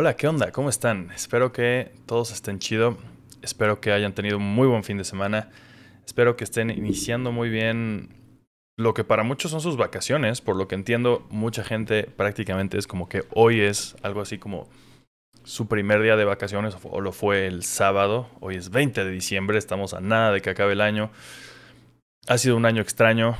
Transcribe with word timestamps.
Hola, 0.00 0.16
¿qué 0.16 0.26
onda? 0.26 0.50
¿Cómo 0.50 0.70
están? 0.70 1.10
Espero 1.14 1.52
que 1.52 1.92
todos 2.06 2.32
estén 2.32 2.58
chido. 2.58 2.96
Espero 3.42 3.82
que 3.82 3.92
hayan 3.92 4.14
tenido 4.14 4.38
un 4.38 4.54
muy 4.54 4.66
buen 4.66 4.82
fin 4.82 4.96
de 4.96 5.04
semana. 5.04 5.50
Espero 6.06 6.38
que 6.38 6.44
estén 6.44 6.70
iniciando 6.70 7.32
muy 7.32 7.50
bien 7.50 8.08
lo 8.78 8.94
que 8.94 9.04
para 9.04 9.24
muchos 9.24 9.50
son 9.50 9.60
sus 9.60 9.76
vacaciones. 9.76 10.40
Por 10.40 10.56
lo 10.56 10.68
que 10.68 10.74
entiendo, 10.74 11.26
mucha 11.28 11.64
gente 11.64 12.04
prácticamente 12.04 12.78
es 12.78 12.86
como 12.86 13.10
que 13.10 13.24
hoy 13.34 13.60
es 13.60 13.94
algo 14.00 14.22
así 14.22 14.38
como 14.38 14.70
su 15.44 15.68
primer 15.68 16.00
día 16.00 16.16
de 16.16 16.24
vacaciones 16.24 16.78
o 16.82 17.02
lo 17.02 17.12
fue 17.12 17.46
el 17.46 17.62
sábado. 17.62 18.30
Hoy 18.40 18.56
es 18.56 18.70
20 18.70 19.04
de 19.04 19.10
diciembre, 19.10 19.58
estamos 19.58 19.92
a 19.92 20.00
nada 20.00 20.32
de 20.32 20.40
que 20.40 20.48
acabe 20.48 20.72
el 20.72 20.80
año. 20.80 21.10
Ha 22.26 22.38
sido 22.38 22.56
un 22.56 22.64
año 22.64 22.80
extraño, 22.80 23.36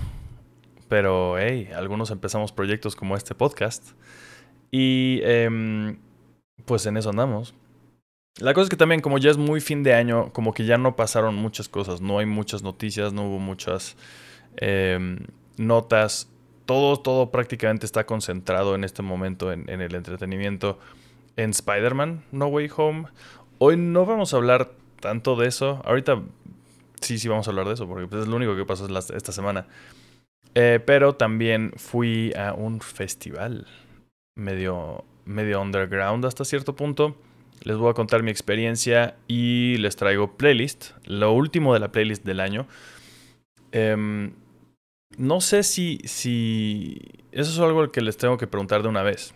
pero 0.91 1.39
hey, 1.39 1.71
algunos 1.75 2.11
empezamos 2.11 2.53
proyectos 2.53 2.97
como 2.97 3.17
este 3.17 3.35
podcast. 3.35 3.93
Y 4.71 5.21
em, 5.25 5.97
pues 6.65 6.87
en 6.87 6.97
eso 6.97 7.11
andamos. 7.11 7.55
La 8.39 8.55
cosa 8.55 8.65
es 8.65 8.71
que 8.71 8.77
también 8.77 9.01
como 9.01 9.19
ya 9.19 9.31
es 9.31 9.37
muy 9.37 9.61
fin 9.61 9.83
de 9.83 9.95
año, 9.95 10.33
como 10.33 10.55
que 10.55 10.65
ya 10.65 10.79
no 10.79 10.97
pasaron 10.97 11.35
muchas 11.35 11.69
cosas, 11.69 12.01
no 12.01 12.19
hay 12.19 12.27
muchas 12.27 12.63
noticias, 12.63 13.13
no 13.13 13.25
hubo 13.27 13.39
muchas 13.39 13.97
em, 14.57 15.19
notas, 15.57 16.29
todo, 16.65 16.99
todo 16.99 17.31
prácticamente 17.31 17.87
está 17.87 18.07
concentrado 18.07 18.75
en 18.75 18.85
este 18.85 19.03
momento 19.03 19.53
en, 19.53 19.69
el 19.69 19.95
entretenimiento 19.95 20.79
en 21.37 21.51
Spider-Man 21.51 22.25
No 22.33 22.47
Way 22.47 22.71
Home. 22.77 23.09
Hoy 23.59 23.77
no 23.77 24.07
vamos 24.07 24.33
a 24.33 24.37
hablar 24.37 24.71
tanto 25.01 25.37
de 25.37 25.49
eso, 25.49 25.83
ahorita 25.85 26.23
sí, 27.01 27.19
sí 27.19 27.29
vamos 27.29 27.47
a 27.47 27.51
hablar 27.51 27.67
de 27.67 27.75
eso, 27.75 27.89
porque 27.89 28.07
pues, 28.07 28.23
es 28.23 28.29
lo 28.29 28.37
único 28.37 28.57
que 28.57 28.65
pasó 28.65 28.87
esta 28.87 29.33
semana. 29.33 29.67
Eh, 30.55 30.81
pero 30.85 31.15
también 31.15 31.73
fui 31.77 32.33
a 32.35 32.53
un 32.55 32.81
festival 32.81 33.67
medio, 34.35 35.05
medio 35.31 35.61
underground 35.61 36.25
hasta 36.27 36.45
cierto 36.45 36.77
punto. 36.77 37.17
Les 37.63 37.77
voy 37.77 37.91
a 37.91 37.95
contar 37.95 38.23
mi 38.23 38.31
experiencia 38.31 39.17
y 39.29 39.77
les 39.79 39.97
traigo 39.97 40.37
playlist, 40.37 40.93
lo 41.05 41.33
último 41.33 41.75
de 41.75 41.81
la 41.81 41.93
playlist 41.93 42.25
del 42.25 42.41
año. 42.41 42.67
Em, 43.73 44.33
no 45.19 45.41
sé 45.41 45.63
si, 45.63 45.99
si... 46.05 46.99
Eso 47.33 47.51
es 47.51 47.59
algo 47.59 47.91
que 47.93 48.01
les 48.01 48.17
tengo 48.17 48.39
que 48.39 48.47
preguntar 48.47 48.83
de 48.83 48.89
una 48.89 49.03
vez. 49.03 49.35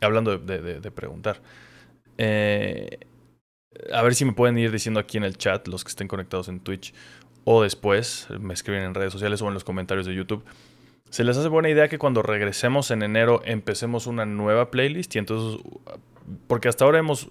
Hablando 0.00 0.38
de, 0.38 0.90
preguntar. 0.92 1.40
Eh, 2.18 2.98
a 3.92 4.02
ver 4.02 4.14
si 4.14 4.24
me 4.24 4.32
pueden 4.32 4.56
ir 4.58 4.70
diciendo 4.70 5.00
aquí 5.00 5.16
en 5.16 5.24
el 5.24 5.36
chat, 5.36 5.66
los 5.68 5.84
que 5.84 5.88
estén 5.88 6.08
conectados 6.08 6.48
en 6.48 6.60
Twitch, 6.60 6.94
o 7.44 7.62
después 7.62 8.28
me 8.40 8.54
escriben 8.54 8.82
en 8.82 8.94
redes 8.94 9.12
sociales 9.12 9.42
o 9.42 9.48
en 9.48 9.54
los 9.54 9.64
comentarios 9.64 10.06
de 10.06 10.14
YouTube. 10.14 10.44
¿Se 11.10 11.24
les 11.24 11.36
hace 11.36 11.48
buena 11.48 11.68
idea 11.68 11.88
que 11.88 11.98
cuando 11.98 12.22
regresemos 12.22 12.90
en 12.90 13.02
enero 13.02 13.40
empecemos 13.44 14.06
una 14.06 14.26
nueva 14.26 14.70
playlist? 14.70 15.14
Y 15.16 15.18
entonces, 15.18 15.60
porque 16.46 16.68
hasta 16.68 16.84
ahora 16.84 16.98
hemos 16.98 17.28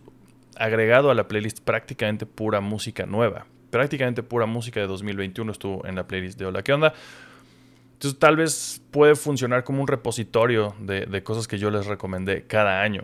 agregado 0.56 1.12
a 1.12 1.16
la 1.16 1.28
playlist 1.28 1.60
prácticamente 1.60 2.26
pura 2.26 2.62
música 2.62 3.06
nueva. 3.06 3.46
Prácticamente 3.70 4.24
pura 4.24 4.46
música 4.46 4.80
de 4.80 4.88
2021 4.88 5.52
estuvo 5.52 5.86
en 5.86 5.96
la 5.96 6.08
playlist 6.08 6.40
de 6.40 6.46
Hola, 6.46 6.64
¿qué 6.64 6.74
onda? 6.74 6.94
Entonces 7.94 8.20
tal 8.20 8.36
vez 8.36 8.82
puede 8.92 9.16
funcionar 9.16 9.64
como 9.64 9.82
un 9.82 9.88
repositorio 9.88 10.76
de, 10.80 11.24
cosas 11.24 11.48
que 11.48 11.58
yo 11.58 11.72
les 11.72 11.86
recomendé 11.86 12.44
cada 12.44 12.82
año. 12.82 13.04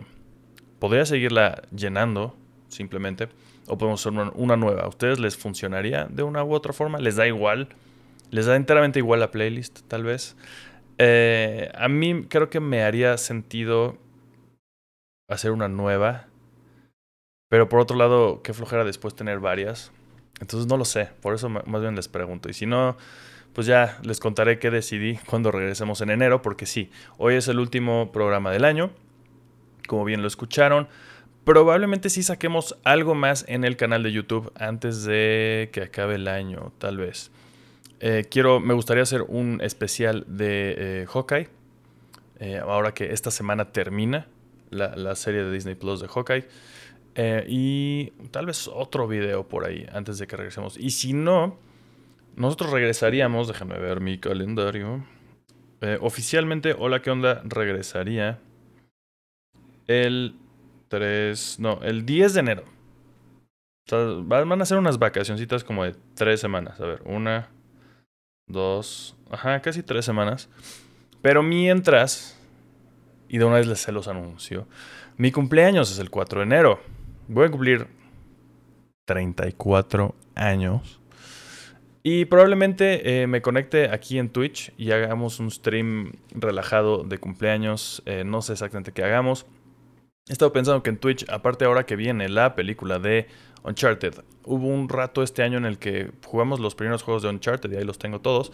Podría 0.78 1.06
seguirla 1.06 1.62
llenando 1.74 2.36
simplemente 2.68 3.28
o 3.66 3.78
podemos 3.78 4.00
hacer 4.00 4.12
una, 4.34 4.56
nueva. 4.56 4.82
¿A 4.82 4.88
ustedes 4.88 5.18
les 5.18 5.36
funcionaría 5.36 6.06
de 6.10 6.22
una 6.22 6.44
u 6.44 6.52
otra 6.52 6.72
forma? 6.72 6.98
¿Les 6.98 7.16
da 7.16 7.26
igual? 7.26 7.68
¿Les 8.32 8.46
da 8.46 8.56
enteramente 8.56 8.98
igual 8.98 9.20
la 9.20 9.30
playlist 9.30 9.80
tal 9.88 10.04
vez? 10.04 10.36
Eh, 10.96 11.70
a 11.74 11.88
mí 11.88 12.24
creo 12.30 12.48
que 12.48 12.60
me 12.60 12.82
haría 12.82 13.18
sentido 13.18 13.98
hacer 15.28 15.50
una 15.50 15.68
nueva. 15.68 16.28
Pero 17.50 17.68
por 17.68 17.78
otro 17.78 17.94
lado, 17.94 18.40
qué 18.42 18.54
flojera 18.54 18.84
después 18.84 19.14
tener 19.14 19.38
varias. 19.38 19.92
Entonces 20.40 20.66
no 20.66 20.78
lo 20.78 20.86
sé. 20.86 21.10
Por 21.20 21.34
eso 21.34 21.50
más 21.50 21.82
bien 21.82 21.94
les 21.94 22.08
pregunto. 22.08 22.48
Y 22.48 22.54
si 22.54 22.64
no, 22.64 22.96
pues 23.52 23.66
ya 23.66 23.98
les 24.02 24.18
contaré 24.18 24.58
qué 24.58 24.70
decidí 24.70 25.18
cuando 25.26 25.52
regresemos 25.52 26.00
en 26.00 26.08
enero, 26.08 26.40
porque 26.40 26.64
sí, 26.64 26.90
hoy 27.18 27.34
es 27.34 27.48
el 27.48 27.58
último 27.58 28.12
programa 28.12 28.50
del 28.50 28.64
año, 28.64 28.92
como 29.86 30.06
bien 30.06 30.22
lo 30.22 30.26
escucharon. 30.26 30.88
Probablemente 31.44 32.08
sí 32.08 32.22
saquemos 32.22 32.78
algo 32.82 33.14
más 33.14 33.44
en 33.46 33.64
el 33.64 33.76
canal 33.76 34.02
de 34.02 34.12
YouTube 34.12 34.50
antes 34.54 35.04
de 35.04 35.68
que 35.70 35.82
acabe 35.82 36.14
el 36.14 36.28
año, 36.28 36.72
tal 36.78 36.96
vez. 36.96 37.30
Eh, 38.04 38.26
quiero, 38.28 38.58
me 38.58 38.74
gustaría 38.74 39.04
hacer 39.04 39.22
un 39.22 39.60
especial 39.62 40.24
de 40.26 40.74
eh, 40.76 41.06
Hawkeye. 41.06 41.48
Eh, 42.40 42.58
ahora 42.58 42.92
que 42.92 43.12
esta 43.12 43.30
semana 43.30 43.70
termina 43.70 44.26
la, 44.70 44.96
la, 44.96 45.14
serie 45.14 45.44
de 45.44 45.52
Disney 45.52 45.76
Plus 45.76 46.00
de 46.00 46.08
Hawkeye. 46.08 46.48
y 47.46 48.10
tal 48.32 48.46
vez 48.46 48.66
otro 48.66 49.06
video 49.06 49.46
por 49.46 49.64
ahí 49.64 49.86
antes 49.92 50.18
de 50.18 50.26
que 50.26 50.36
regresemos. 50.36 50.76
Y 50.76 50.90
si 50.90 51.12
no, 51.12 51.56
nosotros 52.34 52.72
regresaríamos, 52.72 53.46
déjame 53.46 53.78
ver 53.78 54.00
mi 54.00 54.18
calendario. 54.18 55.04
Eh, 55.80 55.98
oficialmente, 56.00 56.74
Hola, 56.78 57.02
¿qué 57.02 57.10
onda? 57.10 57.42
Regresaría 57.44 58.40
el 59.86 60.34
3, 60.88 61.60
no, 61.60 61.80
el 61.82 62.04
10 62.04 62.34
de 62.34 62.40
enero. 62.40 62.64
van 64.24 64.60
a 64.60 64.64
ser 64.64 64.78
unas 64.78 64.98
vacacioncitas 64.98 65.62
como 65.62 65.84
de 65.84 65.94
tres 66.14 66.40
semanas. 66.40 66.80
A 66.80 66.86
ver, 66.86 67.02
una, 67.04 67.50
dos, 68.46 69.16
ajá, 69.30 69.60
casi 69.60 69.82
tres 69.82 70.04
semanas. 70.04 70.48
Pero 71.22 71.42
mientras, 71.42 72.38
y 73.28 73.38
de 73.38 73.44
una 73.44 73.56
vez 73.56 73.66
les 73.66 73.80
se 73.80 73.92
los 73.92 74.08
anuncio, 74.08 74.66
mi 75.16 75.30
cumpleaños 75.30 75.90
es 75.90 75.98
el 75.98 76.10
4 76.10 76.40
de 76.40 76.46
enero. 76.46 76.80
Voy 77.28 77.46
a 77.46 77.50
cumplir 77.50 77.86
34 79.04 80.14
años. 80.34 81.00
Y 82.02 82.24
probablemente 82.24 83.22
eh, 83.22 83.26
me 83.28 83.42
conecte 83.42 83.88
aquí 83.90 84.18
en 84.18 84.28
Twitch 84.28 84.72
y 84.76 84.90
hagamos 84.90 85.38
un 85.38 85.50
stream 85.50 86.14
relajado 86.30 87.04
de 87.04 87.18
cumpleaños. 87.18 88.02
Eh, 88.06 88.24
no 88.24 88.42
sé 88.42 88.54
exactamente 88.54 88.92
qué 88.92 89.04
hagamos. 89.04 89.46
He 90.28 90.32
estado 90.32 90.52
pensando 90.52 90.84
que 90.84 90.90
en 90.90 90.98
Twitch, 90.98 91.28
aparte 91.28 91.64
ahora 91.64 91.84
que 91.84 91.96
viene 91.96 92.28
la 92.28 92.54
película 92.54 93.00
de 93.00 93.26
Uncharted, 93.64 94.22
hubo 94.44 94.68
un 94.68 94.88
rato 94.88 95.24
este 95.24 95.42
año 95.42 95.58
en 95.58 95.64
el 95.64 95.78
que 95.78 96.12
jugamos 96.24 96.60
los 96.60 96.76
primeros 96.76 97.02
juegos 97.02 97.24
de 97.24 97.28
Uncharted 97.28 97.72
y 97.72 97.76
ahí 97.76 97.82
los 97.82 97.98
tengo 97.98 98.20
todos. 98.20 98.52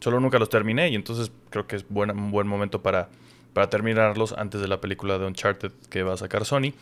Solo 0.00 0.20
nunca 0.20 0.38
los 0.38 0.50
terminé 0.50 0.90
y 0.90 0.94
entonces 0.94 1.32
creo 1.48 1.66
que 1.66 1.76
es 1.76 1.86
un 1.88 2.30
buen 2.30 2.46
momento 2.46 2.82
para, 2.82 3.08
terminarlos 3.70 4.34
antes 4.34 4.60
de 4.60 4.68
la 4.68 4.78
película 4.82 5.16
de 5.16 5.24
Uncharted 5.24 5.72
que 5.88 6.02
va 6.02 6.12
a 6.12 6.16
sacar 6.18 6.44
Sony. 6.44 6.74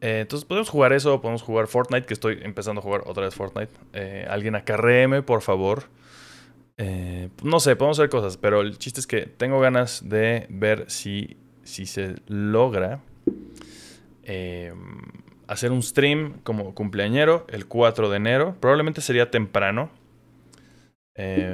Eh, 0.00 0.18
entonces 0.22 0.44
podemos 0.44 0.68
jugar 0.68 0.92
eso, 0.92 1.20
podemos 1.20 1.42
jugar 1.42 1.68
Fortnite, 1.68 2.04
que 2.04 2.14
estoy 2.14 2.40
empezando 2.42 2.80
a 2.80 2.82
jugar 2.82 3.02
otra 3.06 3.22
vez 3.22 3.34
Fortnite. 3.36 3.72
Eh, 3.92 4.26
alguien 4.28 4.56
acarréeme, 4.56 5.22
por 5.22 5.40
favor. 5.40 5.84
Eh, 6.78 7.28
no 7.44 7.60
sé, 7.60 7.76
podemos 7.76 8.00
hacer 8.00 8.10
cosas, 8.10 8.36
pero 8.36 8.60
el 8.60 8.76
chiste 8.78 8.98
es 8.98 9.06
que 9.06 9.26
tengo 9.26 9.60
ganas 9.60 10.08
de 10.08 10.48
ver 10.50 10.86
si 10.88 11.36
se 11.62 12.16
logra 12.26 13.00
hacer 15.46 15.72
un 15.72 15.82
stream 15.82 16.40
como 16.42 16.74
cumpleañero 16.74 17.46
el 17.48 17.66
4 17.66 18.10
de 18.10 18.16
enero. 18.16 18.56
Probablemente 18.60 19.00
sería 19.00 19.30
temprano. 19.30 19.90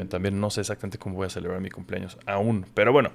también 0.09 0.41
no 0.41 0.51
sé 0.51 0.61
exactamente 0.61 0.99
cómo 0.99 1.17
voy 1.17 1.27
a 1.27 1.31
celebrar 1.31 1.61
mi 1.61 1.71
cumpleaños 1.71 2.19
aún, 2.27 2.67
pero 2.75 2.93
bueno. 2.93 3.11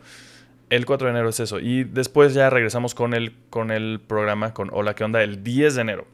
El 0.70 0.88
4 0.88 1.06
de 1.06 1.12
enero 1.12 1.30
es 1.30 1.40
eso. 1.40 1.60
Y 1.60 1.84
después 1.84 2.34
ya 2.34 2.50
regresamos 2.50 2.96
con 2.96 3.14
el, 3.14 3.36
con 3.52 3.70
el 3.70 4.00
programa, 4.00 4.56
con 4.56 4.70
Hola, 4.74 4.96
¿qué 4.96 5.04
onda? 5.04 5.22
El 5.22 5.44
10 5.44 5.76
de 5.76 5.82
enero. 5.82 6.08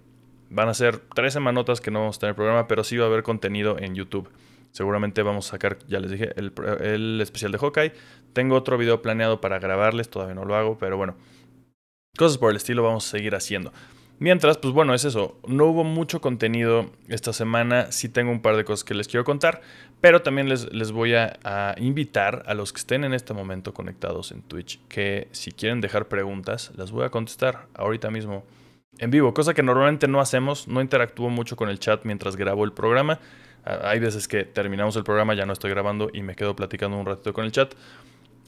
Van 0.50 0.68
a 0.68 0.74
ser 0.74 0.98
tres 1.16 1.34
semanotas 1.34 1.80
que 1.80 1.92
no 1.92 2.00
vamos 2.00 2.18
a 2.18 2.20
tener 2.20 2.36
programa, 2.36 2.68
pero 2.68 2.84
sí 2.84 2.98
va 2.98 3.06
a 3.06 3.08
haber 3.08 3.24
contenido 3.24 3.78
en 3.80 3.96
YouTube. 3.96 4.30
Seguramente 4.72 5.22
vamos 5.22 5.48
a 5.48 5.52
sacar, 5.52 5.78
ya 5.88 6.00
les 6.00 6.12
dije, 6.12 6.32
el, 6.36 6.52
el 6.82 7.22
especial 7.22 7.52
de 7.52 7.60
Hawkeye. 7.60 7.94
Tengo 8.34 8.56
otro 8.56 8.78
video 8.78 9.02
planeado 9.02 9.40
para 9.40 9.60
grabarles, 9.60 10.10
todavía 10.10 10.36
no 10.36 10.46
lo 10.46 10.56
hago, 10.56 10.78
pero 10.78 10.98
bueno. 10.98 11.16
Cosas 12.20 12.38
por 12.38 12.52
el 12.52 12.58
estilo 12.58 12.84
vamos 12.84 13.08
a 13.08 13.12
seguir 13.12 13.34
haciendo. 13.34 13.72
Mientras, 14.20 14.58
pues 14.58 14.74
bueno, 14.74 14.94
es 14.94 15.06
eso. 15.06 15.40
No 15.48 15.68
hubo 15.68 15.86
mucho 15.86 16.20
contenido 16.20 16.92
esta 17.08 17.32
semana. 17.32 17.94
Sí 17.94 18.10
tengo 18.10 18.30
un 18.30 18.42
par 18.42 18.58
de 18.58 18.66
cosas 18.66 18.84
que 18.84 18.94
les 18.94 19.08
quiero 19.08 19.24
contar. 19.24 19.62
Pero 20.02 20.22
también 20.22 20.50
les, 20.50 20.70
les 20.74 20.92
voy 20.92 21.14
a, 21.14 21.76
invitar 21.78 22.44
a 22.46 22.56
los 22.56 22.74
que 22.74 22.80
estén 22.80 23.06
en 23.06 23.14
este 23.14 23.34
momento 23.34 23.74
conectados 23.74 24.34
en 24.34 24.42
Twitch 24.42 24.82
que 24.90 25.30
si 25.32 25.54
quieren 25.54 25.80
dejar 25.80 26.10
preguntas, 26.10 26.74
las 26.76 26.92
voy 26.92 27.06
a 27.06 27.10
contestar 27.10 27.68
ahorita 27.74 28.12
mismo 28.12 28.44
en 28.98 29.12
vivo. 29.12 29.34
Cosa 29.34 29.54
que 29.54 29.64
normalmente 29.64 30.10
no 30.10 30.20
hacemos. 30.20 30.68
No 30.68 30.82
interactúo 30.82 31.30
mucho 31.30 31.56
con 31.56 31.70
el 31.70 31.80
chat 31.80 32.04
mientras 32.04 32.36
grabo 32.36 32.66
el 32.66 32.74
programa. 32.74 33.22
Ah, 33.64 33.80
hay 33.84 34.00
veces 34.02 34.28
que 34.28 34.44
terminamos 34.44 34.98
el 34.98 35.06
programa, 35.06 35.36
ya 35.36 35.46
no 35.46 35.54
estoy 35.54 35.70
grabando 35.70 36.10
y 36.12 36.22
me 36.22 36.36
quedo 36.36 36.54
platicando 36.54 36.98
un 36.98 37.06
ratito 37.06 37.32
con 37.32 37.46
el 37.46 37.54
chat. 37.54 37.74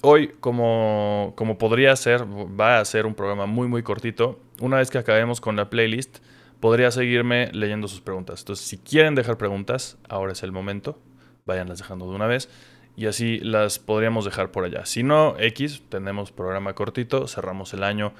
Hoy, 0.03 0.29
como, 0.39 1.33
como 1.35 1.59
podría 1.59 1.95
ser, 1.95 2.23
va 2.25 2.79
a 2.79 2.85
ser 2.85 3.05
un 3.05 3.13
programa 3.13 3.45
muy, 3.45 3.67
muy 3.67 3.83
cortito. 3.83 4.39
Una 4.59 4.77
vez 4.77 4.89
que 4.89 4.97
acabemos 4.97 5.39
con 5.39 5.55
la 5.55 5.69
playlist, 5.69 6.19
podría 6.59 6.89
seguirme 6.89 7.51
leyendo 7.53 7.87
sus 7.87 8.01
preguntas. 8.01 8.41
Entonces, 8.41 8.65
si 8.65 8.79
quieren 8.79 9.13
dejar 9.13 9.37
preguntas, 9.37 9.97
ahora 10.09 10.31
es 10.31 10.41
el 10.41 10.51
momento. 10.51 10.99
Váyanlas 11.45 11.77
dejando 11.77 12.09
de 12.09 12.15
una 12.15 12.25
vez. 12.25 12.49
Y 12.95 13.05
así 13.05 13.39
las 13.39 13.77
podríamos 13.77 14.25
dejar 14.25 14.51
por 14.51 14.65
allá. 14.65 14.85
Si 14.85 15.03
no, 15.03 15.35
X, 15.37 15.83
tenemos 15.89 16.31
programa 16.31 16.73
cortito, 16.73 17.27
cerramos 17.27 17.73
el 17.73 17.83
año 17.83 18.13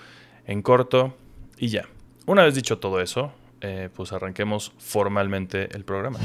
en 0.45 0.62
corto 0.62 1.16
y 1.57 1.69
ya. 1.69 1.88
una 2.25 2.44
vez 2.44 2.56
dicho 2.56 2.77
todo 2.80 3.01
eso, 3.01 3.34
eh, 3.62 3.89
pues 3.95 4.13
arranquemos 4.13 4.72
formalmente 4.77 5.75
el 5.75 5.84
programa. 5.84 6.19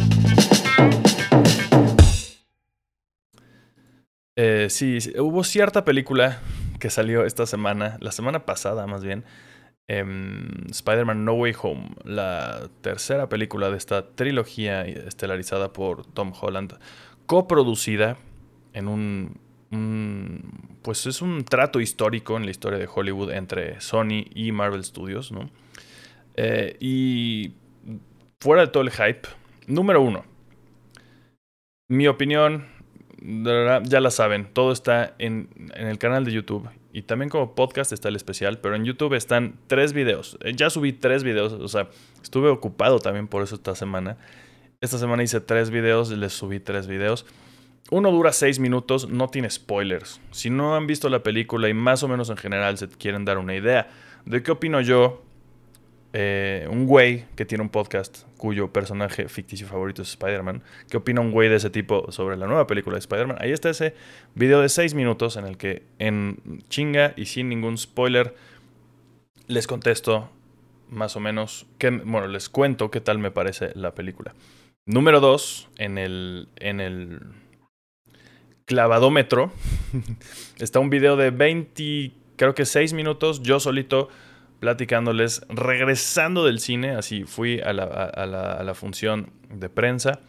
Eh, 4.37 4.67
sí, 4.69 4.99
hubo 5.19 5.45
cierta 5.45 5.85
película 5.85 6.41
que 6.79 6.91
salió 6.91 7.25
esta 7.25 7.47
semana, 7.47 7.97
la 8.01 8.13
semana 8.13 8.45
pasada 8.45 8.87
más 8.87 9.03
bien, 9.03 9.25
em, 9.89 10.67
Spider-Man 10.71 11.25
No 11.25 11.33
Way 11.35 11.55
Home, 11.63 11.89
la 12.05 12.69
tercera 12.83 13.31
película 13.31 13.71
de 13.71 13.79
esta 13.79 14.11
trilogía 14.15 14.85
estelarizada 14.85 15.73
por 15.73 16.05
Tom 16.05 16.33
Holland, 16.39 16.75
coproducida 17.25 18.19
en 18.75 18.89
un, 18.89 19.41
pues 20.83 21.07
es 21.07 21.23
un 21.23 21.45
trato 21.45 21.81
histórico 21.81 22.37
en 22.37 22.45
la 22.45 22.51
historia 22.51 22.79
de 22.79 22.89
Hollywood 22.93 23.33
entre 23.33 23.81
Sony 23.81 24.27
y 24.35 24.53
Marvel 24.53 24.85
Studios, 24.85 25.33
¿no? 25.33 25.51
Eh, 26.35 26.77
y 26.79 27.55
fuera 28.39 28.67
de 28.67 28.69
todo 28.69 28.83
el 28.83 28.91
hype, 28.91 29.29
número 29.67 30.03
uno, 30.03 30.25
mi 31.89 32.07
opinión, 32.07 32.76
ya 33.27 34.01
la 34.01 34.11
saben, 34.11 34.47
todo 34.53 34.71
está 34.73 35.15
en, 35.19 35.49
en, 35.75 35.89
el 35.89 35.99
canal 35.99 36.25
de 36.25 36.33
YouTube 36.33 36.69
y 36.93 37.03
también 37.03 37.29
como 37.29 37.55
podcast 37.57 37.93
está 37.93 38.09
el 38.09 38.17
especial, 38.17 38.59
pero 38.59 38.77
en 38.77 38.85
YouTube 38.85 39.15
están 39.15 39.59
tres 39.67 39.93
videos. 39.93 40.39
Eh, 40.43 40.53
ya 40.55 40.71
subí 40.71 40.93
tres 40.93 41.25
videos, 41.25 41.53
o 41.53 41.69
sea, 41.69 41.89
estuve 42.23 42.49
ocupado 42.49 43.01
también 43.01 43.27
por 43.27 43.43
eso 43.43 43.57
esta 43.57 43.75
semana. 43.75 44.17
Esta 44.81 44.99
semana 44.99 45.23
hice 45.23 45.41
tres 45.41 45.71
videos, 45.71 46.11
les 46.11 46.33
subí 46.33 46.61
tres 46.61 46.87
videos. 46.87 47.27
Uno 47.91 48.13
dura 48.13 48.33
seis 48.33 48.61
minutos, 48.61 49.09
no 49.09 49.29
tiene 49.29 49.51
spoilers. 49.51 50.21
Si 50.31 50.49
no 50.49 50.77
han 50.77 50.87
visto 50.87 51.09
la 51.09 51.23
película 51.23 51.69
y 51.69 51.75
más 51.75 52.03
o 52.03 52.09
menos 52.09 52.31
en 52.31 52.37
general 52.37 52.79
se 52.79 52.89
quieren 52.89 53.25
dar 53.25 53.39
una 53.39 53.55
idea 53.55 53.89
de 54.25 54.43
qué 54.43 54.53
opino 54.53 54.81
yo 54.81 55.26
eh, 56.19 56.67
un 56.71 56.87
güey 56.87 57.27
que 57.37 57.45
tiene 57.45 57.61
un 57.61 57.69
podcast 57.69 58.23
cuyo 58.39 58.73
personaje 58.73 59.29
ficticio 59.29 59.67
favorito 59.67 60.01
es 60.01 60.09
Spider-Man. 60.09 60.63
¿Qué 60.89 60.97
opina 60.97 61.21
un 61.21 61.31
güey 61.31 61.51
de 61.51 61.57
ese 61.57 61.69
tipo 61.69 62.11
sobre 62.11 62.39
la 62.39 62.47
nueva 62.47 62.67
película 62.67 62.95
de 62.95 63.01
Spider-Man? 63.01 63.37
Ahí 63.39 63.53
está 63.53 63.69
ese 63.69 63.95
video 64.35 64.63
de 64.63 64.71
6 64.71 64.95
minutos 64.95 65.37
en 65.37 65.45
el 65.45 65.59
que 65.59 65.83
en 65.99 66.63
chinga 66.71 67.13
y 67.17 67.27
sin 67.27 67.51
ningún 67.51 67.77
spoiler 67.77 68.35
les 69.47 69.67
contesto 69.67 70.31
más 70.89 71.17
o 71.17 71.21
menos, 71.21 71.67
que, 71.77 71.91
bueno, 71.91 72.29
les 72.29 72.49
cuento 72.49 72.91
qué 72.91 73.03
tal 73.03 73.19
me 73.19 73.31
parece 73.31 73.73
la 73.75 73.95
película. 73.95 74.35
Número 74.87 75.21
2, 75.21 75.69
en 75.77 75.99
el, 75.99 76.49
en 76.57 76.81
el 76.81 77.21
clavadómetro 78.65 79.53
está 80.59 80.81
un 80.81 80.89
video 80.89 81.19
de 81.19 81.31
20, 81.31 82.13
creo 82.37 82.55
que 82.55 82.65
6 82.65 82.95
minutos, 82.95 83.43
yo 83.43 83.61
solito 83.61 84.09
platicándoles, 84.61 85.43
regresando 85.49 86.45
del 86.45 86.61
cine, 86.61 86.93
así 86.93 87.25
fui 87.25 87.61
a 87.61 87.73
la, 87.73 88.73
función 88.75 89.31
de 89.51 89.69
prensa, 89.69 90.21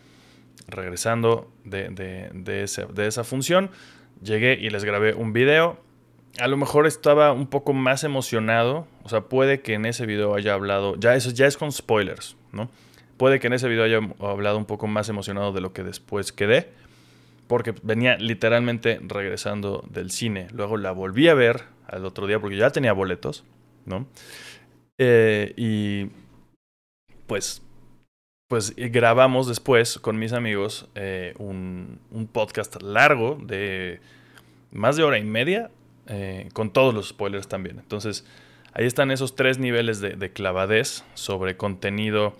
regresando 0.67 1.51
de, 1.63 1.89
de, 1.89 3.07
esa 3.07 3.23
función, 3.23 3.69
llegué 4.21 4.57
y 4.59 4.69
les 4.69 4.83
grabé 4.83 5.13
un 5.13 5.33
video. 5.33 5.79
A 6.39 6.47
lo 6.47 6.57
mejor 6.57 6.85
estaba 6.85 7.31
un 7.31 7.47
poco 7.47 7.73
más 7.73 8.03
emocionado, 8.03 8.87
o 9.03 9.09
sea, 9.09 9.21
puede 9.21 9.61
que 9.61 9.73
en 9.73 9.85
ese 9.85 10.05
video 10.05 10.35
haya 10.35 10.53
hablado, 10.53 10.95
ya 10.97 11.15
eso 11.15 11.31
ya 11.31 11.47
es 11.47 11.57
con 11.57 11.71
spoilers, 11.71 12.35
¿no? 12.51 12.69
Puede 13.17 13.39
que 13.39 13.47
en 13.47 13.53
ese 13.53 13.67
video 13.67 13.85
haya 13.85 13.99
hablado 14.19 14.57
un 14.59 14.65
poco 14.65 14.85
más 14.85 15.09
emocionado 15.09 15.51
de 15.51 15.61
lo 15.61 15.73
que 15.73 15.83
después 15.83 16.31
quedé, 16.31 16.69
porque 17.47 17.73
venía 17.81 18.17
literalmente 18.17 18.99
regresando 19.01 19.83
del 19.89 20.11
cine. 20.11 20.47
Luego 20.51 20.77
la 20.77 20.91
volví 20.91 21.27
a 21.27 21.33
ver 21.33 21.63
al 21.87 22.05
otro 22.05 22.27
día 22.27 22.39
porque 22.39 22.57
ya 22.57 22.69
tenía 22.69 22.93
boletos 22.93 23.43
¿no? 23.87 24.05
Eh, 24.97 25.53
y 25.57 26.09
pues, 27.25 27.61
pues 28.47 28.73
grabamos 28.75 29.47
después 29.47 29.99
con 29.99 30.17
mis 30.17 30.33
amigos 30.33 30.89
eh, 30.95 31.33
un, 31.37 31.99
podcast 32.31 32.81
largo 32.81 33.39
de 33.41 33.99
más 34.71 34.95
de 34.97 35.03
hora 35.03 35.17
y 35.17 35.23
media 35.23 35.71
eh, 36.07 36.49
con 36.53 36.71
todos 36.71 36.93
los 36.93 37.09
spoilers 37.09 37.47
también. 37.47 37.79
Entonces, 37.79 38.25
ahí 38.73 38.85
están 38.85 39.11
esos 39.11 39.35
tres 39.35 39.59
niveles 39.59 39.99
de, 39.99 40.31
clavadez 40.31 41.03
sobre 41.13 41.57
contenido 41.57 42.35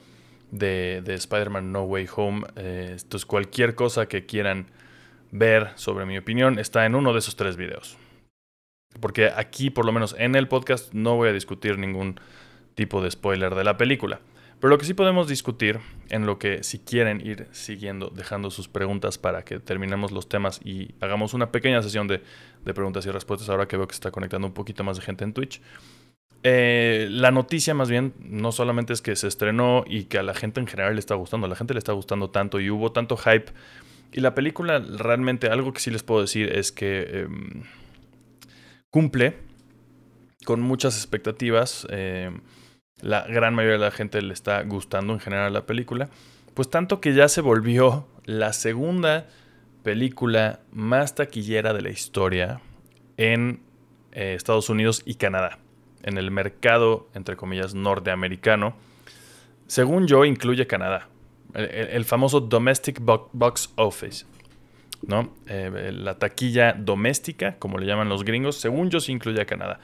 de, 0.52 1.02
de 1.04 1.14
Spider-Man 1.16 1.72
No 1.72 1.84
Way 1.84 2.08
Home. 2.16 2.48
entonces, 2.56 3.26
cualquier 3.26 3.76
cosa 3.76 4.08
que 4.08 4.26
quieran 4.26 4.68
ver 5.32 5.72
sobre 5.76 6.06
mi 6.06 6.18
opinión 6.18 6.60
está 6.60 6.86
en 6.86 6.96
uno 6.96 7.14
de 7.14 7.20
esos 7.20 7.36
tres 7.36 7.58
videos. 7.58 7.98
Porque 9.00 9.32
aquí, 9.36 9.70
por 9.70 9.86
lo 9.86 9.92
menos 9.92 10.16
en 10.18 10.36
el 10.36 10.48
podcast, 10.48 10.94
no 10.94 11.16
voy 11.16 11.30
a 11.30 11.34
discutir 11.34 11.78
ningún 11.78 12.20
tipo 12.76 13.02
de 13.02 13.12
spoiler 13.12 13.56
de 13.56 13.64
la 13.64 13.78
película. 13.78 14.20
Pero 14.60 14.72
lo 14.72 14.78
que 14.80 14.86
sí 14.86 14.96
podemos 14.96 15.28
discutir, 15.28 15.80
en 16.10 16.26
lo 16.26 16.40
que 16.40 16.64
si 16.64 16.80
quieren 16.80 17.22
ir 17.26 17.48
siguiendo, 17.52 18.10
dejando 18.10 18.50
sus 18.50 18.68
preguntas 18.68 19.20
para 19.20 19.44
que 19.44 19.60
terminemos 19.60 20.12
los 20.12 20.30
temas 20.30 20.60
y 20.64 20.96
hagamos 21.00 21.36
una 21.36 21.52
pequeña 21.52 21.82
sesión 21.84 22.08
de, 22.08 22.22
preguntas 22.64 23.06
y 23.06 23.12
respuestas, 23.12 23.50
ahora 23.50 23.68
que 23.68 23.78
veo 23.78 23.88
que 23.88 23.94
se 23.94 23.98
está 23.98 24.12
conectando 24.12 24.48
un 24.48 24.54
poquito 24.54 24.84
más 24.84 24.98
de 24.98 25.04
gente 25.04 25.24
en 25.24 25.34
Twitch. 25.34 25.62
Eh, 26.42 27.08
la 27.12 27.32
noticia 27.32 27.74
más 27.74 27.90
bien 27.90 28.14
no 28.20 28.52
solamente 28.52 28.94
es 28.94 29.02
que 29.02 29.16
se 29.16 29.28
estrenó 29.28 29.84
y 29.88 30.06
que 30.06 30.18
a 30.18 30.24
la 30.24 30.34
gente 30.34 30.60
en 30.60 30.68
general 30.68 30.94
le 30.94 31.00
está 31.00 31.16
gustando, 31.16 31.46
a 31.46 31.50
la 31.50 31.56
gente 31.56 31.74
le 31.74 31.80
está 31.80 31.94
gustando 31.94 32.30
tanto 32.32 32.60
y 32.60 32.72
hubo 32.72 32.92
tanto 32.92 33.16
hype. 33.16 33.52
Y 34.12 34.22
la 34.22 34.34
película 34.34 34.80
realmente 34.80 35.48
algo 35.48 35.72
que 35.72 35.80
sí 35.80 35.92
les 35.92 36.02
puedo 36.02 36.22
decir 36.22 36.52
es 36.52 36.72
que... 36.72 37.22
Em, 37.22 37.64
cumple 38.98 39.36
con 40.44 40.60
muchas 40.60 40.96
expectativas. 40.98 41.86
Eh, 41.92 42.32
la 43.00 43.28
gran 43.28 43.54
mayoría 43.54 43.78
de 43.78 43.86
la 43.86 43.92
gente 43.92 44.20
le 44.24 44.34
está 44.34 44.64
gustando 44.64 45.14
en 45.14 45.20
general 45.20 45.54
la 45.54 45.68
película. 45.68 46.10
Pues 46.56 46.72
tanto 46.72 47.00
que 47.00 47.14
ya 47.14 47.28
se 47.28 47.42
volvió 47.42 48.08
la 48.26 48.54
segunda 48.54 49.28
película 49.84 50.62
más 50.72 51.14
taquillera 51.14 51.74
de 51.74 51.84
la 51.84 51.92
historia 51.92 52.60
en 53.18 53.62
eh, 54.14 54.34
Estados 54.34 54.68
Unidos 54.68 55.04
y 55.06 55.14
Canadá. 55.14 55.60
En 56.02 56.18
el 56.18 56.32
mercado, 56.32 57.08
entre 57.14 57.36
comillas, 57.36 57.76
norteamericano. 57.76 58.78
Según 59.68 60.08
yo, 60.08 60.26
incluye 60.26 60.66
Canadá. 60.66 61.08
el 61.54 62.04
famoso 62.04 62.40
Domestic 62.40 63.00
Box 63.00 63.72
Office. 63.76 64.26
¿No? 65.06 65.36
Eh, 65.48 65.92
la 65.94 66.18
taquilla 66.18 66.74
doméstica, 66.74 67.58
como 67.60 67.78
le 67.78 67.86
llaman 67.86 68.10
los 68.10 68.24
gringos, 68.24 68.58
según 68.58 68.90
yo 68.90 69.00
sí 69.00 69.12
incluye 69.12 69.42
a 69.42 69.46
Canadá. 69.46 69.80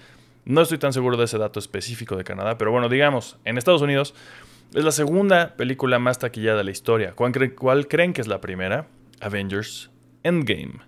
No 0.45 0.61
estoy 0.61 0.77
tan 0.77 0.93
seguro 0.93 1.17
de 1.17 1.25
ese 1.25 1.37
dato 1.37 1.59
específico 1.59 2.15
de 2.15 2.23
Canadá, 2.23 2.57
pero 2.57 2.71
bueno, 2.71 2.89
digamos, 2.89 3.37
en 3.45 3.57
Estados 3.57 3.81
Unidos 3.81 4.13
es 4.73 4.83
la 4.83 4.91
segunda 4.91 5.55
película 5.55 5.99
más 5.99 6.19
taquillada 6.19 6.57
de 6.57 6.63
la 6.63 6.71
historia. 6.71 7.13
¿Cuál, 7.13 7.87
creen 7.87 8.13
que 8.13 8.21
es 8.21 8.27
la 8.27 8.41
primera? 8.41 8.87
Avengers 9.21 9.91
Endgame. 10.23 10.79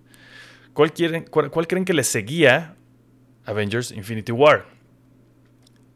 ¿Cuál, 0.73 0.91
creen 1.67 1.85
que 1.85 1.93
le 1.93 2.03
seguía 2.03 2.75
Avengers 3.45 3.91
Infinity 3.91 4.31
War? 4.31 4.65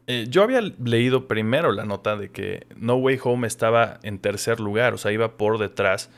Eh, 0.06 0.26
yo 0.28 0.42
había 0.42 0.60
leído 0.60 1.28
primero 1.28 1.72
la 1.72 1.84
nota 1.84 2.16
de 2.16 2.30
que 2.30 2.66
No 2.76 2.94
Way 2.94 3.18
Home 3.24 3.46
estaba 3.46 3.98
en 4.02 4.18
tercer 4.18 4.58
lugar, 4.58 4.94
o 4.94 4.98
sea, 4.98 5.12
iba 5.12 5.36
por 5.36 5.58
detrás 5.58 6.10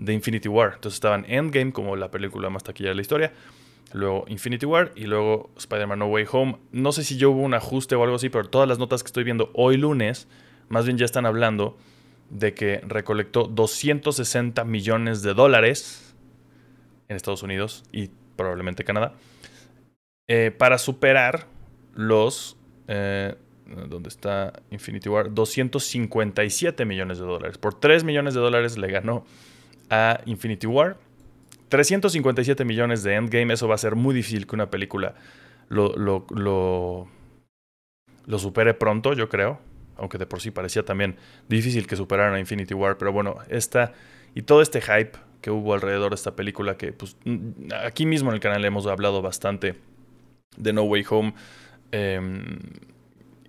de 0.00 0.14
Infinity 0.14 0.48
War. 0.48 0.72
Entonces 0.74 0.94
estaban 0.94 1.24
Endgame 1.28 1.72
como 1.72 1.94
la 1.94 2.10
película 2.10 2.50
más 2.50 2.64
taquillera 2.64 2.90
de 2.90 2.96
la 2.96 3.02
historia, 3.02 3.32
luego 3.92 4.24
Infinity 4.28 4.66
War 4.66 4.92
y 4.96 5.04
luego 5.04 5.50
Spider-Man 5.56 5.98
No 5.98 6.06
Way 6.06 6.26
Home. 6.32 6.58
No 6.72 6.90
sé 6.92 7.04
si 7.04 7.16
yo 7.16 7.30
hubo 7.30 7.42
un 7.42 7.54
ajuste 7.54 7.94
o 7.94 8.02
algo 8.02 8.16
así, 8.16 8.30
pero 8.30 8.48
todas 8.48 8.68
las 8.68 8.78
notas 8.78 9.02
que 9.02 9.08
estoy 9.08 9.24
viendo 9.24 9.50
hoy 9.54 9.76
lunes, 9.76 10.26
más 10.68 10.86
bien 10.86 10.96
ya 10.96 11.04
están 11.04 11.26
hablando 11.26 11.76
de 12.30 12.54
que 12.54 12.80
recolectó 12.86 13.44
260 13.44 14.64
millones 14.64 15.22
de 15.22 15.34
dólares 15.34 16.14
en 17.08 17.16
Estados 17.16 17.42
Unidos 17.42 17.84
y 17.92 18.10
probablemente 18.36 18.84
Canadá 18.84 19.14
eh, 20.28 20.50
para 20.56 20.78
superar 20.78 21.46
los... 21.94 22.56
Eh, 22.88 23.34
¿Dónde 23.88 24.08
está 24.08 24.52
Infinity 24.72 25.08
War? 25.08 25.32
257 25.32 26.84
millones 26.84 27.18
de 27.20 27.24
dólares. 27.24 27.56
Por 27.56 27.78
3 27.78 28.02
millones 28.02 28.34
de 28.34 28.40
dólares 28.40 28.76
le 28.76 28.88
ganó 28.88 29.24
a 29.90 30.20
Infinity 30.24 30.66
War. 30.66 30.96
357 31.68 32.64
millones 32.64 33.02
de 33.02 33.14
Endgame, 33.14 33.54
eso 33.54 33.68
va 33.68 33.76
a 33.76 33.78
ser 33.78 33.94
muy 33.94 34.14
difícil 34.14 34.46
que 34.46 34.56
una 34.56 34.70
película 34.70 35.14
lo, 35.68 35.96
lo, 35.96 36.26
lo, 38.26 38.38
supere 38.38 38.74
pronto, 38.74 39.12
yo 39.12 39.28
creo. 39.28 39.60
Aunque 39.96 40.18
de 40.18 40.26
por 40.26 40.40
sí 40.40 40.50
parecía 40.50 40.84
también 40.84 41.16
difícil 41.48 41.86
que 41.86 41.94
superaran 41.94 42.34
a 42.34 42.40
Infinity 42.40 42.74
War. 42.74 42.96
Pero 42.98 43.12
bueno, 43.12 43.36
esta 43.48 43.92
y 44.34 44.42
todo 44.42 44.62
este 44.62 44.80
hype 44.80 45.12
que 45.42 45.50
hubo 45.50 45.74
alrededor 45.74 46.10
de 46.10 46.16
esta 46.16 46.34
película, 46.34 46.76
que 46.76 46.92
pues 46.92 47.16
aquí 47.84 48.06
mismo 48.06 48.30
en 48.30 48.34
el 48.34 48.40
canal 48.40 48.64
hemos 48.64 48.86
hablado 48.86 49.22
bastante 49.22 49.76
de 50.56 50.72
No 50.72 50.82
Way 50.82 51.04
Home. 51.10 51.34
Y 51.92 52.89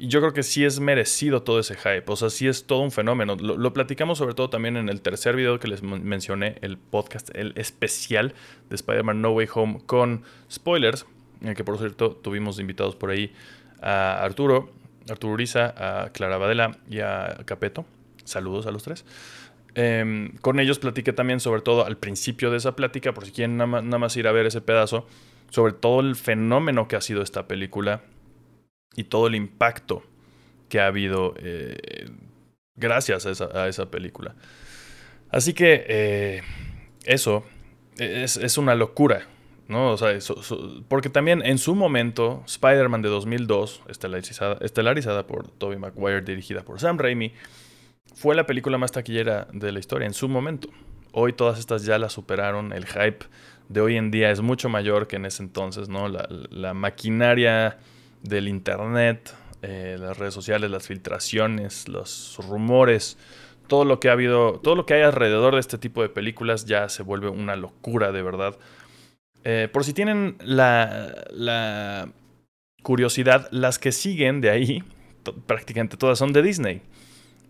yo 0.07 0.19
creo 0.19 0.33
que 0.33 0.43
sí 0.43 0.65
es 0.65 0.79
merecido 0.79 1.43
todo 1.43 1.59
ese 1.59 1.75
hype. 1.75 2.03
O 2.07 2.15
sea, 2.15 2.29
sí 2.29 2.47
es 2.47 2.65
todo 2.65 2.79
un 2.79 2.91
fenómeno. 2.91 3.35
Lo, 3.35 3.73
platicamos 3.73 4.17
sobre 4.17 4.33
todo 4.33 4.49
también 4.49 4.77
en 4.77 4.89
el 4.89 5.01
tercer 5.01 5.35
video 5.35 5.59
que 5.59 5.67
les 5.67 5.83
mencioné, 5.83 6.57
el 6.61 6.77
podcast, 6.77 7.29
el 7.35 7.53
especial 7.55 8.33
de 8.69 8.75
Spider-Man 8.75 9.21
No 9.21 9.31
Way 9.31 9.47
Home 9.53 9.81
con 9.85 10.23
spoilers. 10.51 11.05
En 11.41 11.49
el 11.49 11.55
que 11.55 11.63
por 11.63 11.77
cierto 11.77 12.11
tuvimos 12.11 12.59
invitados 12.59 12.95
por 12.95 13.09
ahí 13.09 13.33
a 13.81 14.23
Arturo 14.23 14.71
Arturo 15.09 15.33
Uriza, 15.33 15.73
a 15.77 16.09
Clara 16.09 16.37
Badela 16.37 16.77
y 16.89 16.99
a 16.99 17.39
Capeto. 17.45 17.85
Saludos 18.23 18.67
a 18.67 18.71
los 18.71 18.83
tres. 18.83 19.05
Em, 19.73 20.33
con 20.41 20.59
ellos 20.59 20.79
platiqué 20.79 21.13
también 21.13 21.39
sobre 21.39 21.61
todo 21.61 21.85
al 21.85 21.97
principio 21.97 22.51
de 22.51 22.57
esa 22.57 22.75
plática, 22.75 23.13
por 23.13 23.25
si 23.25 23.31
quieren 23.31 23.57
nada 23.57 23.67
más, 23.67 24.17
ir 24.17 24.27
a 24.27 24.31
ver 24.31 24.45
ese 24.45 24.61
pedazo, 24.61 25.07
sobre 25.49 25.73
todo 25.73 26.01
el 26.01 26.15
fenómeno 26.15 26.87
que 26.87 26.95
ha 26.95 27.01
sido 27.01 27.21
esta 27.21 27.47
película 27.47 28.01
y 28.95 29.05
todo 29.05 29.27
el 29.27 29.35
impacto 29.35 30.03
que 30.69 30.79
ha 30.79 30.87
habido 30.87 31.33
eh, 31.37 32.09
gracias 32.75 33.25
a 33.25 33.67
esa, 33.67 33.91
película. 33.91 34.35
Así 35.29 35.53
que 35.53 35.85
eh, 35.87 36.41
eso 37.05 37.43
es, 37.97 38.57
una 38.57 38.75
locura, 38.75 39.27
¿no? 39.67 39.91
O 39.91 39.97
sea, 39.97 40.17
porque 40.87 41.09
también 41.09 41.41
en 41.45 41.57
su 41.57 41.75
momento, 41.75 42.43
Spider-Man 42.45 43.01
de 43.01 43.09
2002, 43.09 43.83
estelarizada, 43.87 44.57
estelarizada 44.61 45.27
por 45.27 45.49
Tobey 45.49 45.77
Maguire, 45.77 46.21
dirigida 46.21 46.63
por 46.63 46.79
Sam 46.79 46.97
Raimi, 46.97 47.33
fue 48.15 48.35
la 48.35 48.45
película 48.45 48.77
más 48.77 48.91
taquillera 48.91 49.47
de 49.53 49.71
la 49.71 49.79
historia 49.79 50.05
en 50.05 50.13
su 50.13 50.27
momento. 50.27 50.69
Hoy 51.13 51.33
todas 51.33 51.59
estas 51.59 51.83
ya 51.85 51.97
la 51.97 52.09
superaron, 52.09 52.71
el 52.73 52.85
hype 52.85 53.25
de 53.69 53.81
hoy 53.81 53.97
en 53.97 54.11
día 54.11 54.31
es 54.31 54.41
mucho 54.41 54.69
mayor 54.69 55.07
que 55.07 55.15
en 55.15 55.25
ese 55.25 55.43
entonces, 55.43 55.89
¿no? 55.89 56.07
La, 56.07 56.73
maquinaria 56.73 57.77
del 58.23 58.47
internet, 58.47 59.33
eh, 59.61 59.97
las 59.99 60.17
redes 60.17 60.33
sociales, 60.33 60.71
las 60.71 60.87
filtraciones, 60.87 61.87
los 61.87 62.37
rumores, 62.47 63.17
todo 63.67 63.85
lo 63.85 63.99
que 63.99 64.09
ha 64.09 64.13
habido, 64.13 64.59
todo 64.59 64.75
lo 64.75 64.85
que 64.85 64.95
hay 64.95 65.01
alrededor 65.01 65.53
de 65.53 65.59
este 65.59 65.77
tipo 65.77 66.01
de 66.01 66.09
películas 66.09 66.65
ya 66.65 66.89
se 66.89 67.03
vuelve 67.03 67.29
una 67.29 67.55
locura 67.55 68.11
de 68.11 68.21
verdad. 68.21 68.57
Eh, 69.43 69.69
por 69.71 69.83
si 69.83 69.93
tienen 69.93 70.35
la, 70.43 71.25
la 71.31 72.09
curiosidad, 72.83 73.47
las 73.51 73.79
que 73.79 73.91
siguen 73.91 74.41
de 74.41 74.49
ahí, 74.49 74.83
prácticamente 75.45 75.97
todas 75.97 76.19
son 76.19 76.33
de 76.33 76.41
Disney. 76.41 76.81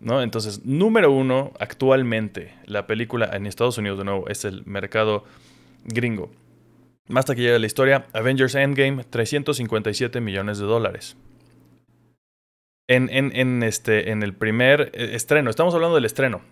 ¿no? 0.02 0.20
Entonces, 0.20 0.64
número 0.64 1.12
uno, 1.12 1.52
actualmente, 1.60 2.54
la 2.66 2.86
película 2.86 3.30
en 3.32 3.46
Estados 3.46 3.78
Unidos, 3.78 3.98
de 3.98 4.04
nuevo, 4.04 4.28
es 4.28 4.44
el 4.44 4.66
mercado 4.66 5.24
gringo. 5.84 6.30
Más 7.08 7.24
taquillera 7.24 7.54
de 7.54 7.58
la 7.58 7.66
historia, 7.66 8.06
Avengers 8.12 8.54
Endgame, 8.54 9.04
357 9.04 10.20
millones 10.20 10.58
de 10.58 10.64
dólares. 10.64 11.16
En, 12.88 13.08
en, 13.10 13.62
este, 13.62 14.10
en 14.10 14.22
el 14.22 14.34
primer 14.34 14.90
eh, 14.92 15.14
estreno, 15.14 15.50
estamos 15.50 15.74
hablando 15.74 15.94
del 15.94 16.04
estreno. 16.04 16.42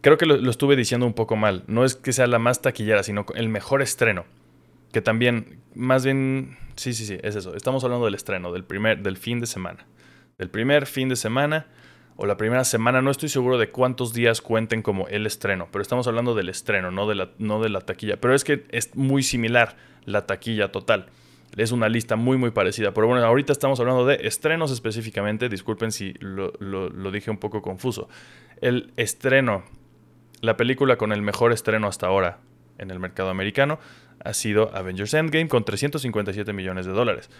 Creo 0.00 0.18
que 0.18 0.26
lo, 0.26 0.50
estuve 0.50 0.76
diciendo 0.76 1.06
un 1.06 1.14
poco 1.14 1.36
mal. 1.36 1.64
No 1.66 1.84
es 1.84 1.94
que 1.94 2.12
sea 2.12 2.26
la 2.26 2.38
más 2.38 2.62
taquillera, 2.62 3.02
sino 3.02 3.24
el 3.34 3.48
mejor 3.48 3.82
estreno. 3.82 4.24
Que 4.92 5.00
también, 5.00 5.60
más 5.74 6.04
bien, 6.04 6.56
sí, 6.76 6.94
sí, 6.94 7.04
sí, 7.06 7.18
es 7.22 7.36
eso. 7.36 7.54
Estamos 7.54 7.84
hablando 7.84 8.06
del 8.06 8.14
estreno, 8.14 8.52
del 8.52 8.64
primer, 8.64 9.02
del 9.02 9.16
fin 9.16 9.40
de 9.40 9.46
semana. 9.46 9.86
Del 10.36 10.50
primer 10.50 10.86
fin 10.86 11.08
de 11.08 11.16
semana 11.16 11.66
o 12.20 12.26
la 12.26 12.36
primera 12.36 12.64
semana, 12.64 13.00
no 13.00 13.12
estoy 13.12 13.28
seguro 13.28 13.58
de 13.58 13.70
cuántos 13.70 14.12
días 14.12 14.42
cuenten 14.42 14.82
como 14.82 15.06
el 15.06 15.24
estreno, 15.24 15.68
pero 15.70 15.82
estamos 15.82 16.08
hablando 16.08 16.34
del 16.34 16.48
estreno, 16.48 16.90
no 16.90 17.06
de 17.06 17.14
la, 17.14 17.30
no 17.38 17.62
de 17.62 17.68
la 17.68 17.80
taquilla. 17.80 18.20
Pero 18.20 18.34
es 18.34 18.42
que 18.42 18.66
es 18.70 18.96
muy 18.96 19.22
similar 19.22 19.76
la 20.04 20.26
taquilla 20.26 20.72
total. 20.72 21.06
Es 21.56 21.70
una 21.70 21.88
lista 21.88 22.16
muy, 22.16 22.36
muy 22.36 22.50
parecida. 22.50 22.92
Pero 22.92 23.06
bueno, 23.06 23.24
ahorita 23.24 23.52
estamos 23.52 23.78
hablando 23.78 24.04
de 24.04 24.26
estrenos 24.26 24.72
específicamente. 24.72 25.48
Disculpen 25.48 25.92
si 25.92 26.14
lo, 26.18 26.50
lo 26.58 27.10
dije 27.12 27.30
un 27.30 27.38
poco 27.38 27.62
confuso. 27.62 28.08
El 28.60 28.92
estreno, 28.96 29.62
la 30.40 30.56
película 30.56 30.96
con 30.96 31.12
el 31.12 31.22
mejor 31.22 31.52
estreno 31.52 31.86
hasta 31.86 32.08
ahora 32.08 32.40
en 32.78 32.90
el 32.90 32.98
mercado 32.98 33.30
americano 33.30 33.78
ha 34.24 34.34
sido 34.34 34.74
Avengers 34.74 35.14
Endgame 35.14 35.46
con 35.46 35.64
357 35.64 36.52
millones 36.52 36.84
de 36.84 36.92
dólares. 36.92 37.30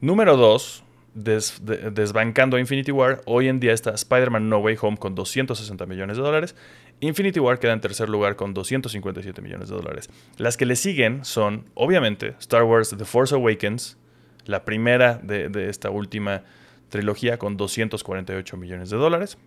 Número 0.00 0.36
2, 0.36 0.84
desbancando 1.18 2.58
Infinity 2.58 2.92
War, 2.92 3.20
hoy 3.24 3.48
en 3.48 3.60
día 3.60 3.72
está 3.72 3.90
Spider-Man 3.90 4.48
No 4.48 4.58
Way 4.58 4.76
Home 4.80 4.96
con 4.96 5.14
260 5.14 5.86
millones 5.86 6.16
de 6.16 6.22
dólares. 6.22 6.54
Infinity 7.00 7.40
War 7.40 7.58
queda 7.58 7.72
en 7.72 7.80
tercer 7.80 8.08
lugar 8.08 8.36
con 8.36 8.54
257 8.54 9.40
millones 9.42 9.68
de 9.68 9.76
dólares. 9.76 10.10
Las 10.36 10.56
que 10.56 10.66
le 10.66 10.76
siguen 10.76 11.24
son, 11.24 11.66
obviamente, 11.74 12.34
Star 12.40 12.64
Wars 12.64 12.94
The 12.96 13.04
Force 13.04 13.34
Awakens, 13.34 13.96
la 14.44 14.64
primera 14.64 15.14
de, 15.22 15.68
esta 15.68 15.90
última 15.90 16.42
trilogía 16.88 17.38
con 17.38 17.56
248 17.56 18.56
millones 18.56 18.90
de 18.90 18.96
dólares. 18.96 19.38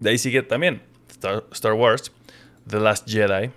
De 0.00 0.10
ahí 0.10 0.18
sigue 0.18 0.42
también 0.42 0.82
Star, 1.10 1.44
Star 1.52 1.74
Wars 1.74 2.12
The 2.68 2.80
Last 2.80 3.08
Jedi, 3.08 3.50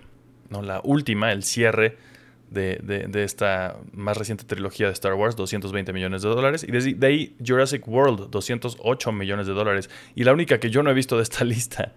¿no? 0.50 0.62
la 0.62 0.80
última, 0.84 1.32
el 1.32 1.42
cierre 1.42 1.96
de, 2.52 3.10
esta 3.24 3.76
más 3.92 4.16
reciente 4.16 4.44
trilogía 4.44 4.86
de 4.86 4.92
Star 4.92 5.14
Wars, 5.14 5.36
220 5.36 5.92
millones 5.92 6.22
de 6.22 6.28
dólares. 6.28 6.64
Y 6.66 6.70
de, 6.70 7.06
ahí 7.06 7.36
Jurassic 7.44 7.86
World, 7.88 8.30
208 8.30 9.12
millones 9.12 9.46
de 9.46 9.52
dólares. 9.52 9.90
Y 10.14 10.24
la 10.24 10.32
única 10.32 10.60
que 10.60 10.70
yo 10.70 10.82
no 10.82 10.90
he 10.90 10.94
visto 10.94 11.16
de 11.16 11.22
esta 11.22 11.44
lista, 11.44 11.94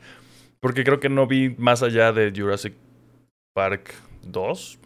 porque 0.60 0.84
creo 0.84 1.00
que 1.00 1.10
no 1.10 1.28
vi 1.28 1.56
más 1.58 1.84
allá 1.84 2.12
de 2.12 2.34
Jurassic 2.36 2.74
Park 3.54 3.94
2. 4.24 4.80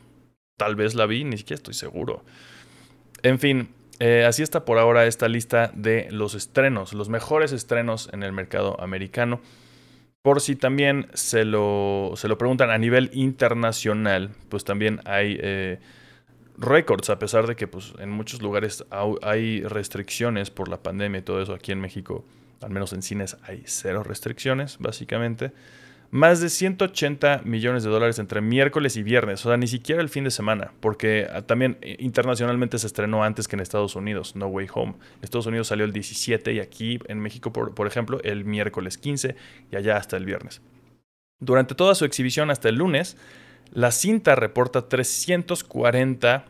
Tal 0.58 0.76
vez 0.76 0.96
la 0.96 1.06
vi, 1.06 1.24
ni 1.24 1.38
siquiera 1.38 1.56
estoy 1.56 1.74
seguro. 1.74 2.24
En 3.24 3.40
fin, 3.40 3.70
eh, 4.00 4.26
así 4.26 4.44
está 4.44 4.64
por 4.66 4.78
ahora 4.78 5.06
esta 5.06 5.28
lista 5.28 5.72
de 5.74 6.08
los 6.12 6.34
estrenos, 6.34 6.94
los 6.94 7.10
mejores 7.10 7.52
estrenos 7.52 8.10
en 8.14 8.24
el 8.24 8.32
mercado 8.32 8.80
americano. 8.82 9.42
Por 10.22 10.42
si 10.42 10.56
también 10.56 11.08
se 11.14 11.46
lo, 11.46 12.14
se 12.16 12.28
lo 12.28 12.38
preguntan 12.38 12.72
a 12.72 12.78
nivel 12.78 13.10
internacional, 13.14 14.32
pues 14.50 14.66
también 14.66 15.00
hay 15.06 15.38
eh, 15.42 15.80
récords, 16.58 17.10
a 17.10 17.20
pesar 17.20 17.48
de 17.48 17.56
que 17.56 17.68
pues, 17.68 17.94
en 18.00 18.12
muchos 18.12 18.42
lugares 18.42 18.84
hay 19.22 19.62
restricciones 19.64 20.52
por 20.52 20.68
la 20.68 20.84
pandemia 20.84 21.20
y 21.20 21.24
todo 21.24 21.42
eso. 21.42 21.54
Aquí 21.54 21.72
en 21.72 21.80
México, 21.80 22.26
al 22.62 22.70
menos 22.70 22.92
en 22.92 23.02
cines, 23.02 23.38
hay 23.44 23.64
cero 23.66 24.04
restricciones, 24.04 24.78
básicamente 24.80 25.54
más 26.12 26.42
de 26.42 26.50
180 26.50 27.42
millones 27.44 27.84
de 27.84 27.90
dólares 27.90 28.18
entre 28.18 28.42
miércoles 28.42 28.96
y 28.98 29.04
viernes, 29.04 29.46
o 29.46 29.50
sea, 29.50 29.58
ni 29.58 29.68
siquiera 29.68 30.02
el 30.02 30.10
fin 30.10 30.24
de 30.24 30.32
semana, 30.32 30.72
porque 30.80 31.28
ah, 31.32 31.44
también 31.44 31.78
eh, 31.82 31.98
internacionalmente 32.00 32.80
se 32.80 32.88
estrenó 32.88 33.24
antes 33.24 33.48
que 33.48 33.56
en 33.56 33.60
Estados 33.60 33.96
Unidos, 33.96 34.36
No 34.36 34.48
Way 34.48 34.68
Home. 34.74 34.96
Estados 35.22 35.46
Unidos 35.46 35.68
salió 35.68 35.86
el 35.86 35.94
17 35.94 36.54
y 36.54 36.60
aquí 36.60 37.00
en 37.08 37.20
México, 37.20 37.54
por, 37.54 37.76
por 37.76 37.86
ejemplo, 37.86 38.20
el 38.24 38.46
miércoles 38.46 38.98
15 38.98 39.36
y 39.72 39.76
allá 39.76 39.98
hasta 39.98 40.18
el 40.18 40.26
viernes. 40.26 40.62
Durante 41.40 41.76
toda 41.76 41.96
su 41.96 42.06
exhibición 42.06 42.50
hasta 42.50 42.70
el 42.70 42.76
lunes, 42.76 43.16
la 43.72 43.92
cinta 43.92 44.36
reporta 44.36 44.90
340 44.90 46.46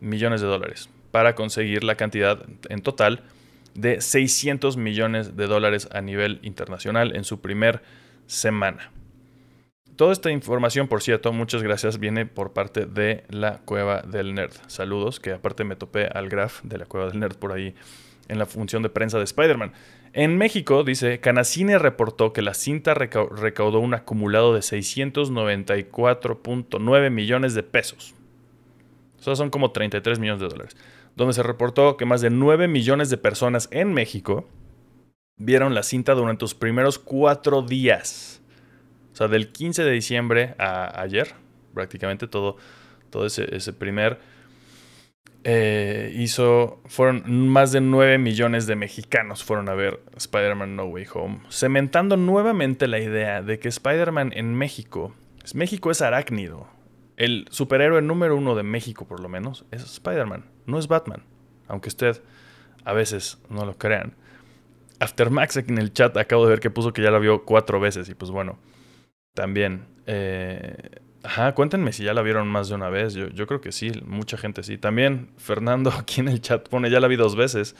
millones 0.00 0.40
de 0.40 0.46
dólares 0.46 0.88
para 1.10 1.34
conseguir 1.34 1.84
la 1.84 1.94
cantidad 1.94 2.44
en 2.68 2.80
total 2.80 3.22
de 3.74 4.00
600 4.00 4.76
millones 4.76 5.36
de 5.36 5.46
dólares 5.46 5.88
a 5.92 6.00
nivel 6.00 6.40
internacional 6.42 7.14
en 7.14 7.24
su 7.24 7.40
primer 7.40 7.82
semana. 8.26 8.90
Toda 9.96 10.12
esta 10.12 10.30
información, 10.32 10.88
por 10.88 11.02
cierto, 11.02 11.32
muchas 11.32 11.62
gracias, 11.62 12.00
viene 12.00 12.26
por 12.26 12.52
parte 12.52 12.86
de 12.86 13.22
la 13.28 13.58
Cueva 13.58 14.02
del 14.02 14.34
Nerd. 14.34 14.50
Saludos, 14.66 15.20
que 15.20 15.30
aparte 15.32 15.62
me 15.62 15.76
topé 15.76 16.06
al 16.06 16.28
graph 16.28 16.62
de 16.64 16.78
la 16.78 16.86
Cueva 16.86 17.06
del 17.06 17.20
Nerd 17.20 17.36
por 17.36 17.52
ahí 17.52 17.76
en 18.26 18.40
la 18.40 18.46
función 18.46 18.82
de 18.82 18.88
prensa 18.88 19.18
de 19.18 19.24
Spider-Man. 19.24 19.72
En 20.12 20.36
México, 20.36 20.82
dice, 20.82 21.20
Canacine 21.20 21.78
reportó 21.78 22.32
que 22.32 22.42
la 22.42 22.54
cinta 22.54 22.92
recaudó 22.94 23.78
un 23.78 23.94
acumulado 23.94 24.52
de 24.52 24.58
694.9 24.60 27.10
millones 27.10 27.54
de 27.54 27.62
pesos. 27.62 28.16
Eso 29.20 29.36
son 29.36 29.50
como 29.50 29.70
33 29.70 30.18
millones 30.18 30.40
de 30.40 30.48
dólares. 30.48 30.76
Donde 31.14 31.34
se 31.34 31.44
reportó 31.44 31.96
que 31.96 32.04
más 32.04 32.20
de 32.20 32.30
9 32.30 32.66
millones 32.66 33.10
de 33.10 33.16
personas 33.16 33.68
en 33.70 33.92
México 33.92 34.48
vieron 35.36 35.74
la 35.74 35.84
cinta 35.84 36.14
durante 36.14 36.42
los 36.42 36.54
primeros 36.54 36.98
cuatro 36.98 37.62
días. 37.62 38.40
O 39.14 39.16
sea, 39.16 39.28
del 39.28 39.52
15 39.52 39.84
de 39.84 39.92
diciembre 39.92 40.56
a 40.58 41.00
ayer, 41.00 41.34
prácticamente 41.72 42.26
todo, 42.26 42.56
todo 43.10 43.26
ese, 43.26 43.72
primer 43.72 44.18
eh, 45.44 46.12
hizo, 46.16 46.82
fueron 46.86 47.48
más 47.48 47.70
de 47.70 47.80
9 47.80 48.18
millones 48.18 48.66
de 48.66 48.74
mexicanos 48.74 49.44
fueron 49.44 49.68
a 49.68 49.74
ver 49.74 50.00
Spider-Man 50.16 50.74
No 50.74 50.86
Way 50.86 51.06
Home, 51.14 51.40
cementando 51.48 52.16
nuevamente 52.16 52.88
la 52.88 52.98
idea 52.98 53.40
de 53.40 53.60
que 53.60 53.68
Spider-Man 53.68 54.32
en 54.34 54.52
México, 54.52 55.14
México 55.54 55.92
es 55.92 56.02
arácnido. 56.02 56.66
El 57.16 57.46
superhéroe 57.50 58.02
número 58.02 58.36
uno 58.36 58.56
de 58.56 58.64
México, 58.64 59.06
por 59.06 59.20
lo 59.20 59.28
menos, 59.28 59.64
es 59.70 59.84
Spider-Man, 59.84 60.46
no 60.66 60.76
es 60.76 60.88
Batman. 60.88 61.22
Aunque 61.68 61.88
usted 61.88 62.20
a 62.84 62.92
veces 62.92 63.38
no 63.48 63.64
lo 63.64 63.78
crean. 63.78 64.16
Aftermax 64.98 65.58
en 65.58 65.78
el 65.78 65.92
chat 65.92 66.16
acabo 66.16 66.46
de 66.46 66.50
ver 66.50 66.60
que 66.60 66.70
puso 66.70 66.92
que 66.92 67.02
ya 67.02 67.12
la 67.12 67.20
vio 67.20 67.44
cuatro 67.44 67.78
veces 67.78 68.08
y 68.08 68.14
pues 68.16 68.32
bueno, 68.32 68.58
también. 69.34 69.86
Eh, 70.06 70.76
ajá, 71.22 71.54
cuéntenme 71.54 71.92
si 71.92 72.04
ya 72.04 72.14
la 72.14 72.22
vieron 72.22 72.48
más 72.48 72.68
de 72.68 72.76
una 72.76 72.88
vez. 72.88 73.14
Yo, 73.14 73.28
yo 73.28 73.46
creo 73.46 73.60
que 73.60 73.72
sí, 73.72 73.92
mucha 74.06 74.36
gente 74.36 74.62
sí. 74.62 74.78
También 74.78 75.30
Fernando 75.36 75.90
aquí 75.98 76.20
en 76.20 76.28
el 76.28 76.40
chat 76.40 76.68
pone 76.68 76.90
ya 76.90 77.00
la 77.00 77.08
vi 77.08 77.16
dos 77.16 77.36
veces. 77.36 77.76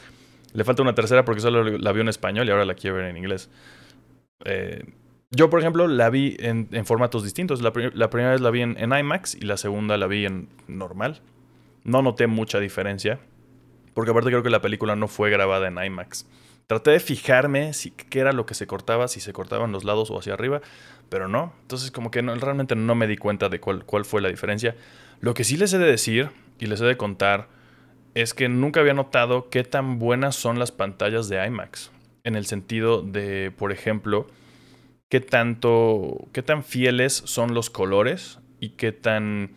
Le 0.53 0.65
falta 0.65 0.83
una 0.83 0.95
tercera 0.95 1.25
porque 1.25 1.41
solo 1.41 1.65
la 1.65 1.93
vio 1.93 2.03
en 2.03 2.09
español 2.09 2.47
y 2.47 2.51
ahora 2.53 2.65
la 2.65 2.75
quiere 2.75 2.97
ver 2.97 3.07
en 3.07 3.17
inglés. 3.17 3.51
Eh, 4.45 4.85
yo, 5.31 5.51
por 5.51 5.59
ejemplo, 5.59 5.89
la 5.89 6.11
vi 6.11 6.37
en, 6.39 6.69
formatos 6.87 7.25
distintos. 7.25 7.61
La, 7.61 7.73
primera 7.73 8.31
vez 8.31 8.41
la 8.41 8.51
vi 8.51 8.63
en, 8.63 8.77
en, 8.79 8.97
IMAX 8.97 9.35
y 9.35 9.41
la 9.41 9.57
segunda 9.57 9.97
la 9.97 10.07
vi 10.07 10.27
en 10.27 10.49
normal. 10.69 11.23
No 11.83 12.03
noté 12.03 12.29
mucha 12.29 12.61
diferencia. 12.61 13.19
Porque 13.95 14.13
aparte 14.13 14.31
creo 14.31 14.45
que 14.45 14.51
la 14.51 14.61
película 14.61 14.95
no 14.95 15.09
fue 15.09 15.31
grabada 15.31 15.67
en 15.67 15.79
IMAX. 15.79 16.27
Traté 16.67 16.93
de 16.93 17.01
fijarme 17.01 17.73
si 17.75 17.91
qué 17.91 18.21
era 18.21 18.33
lo 18.33 18.47
que 18.47 18.55
se 18.55 18.67
cortaba, 18.67 19.09
si 19.09 19.21
se 19.21 19.33
cortaban 19.33 19.73
los 19.73 19.85
lados 19.85 20.11
o 20.11 20.19
hacia 20.19 20.35
arriba, 20.35 20.61
pero 21.09 21.29
no. 21.29 21.53
Entonces 21.63 21.91
como 21.91 22.11
que 22.11 22.23
no, 22.23 22.35
realmente 22.35 22.75
no 22.75 22.95
me 22.95 23.07
di 23.07 23.17
cuenta 23.17 23.49
de 23.49 23.61
cuál, 23.61 23.85
cuál 23.85 24.05
fue 24.05 24.23
la 24.23 24.29
diferencia. 24.29 24.77
Lo 25.21 25.35
que 25.35 25.45
sí 25.45 25.57
les 25.57 25.73
he 25.73 25.79
de 25.79 25.87
decir 25.87 26.31
y 26.59 26.67
les 26.67 26.81
he 26.81 26.85
de 26.85 26.97
contar 26.97 27.49
es 28.15 28.33
que 28.33 28.49
nunca 28.49 28.81
había 28.81 28.95
notado 28.95 29.51
qué 29.51 29.65
tan 29.65 29.99
buenas 29.99 30.37
son 30.37 30.59
las 30.59 30.73
pantallas 30.73 31.29
de 31.29 31.45
IMAX. 31.45 31.91
En 32.23 32.37
el 32.37 32.47
sentido 32.47 33.03
de, 33.03 33.51
por 33.51 33.73
ejemplo, 33.73 34.27
qué 35.09 35.21
tanto, 35.21 36.29
qué 36.33 36.43
tan 36.43 36.65
fieles 36.65 37.23
son 37.27 37.55
los 37.55 37.71
colores 37.71 38.39
y 38.61 38.71
qué 38.71 38.93
tan 38.93 39.51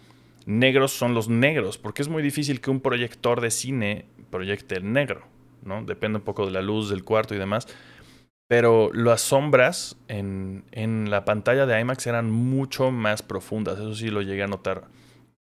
negros 0.45 0.91
son 0.91 1.13
los 1.13 1.29
negros, 1.29 1.77
porque 1.77 2.01
es 2.01 2.07
muy 2.07 2.23
difícil 2.23 2.61
que 2.61 2.71
un 2.71 2.79
proyector 2.79 3.41
de 3.41 3.51
cine 3.51 4.05
proyecte 4.29 4.75
el 4.75 4.91
negro, 4.91 5.27
Depende 5.85 6.19
un 6.19 6.23
poco 6.23 6.45
de 6.45 6.51
la 6.51 6.61
luz 6.61 6.89
del 6.89 7.03
cuarto 7.03 7.35
y 7.35 7.37
demás. 7.37 7.67
Pero 8.47 8.91
las 8.93 9.21
sombras 9.21 9.97
en, 10.07 10.63
en 10.71 11.09
la 11.09 11.25
pantalla 11.25 11.65
de 11.65 11.79
IMAX 11.79 12.07
eran 12.07 12.31
mucho 12.31 12.91
más 12.91 13.21
profundas, 13.21 13.77
eso 13.77 13.93
sí 13.93 14.09
lo 14.09 14.21
llegué 14.21 14.43
a 14.43 14.47
notar 14.47 14.85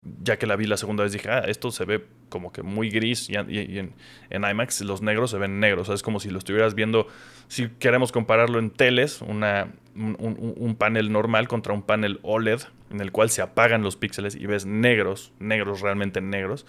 ya 0.04 0.38
que 0.38 0.48
la 0.48 0.56
vi 0.56 0.66
la 0.66 0.78
segunda 0.78 1.04
vez, 1.04 1.13
dije, 1.13 1.30
ah, 1.30 1.44
esto 1.48 1.72
se 1.72 1.86
ve 1.86 2.04
como 2.30 2.51
que 2.51 2.63
muy 2.63 2.90
gris 2.90 3.30
y, 3.30 3.36
en, 3.36 3.94
IMAX 4.32 4.82
los 4.82 5.01
negros 5.01 5.32
se 5.32 5.38
ven 5.38 5.60
negros. 5.60 5.90
es 5.90 6.01
como 6.01 6.20
si 6.20 6.30
lo 6.30 6.40
estuvieras 6.40 6.74
viendo, 6.74 7.08
si 7.48 7.70
queremos 7.70 8.12
compararlo 8.12 8.58
en 8.58 8.72
teles, 8.72 9.22
una, 9.22 9.74
un, 9.94 10.75
panel 10.78 11.12
normal 11.12 11.48
contra 11.48 11.74
un 11.74 11.84
panel 11.84 12.20
OLED 12.24 12.62
en 12.90 13.01
el 13.01 13.12
cual 13.12 13.30
se 13.30 13.42
apagan 13.42 13.84
los 13.84 13.96
píxeles 13.96 14.36
y 14.36 14.46
ves 14.48 14.66
negros, 14.66 15.34
negros 15.40 15.82
realmente 15.82 16.22
negros. 16.22 16.66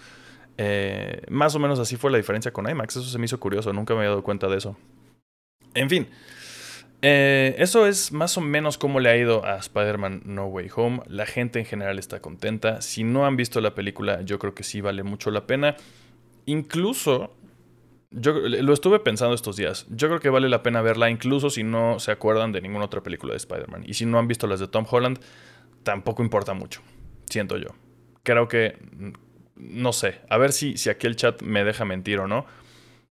Eh, 0.57 1.21
más 1.29 1.55
o 1.55 1.59
menos 1.59 1.79
así 1.79 1.95
fue 1.95 2.11
la 2.11 2.17
diferencia 2.17 2.51
con 2.51 2.69
IMAX. 2.69 2.97
Eso 2.97 3.09
se 3.09 3.17
me 3.17 3.25
hizo 3.25 3.39
curioso, 3.39 3.73
nunca 3.73 3.93
me 3.93 3.99
había 3.99 4.09
dado 4.09 4.23
cuenta 4.23 4.47
de 4.47 4.57
eso. 4.57 4.77
En 5.73 5.89
fin, 5.89 6.07
eh, 7.05 7.55
eso 7.57 7.85
es 7.85 8.13
más 8.13 8.37
o 8.37 8.41
menos 8.41 8.77
cómo 8.77 9.01
le 9.01 9.09
ha 9.09 9.17
ido 9.17 9.43
a 9.45 9.57
Spider-Man 9.57 10.21
No 10.25 10.45
Way 10.45 10.69
Home. 10.75 11.01
La 11.07 11.25
gente 11.25 11.59
en 11.59 11.65
general 11.65 11.99
está 11.99 12.21
contenta. 12.21 12.81
Si 12.81 13.03
no 13.03 13.25
han 13.25 13.35
visto 13.35 13.59
la 13.59 13.75
película, 13.75 14.21
yo 14.21 14.39
creo 14.39 14.55
que 14.55 14.63
sí 14.63 14.79
vale 14.79 15.03
mucho 15.03 15.29
la 15.29 15.45
pena. 15.45 15.75
Incluso, 16.45 17.35
yo 18.09 18.33
lo 18.33 18.71
estuve 18.71 18.99
pensando 19.01 19.35
estos 19.35 19.57
días. 19.57 19.85
Yo 19.89 20.07
creo 20.07 20.21
que 20.21 20.29
vale 20.29 20.47
la 20.47 20.63
pena 20.63 20.81
verla, 20.81 21.09
incluso 21.09 21.49
si 21.49 21.63
no 21.63 21.99
se 21.99 22.11
acuerdan 22.11 22.53
de 22.53 22.61
ninguna 22.61 22.85
otra 22.85 23.03
película 23.03 23.33
de 23.33 23.37
Spider-Man. 23.37 23.83
Y 23.85 23.95
si 23.95 24.05
no 24.05 24.17
han 24.17 24.29
visto 24.29 24.47
las 24.47 24.61
de 24.61 24.69
Tom 24.69 24.85
Holland, 24.89 25.19
tampoco 25.83 26.23
importa 26.23 26.53
mucho. 26.53 26.81
Siento 27.25 27.57
yo. 27.57 27.69
Creo 28.23 28.47
que, 28.47 28.77
no 29.69 29.93
sé, 29.93 30.19
a 30.29 30.37
ver 30.37 30.51
si, 30.51 30.77
si 30.77 30.89
aquí 30.89 31.07
el 31.07 31.15
chat 31.15 31.41
me 31.41 31.63
deja 31.63 31.85
mentir 31.85 32.19
o 32.19 32.27
no. 32.27 32.45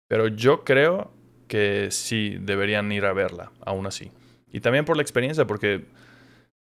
Pero 0.08 0.28
yo 0.28 0.64
creo 0.64 1.12
que 1.48 1.90
sí 1.92 2.38
deberían 2.40 2.92
ir 2.92 3.06
a 3.06 3.14
verla, 3.14 3.52
aún 3.66 3.88
así. 3.88 4.12
Y 4.52 4.60
también 4.60 4.86
por 4.86 4.98
la 4.98 5.02
experiencia, 5.02 5.48
porque 5.48 5.86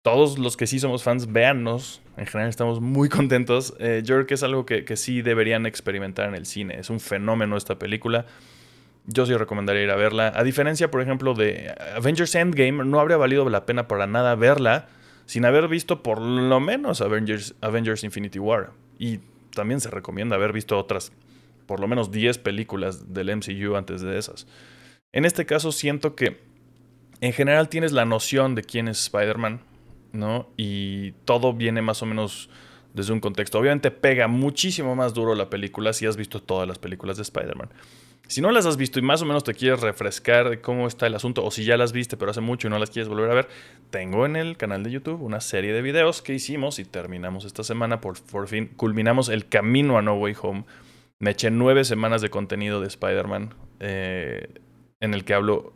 todos 0.02 0.40
los 0.40 0.58
que 0.58 0.68
sí 0.68 0.80
somos 0.80 1.04
fans, 1.04 1.32
véannos. 1.32 2.02
En 2.18 2.26
general 2.26 2.50
estamos 2.50 2.82
muy 2.82 3.10
contentos. 3.10 3.74
Eh, 3.80 4.02
yo 4.04 4.16
creo 4.16 4.28
que 4.28 4.34
es 4.34 4.44
algo 4.44 4.66
que, 4.66 4.86
que, 4.86 4.98
sí 4.98 5.22
deberían 5.22 5.66
experimentar 5.66 6.28
en 6.28 6.36
el 6.36 6.46
cine. 6.46 6.80
Es 6.80 6.90
un 6.90 7.00
fenómeno 7.00 7.58
esta 7.58 7.78
película. 7.78 8.26
Yo 9.06 9.26
sí 9.26 9.36
recomendaría 9.36 9.84
ir 9.84 9.92
a 9.92 9.96
verla. 9.96 10.32
A 10.36 10.44
diferencia, 10.44 10.92
por 10.92 11.02
ejemplo, 11.02 11.34
de 11.34 11.74
Avengers 11.96 12.36
Endgame, 12.36 12.84
no 12.86 13.00
habría 13.00 13.18
valido 13.18 13.48
la 13.50 13.66
pena 13.66 13.88
para 13.88 14.08
nada 14.08 14.36
verla 14.36 14.88
sin 15.26 15.46
haber 15.46 15.68
visto 15.68 16.04
por 16.04 16.20
lo 16.20 16.60
menos 16.60 17.02
Avengers, 17.02 17.56
Avengers 17.62 18.04
Infinity 18.04 18.40
War. 18.40 18.72
Y 19.00 19.20
también 19.54 19.80
se 19.80 19.90
recomienda 19.90 20.36
haber 20.36 20.54
visto 20.54 20.78
otras 20.78 21.12
por 21.66 21.80
lo 21.80 21.88
menos 21.88 22.12
10 22.12 22.40
películas 22.40 23.14
del 23.14 23.36
MCU 23.36 23.76
antes 23.76 24.02
de 24.02 24.18
esas. 24.18 24.48
En 25.14 25.26
este 25.26 25.46
caso 25.46 25.72
siento 25.72 26.16
que 26.16 26.42
en 27.22 27.34
general 27.34 27.70
tienes 27.70 27.92
la 27.92 28.06
noción 28.06 28.56
de 28.56 28.64
quién 28.64 28.88
es 28.88 29.02
Spider-Man, 29.04 29.62
¿no? 30.12 30.50
Y 30.58 31.12
todo 31.26 31.54
viene 31.54 31.82
más 31.82 32.02
o 32.02 32.06
menos 32.06 32.50
desde 32.94 33.14
un 33.14 33.20
contexto. 33.20 33.60
Obviamente 33.60 33.92
pega 33.92 34.28
muchísimo 34.28 34.96
más 34.96 35.14
duro 35.14 35.36
la 35.36 35.50
película 35.50 35.94
si 35.94 36.06
has 36.06 36.18
visto 36.18 36.42
todas 36.42 36.68
las 36.68 36.80
películas 36.80 37.18
de 37.18 37.24
Spider-Man. 37.24 37.70
Si 38.28 38.40
no 38.40 38.52
las 38.52 38.66
has 38.66 38.78
visto 38.78 38.98
y 38.98 39.02
más 39.02 39.22
o 39.22 39.26
menos 39.26 39.44
te 39.44 39.54
quieres 39.54 39.82
refrescar 39.82 40.50
de 40.50 40.62
cómo 40.62 40.88
está 40.88 41.06
el 41.06 41.16
asunto, 41.16 41.44
o 41.44 41.52
si 41.52 41.66
ya 41.66 41.76
las 41.76 41.92
viste 41.92 42.16
pero 42.16 42.32
hace 42.32 42.40
mucho 42.40 42.68
y 42.68 42.70
no 42.70 42.80
las 42.80 42.90
quieres 42.90 43.10
volver 43.10 43.30
a 43.30 43.34
ver, 43.34 43.50
tengo 43.90 44.26
en 44.26 44.38
el 44.38 44.56
canal 44.56 44.84
de 44.84 44.92
YouTube 44.92 45.22
una 45.22 45.42
serie 45.42 45.74
de 45.74 45.82
videos 45.82 46.22
que 46.22 46.34
hicimos 46.34 46.80
y 46.80 46.86
terminamos 46.86 47.44
esta 47.44 47.64
semana, 47.64 48.00
por, 48.00 48.22
por 48.22 48.48
fin 48.48 48.68
culminamos 48.68 49.28
el 49.28 49.50
camino 49.50 49.98
a 49.98 50.02
No 50.02 50.16
Way 50.16 50.36
Home 50.42 50.66
me 51.22 51.32
eché 51.32 51.52
nueve 51.52 51.86
semanas 51.86 52.24
de 52.24 52.32
contenido 52.32 52.82
de 52.82 52.88
Spider-Man 52.88 53.54
eh, 53.80 54.48
en 55.00 55.14
el 55.14 55.24
que 55.24 55.36
hablo 55.36 55.74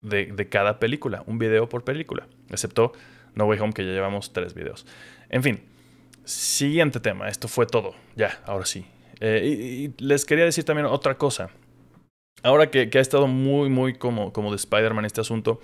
de, 0.00 0.48
cada 0.48 0.80
película, 0.80 1.22
un 1.26 1.38
video 1.38 1.68
por 1.68 1.84
película, 1.84 2.26
excepto 2.48 2.92
No 3.34 3.44
Way 3.44 3.58
Home 3.60 3.72
que 3.74 3.84
ya 3.84 3.92
llevamos 3.92 4.32
tres 4.32 4.54
videos. 4.54 4.86
En 5.28 5.42
fin, 5.42 5.60
siguiente 6.24 6.98
tema, 6.98 7.28
esto 7.28 7.46
fue 7.46 7.66
todo, 7.66 7.94
ya, 8.16 8.40
ahora 8.46 8.64
sí. 8.64 8.86
Eh, 9.20 9.92
y, 9.98 10.02
les 10.02 10.24
quería 10.24 10.46
decir 10.46 10.64
también 10.64 10.86
otra 10.86 11.18
cosa. 11.18 11.50
Ahora 12.42 12.70
que, 12.70 12.90
ha 12.92 13.00
estado 13.00 13.26
muy, 13.26 13.68
muy 13.68 13.94
como, 13.94 14.32
como 14.32 14.50
de 14.50 14.56
Spider-Man 14.56 15.04
este 15.04 15.20
asunto, 15.20 15.60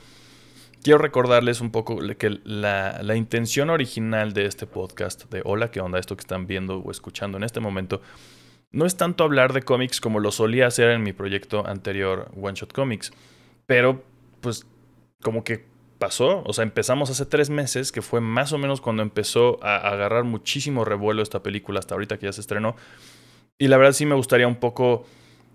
quiero 0.82 0.98
recordarles 0.98 1.60
un 1.60 1.70
poco 1.70 1.98
que 2.18 2.38
la, 2.44 3.00
la, 3.02 3.16
intención 3.16 3.70
original 3.70 4.32
de 4.32 4.46
este 4.46 4.66
podcast, 4.66 5.30
de 5.30 5.42
Hola, 5.44 5.70
¿qué 5.70 5.80
onda? 5.80 5.98
Esto 5.98 6.16
que 6.16 6.20
están 6.20 6.46
viendo 6.46 6.78
o 6.78 6.90
escuchando 6.90 7.38
en 7.38 7.44
este 7.44 7.60
momento, 7.60 8.02
no 8.72 8.84
es 8.84 8.96
tanto 8.96 9.24
hablar 9.24 9.52
de 9.52 9.62
cómics 9.62 10.00
como 10.00 10.20
lo 10.20 10.30
solía 10.30 10.66
hacer 10.66 10.90
en 10.90 11.02
mi 11.02 11.12
proyecto 11.12 11.66
anterior, 11.66 12.30
One 12.40 12.54
Shot 12.54 12.72
Comics, 12.72 13.10
pero 13.64 14.04
pues 14.40 14.66
como 15.22 15.44
que 15.44 15.64
pasó, 15.98 16.42
o 16.44 16.52
sea, 16.52 16.62
empezamos 16.62 17.08
hace 17.08 17.24
tres 17.24 17.48
meses, 17.48 17.90
que 17.90 18.02
fue 18.02 18.20
más 18.20 18.52
o 18.52 18.58
menos 18.58 18.82
cuando 18.82 19.02
empezó 19.02 19.58
a 19.64 19.76
agarrar 19.76 20.24
muchísimo 20.24 20.84
revuelo 20.84 21.22
esta 21.22 21.42
película 21.42 21.78
hasta 21.78 21.94
ahorita 21.94 22.18
que 22.18 22.26
ya 22.26 22.32
se 22.32 22.42
estrenó. 22.42 22.76
Y 23.58 23.68
la 23.68 23.78
verdad 23.78 23.92
sí 23.92 24.04
me 24.04 24.14
gustaría 24.14 24.46
un 24.46 24.56
poco 24.56 25.06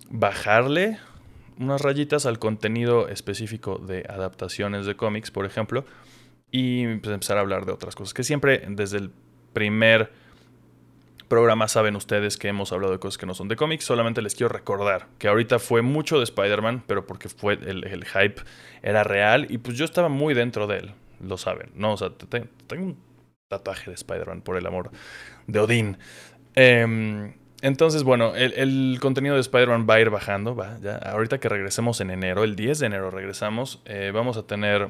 bajarle 0.10 0.98
unas 1.62 1.82
rayitas 1.82 2.26
al 2.26 2.40
contenido 2.40 3.08
específico 3.08 3.78
de 3.78 4.06
adaptaciones 4.10 4.86
de 4.86 4.96
cómics, 4.96 5.32
por 5.32 5.46
ejemplo, 5.46 5.86
y 6.52 6.98
pues, 6.98 7.14
empezar 7.14 7.38
a 7.38 7.42
hablar 7.42 7.66
de 7.66 7.72
otras 7.72 7.96
cosas, 7.96 8.14
que 8.14 8.24
siempre 8.24 8.64
desde 8.68 8.98
el 8.98 9.12
primer 9.54 10.12
programa 11.32 11.70
saben 11.70 11.96
ustedes 11.96 12.36
que 12.36 12.50
hemos 12.50 12.74
hablado 12.74 12.92
de 12.92 13.00
cosas 13.00 13.18
que 13.18 13.26
no 13.26 13.34
son 13.34 13.48
de 13.48 13.56
cómics. 13.56 13.86
Solamente 13.86 14.22
les 14.22 14.36
quiero 14.36 14.50
recordar 14.50 15.08
que 15.18 15.30
ahorita 15.30 15.60
fue 15.60 15.82
mucho 15.82 16.18
de 16.18 16.26
Spider-Man, 16.26 16.84
pero 16.88 17.08
porque 17.08 17.30
fue 17.30 17.54
el, 17.54 18.06
hype 18.06 18.42
era 18.82 19.06
real 19.06 19.48
y 19.50 19.58
pues 19.60 19.78
yo 19.78 19.86
estaba 19.86 20.10
muy 20.10 20.34
dentro 20.34 20.68
de 20.68 20.80
él. 20.80 20.94
Lo 21.22 21.38
saben, 21.38 21.72
¿no? 21.74 21.94
O 21.94 21.98
sea, 21.98 22.10
tengo 22.10 22.84
un 22.84 22.98
tatuaje 23.48 23.92
de 23.92 23.96
Spider-Man 23.96 24.42
por 24.42 24.58
el 24.58 24.66
amor 24.66 24.92
de 25.48 25.60
Odín. 25.60 25.98
Em, 26.54 27.34
entonces, 27.62 28.04
bueno, 28.04 28.36
el, 28.36 28.98
contenido 29.02 29.36
de 29.36 29.42
Spider-Man 29.42 29.88
va 29.90 29.96
a 29.96 30.02
ir 30.02 30.10
bajando. 30.10 30.56
Va, 30.56 30.78
ya. 30.82 30.98
Ahorita 30.98 31.40
que 31.40 31.50
regresemos 31.50 32.02
en 32.02 32.12
enero, 32.12 32.44
el 32.44 32.56
10 32.56 32.80
de 32.80 32.86
enero 32.88 33.12
regresamos, 33.12 33.82
eh, 33.86 34.12
vamos 34.14 34.38
a 34.38 34.44
tener 34.44 34.90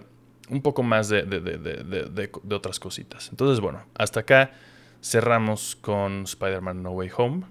un 0.50 0.62
poco 0.62 0.84
más 0.84 1.10
de, 1.10 1.24
de 1.24 2.56
otras 2.56 2.80
cositas. 2.80 3.30
Entonces, 3.30 3.60
bueno, 3.60 3.84
hasta 3.96 4.22
acá 4.22 4.52
cerramos 5.02 5.76
con 5.76 6.24
Spider-Man 6.24 6.84
No 6.84 6.92
Way 6.92 7.10
Home. 7.18 7.44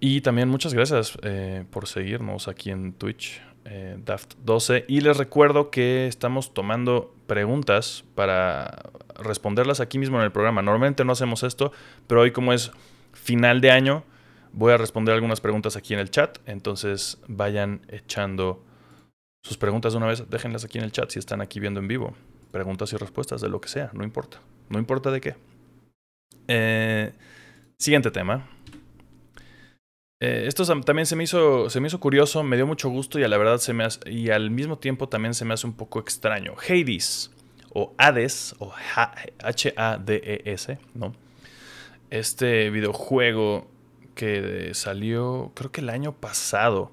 Y 0.00 0.22
también 0.22 0.48
muchas 0.48 0.72
gracias 0.72 1.18
eh, 1.22 1.64
por 1.70 1.86
seguirnos 1.86 2.48
aquí 2.48 2.70
en 2.70 2.94
Twitch, 2.94 3.42
eh, 3.66 3.98
Daft12. 4.04 4.86
Y 4.88 5.02
les 5.02 5.18
recuerdo 5.18 5.70
que 5.70 6.06
estamos 6.06 6.54
tomando 6.54 7.14
preguntas 7.30 8.02
para 8.16 8.90
responderlas 9.14 9.78
aquí 9.78 10.00
mismo 10.00 10.18
en 10.18 10.24
el 10.24 10.32
programa. 10.32 10.62
Normalmente 10.62 11.04
no 11.04 11.12
hacemos 11.12 11.44
esto, 11.44 11.70
pero 12.08 12.22
hoy 12.22 12.32
como 12.32 12.52
es 12.52 12.72
final 13.12 13.60
de 13.60 13.70
año, 13.70 14.02
voy 14.52 14.72
a 14.72 14.76
responder 14.76 15.14
algunas 15.14 15.40
preguntas 15.40 15.76
aquí 15.76 15.94
en 15.94 16.00
el 16.00 16.10
chat. 16.10 16.38
Entonces 16.44 17.18
vayan 17.28 17.82
echando 17.86 18.64
sus 19.44 19.56
preguntas 19.58 19.92
de 19.92 19.98
una 19.98 20.08
vez. 20.08 20.28
Déjenlas 20.28 20.64
aquí 20.64 20.78
en 20.78 20.84
el 20.84 20.90
chat 20.90 21.08
si 21.08 21.20
están 21.20 21.40
aquí 21.40 21.60
viendo 21.60 21.78
en 21.78 21.86
vivo 21.86 22.16
preguntas 22.50 22.92
y 22.92 22.96
respuestas 22.96 23.40
de 23.40 23.48
lo 23.48 23.60
que 23.60 23.68
sea, 23.68 23.90
no 23.92 24.02
importa. 24.02 24.40
No 24.68 24.80
importa 24.80 25.12
de 25.12 25.20
qué. 25.20 25.36
Eh, 26.48 27.12
siguiente 27.78 28.10
tema. 28.10 28.48
Eh, 30.22 30.44
esto 30.46 30.66
también 30.82 31.06
se 31.06 31.16
me, 31.16 31.24
hizo, 31.24 31.70
se 31.70 31.80
me 31.80 31.88
hizo 31.88 31.98
curioso, 31.98 32.42
me 32.42 32.56
dio 32.56 32.66
mucho 32.66 32.90
gusto 32.90 33.18
y 33.18 33.24
a 33.24 33.28
la 33.28 33.38
verdad 33.38 33.56
se 33.56 33.72
me 33.72 33.88
y 34.04 34.28
al 34.28 34.50
mismo 34.50 34.78
tiempo 34.78 35.08
también 35.08 35.32
se 35.32 35.46
me 35.46 35.54
hace 35.54 35.66
un 35.66 35.72
poco 35.72 35.98
extraño. 35.98 36.54
Hades 36.68 37.30
o 37.72 37.94
Hades 37.96 38.54
o 38.58 38.72
H-A-D-E-S, 39.42 40.78
¿no? 40.94 41.14
Este 42.10 42.68
videojuego 42.68 43.70
que 44.14 44.72
salió 44.74 45.52
creo 45.54 45.72
que 45.72 45.80
el 45.80 45.88
año 45.88 46.12
pasado. 46.12 46.92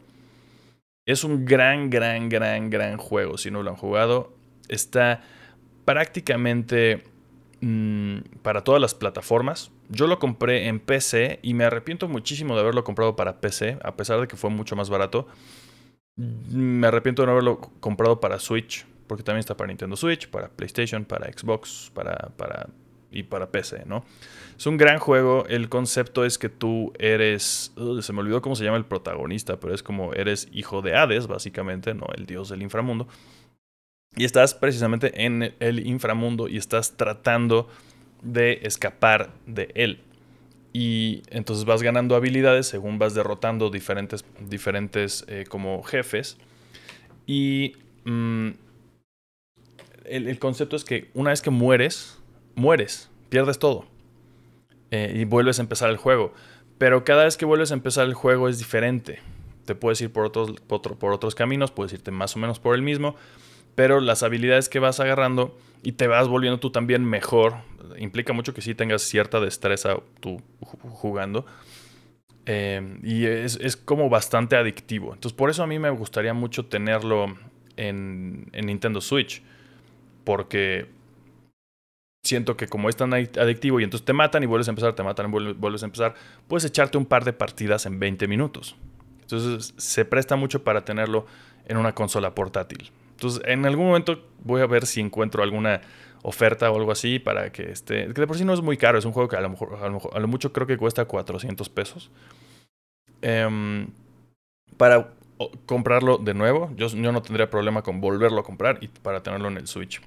Es 1.06 1.24
un 1.24 1.46
gran, 1.46 1.90
gran, 1.90 2.30
gran, 2.30 2.70
gran 2.70 2.98
juego. 2.98 3.38
Si 3.38 3.50
no 3.50 3.64
lo 3.64 3.70
han 3.70 3.78
jugado, 3.78 4.34
está 4.68 5.22
prácticamente 5.86 7.04
mm, 7.62 8.20
para 8.42 8.64
todas 8.64 8.82
las 8.82 8.94
plataformas. 8.94 9.72
Yo 9.90 10.08
lo 10.08 10.20
compré 10.20 10.68
en 10.68 10.80
PC 10.80 11.40
y 11.42 11.54
me 11.54 11.64
arrepiento 11.64 12.08
muchísimo 12.08 12.56
de 12.56 12.62
haberlo 12.62 12.84
comprado 12.84 13.16
para 13.16 13.40
PC, 13.40 13.80
a 13.84 13.96
pesar 13.96 14.20
de 14.20 14.28
que 14.28 14.36
fue 14.36 14.50
mucho 14.50 14.76
más 14.76 14.90
barato. 14.90 15.28
Me 16.16 16.88
arrepiento 16.88 17.22
de 17.22 17.28
no 17.28 17.32
haberlo 17.34 17.60
comprado 17.80 18.20
para 18.20 18.40
Switch, 18.40 18.86
porque 19.08 19.24
también 19.24 19.40
está 19.40 19.56
para 19.56 19.68
Nintendo 19.68 19.96
Switch, 19.96 20.28
para 20.30 20.50
PlayStation, 20.50 21.06
para 21.06 21.32
Xbox, 21.32 21.92
para, 21.94 22.32
para 22.36 22.68
y 23.12 23.24
para 23.24 23.52
PC, 23.52 23.84
¿no? 23.86 24.04
Es 24.58 24.66
un 24.66 24.78
gran 24.78 25.00
juego. 25.00 25.46
El 25.48 25.70
concepto 25.70 26.26
es 26.26 26.38
que 26.38 26.50
tú 26.50 26.94
eres. 27.00 27.74
se 28.02 28.14
me 28.14 28.20
olvidó 28.20 28.42
cómo 28.42 28.56
se 28.56 28.64
llama 28.64 28.78
el 28.78 28.86
protagonista, 28.86 29.60
pero 29.60 29.74
es 29.74 29.84
como 29.84 30.14
eres 30.14 30.48
hijo 30.52 30.82
de 30.82 30.96
Hades, 30.96 31.28
básicamente, 31.28 31.94
¿no? 31.94 32.08
El 32.16 32.26
dios 32.26 32.50
del 32.50 32.62
inframundo. 32.62 33.08
Y 34.16 34.26
estás 34.26 34.54
precisamente 34.54 35.26
en 35.26 35.54
el 35.60 35.86
inframundo 35.86 36.48
y 36.48 36.58
estás 36.58 36.98
tratando 36.98 37.70
de 38.22 38.60
escapar 38.64 39.32
de 39.46 39.72
él. 39.76 40.02
Y 40.74 41.24
entonces 41.30 41.66
vas 41.66 41.82
ganando 41.82 42.16
habilidades 42.16 42.68
según 42.68 43.00
vas 43.00 43.14
derrotando 43.14 43.70
diferentes, 43.70 44.26
diferentes 44.40 45.26
eh, 45.28 45.46
como 45.48 45.82
jefes. 45.84 46.38
Y 47.26 47.74
mm, 48.06 48.50
el, 50.06 50.40
concepto 50.40 50.76
es 50.76 50.84
que 50.84 51.10
una 51.14 51.32
vez 51.32 51.42
que 51.42 51.50
mueres, 51.50 52.20
mueres, 52.56 53.10
pierdes 53.30 53.60
todo. 53.60 53.86
Eh, 54.92 55.14
y 55.16 55.26
vuelves 55.26 55.60
a 55.60 55.64
empezar 55.64 55.90
el 55.90 55.98
juego. 55.98 56.34
Pero 56.78 57.04
cada 57.04 57.24
vez 57.24 57.38
que 57.38 57.46
vuelves 57.46 57.72
a 57.72 57.74
empezar 57.74 58.06
el 58.06 58.14
juego 58.14 58.48
es 58.48 58.60
diferente. 58.60 59.20
Te 59.66 59.76
puedes 59.76 60.00
ir 60.02 60.12
por 60.12 60.26
otros, 60.26 60.52
por 60.62 61.12
otros 61.12 61.36
caminos, 61.36 61.72
puedes 61.72 61.92
irte 61.92 62.12
más 62.12 62.36
o 62.36 62.40
menos 62.40 62.60
por 62.60 62.76
el 62.76 62.82
mismo 62.82 63.16
pero 63.78 64.02
las 64.02 64.24
habilidades 64.24 64.70
que 64.70 64.80
vas 64.80 65.00
agarrando 65.00 65.56
y 65.84 65.92
te 65.92 66.08
vas 66.08 66.28
volviendo 66.28 66.60
tú 66.60 66.72
también 66.72 67.06
mejor, 67.06 67.58
implica 68.00 68.34
mucho 68.34 68.52
que 68.56 68.64
sí 68.64 68.74
tengas 68.74 69.04
cierta 69.04 69.40
destreza 69.40 69.98
tú 70.20 70.42
jugando. 70.62 71.46
Eh, 72.48 72.98
y 73.04 73.26
es, 73.26 73.78
como 73.78 74.10
bastante 74.10 74.56
adictivo. 74.56 75.14
Entonces 75.14 75.38
por 75.38 75.52
eso 75.52 75.62
a 75.62 75.68
mí 75.68 75.78
me 75.78 75.92
gustaría 75.92 76.34
mucho 76.34 76.66
tenerlo 76.66 77.38
en, 77.76 78.50
Nintendo 78.52 79.00
Switch. 79.00 79.44
Porque 80.24 80.88
siento 82.24 82.58
que 82.58 82.68
como 82.68 82.90
es 82.90 82.96
tan 82.96 83.14
adictivo 83.14 83.80
y 83.80 83.84
entonces 83.84 84.04
te 84.04 84.14
matan 84.14 84.42
y 84.42 84.48
vuelves 84.48 84.70
a 84.70 84.72
empezar, 84.72 84.94
te 84.94 85.04
matan 85.04 85.30
y 85.30 85.54
vuelves 85.54 85.84
a 85.84 85.86
empezar, 85.86 86.16
puedes 86.48 86.66
echarte 86.66 86.98
un 86.98 87.06
par 87.06 87.26
de 87.26 87.34
partidas 87.34 87.86
en 87.86 88.00
20 88.00 88.28
minutos. 88.28 88.76
Entonces 89.22 89.76
se 89.78 90.04
presta 90.04 90.36
mucho 90.36 90.64
para 90.64 90.84
tenerlo 90.84 91.28
en 91.68 91.78
una 91.78 91.94
consola 91.94 92.34
portátil. 92.34 92.92
Entonces, 93.18 93.42
en 93.46 93.66
algún 93.66 93.88
momento 93.88 94.24
voy 94.44 94.62
a 94.62 94.68
ver 94.68 94.86
si 94.86 95.02
encuentro 95.02 95.42
alguna 95.42 95.82
oferta 96.22 96.70
o 96.70 96.78
algo 96.78 96.92
así 96.92 97.18
para 97.18 97.52
que 97.52 97.72
esté. 97.72 98.14
Que 98.14 98.22
de 98.22 98.28
por 98.28 98.38
sí 98.38 98.46
no 98.46 98.54
es 98.54 98.62
muy 98.62 98.78
caro, 98.78 99.00
es 99.00 99.06
un 99.06 99.12
juego 99.12 99.28
que 99.28 99.38
a 99.38 99.42
lo 99.42 99.50
mejor, 99.50 99.76
a 100.14 100.20
lo, 100.20 100.28
mucho 100.28 100.54
creo 100.54 100.68
que 100.68 100.78
cuesta 100.78 101.06
400 101.06 101.68
pesos. 101.70 102.12
Em, 103.24 103.88
para 104.78 105.16
comprarlo 105.66 106.20
de 106.20 106.36
nuevo, 106.36 106.72
yo, 106.76 106.90
no 106.90 107.22
tendría 107.24 107.50
problema 107.50 107.82
con 107.82 108.02
volverlo 108.02 108.40
a 108.40 108.44
comprar 108.44 108.78
y 108.82 108.88
para 108.88 109.24
tenerlo 109.24 109.48
en 109.48 109.58
el 109.58 109.68
Switch. 109.68 110.00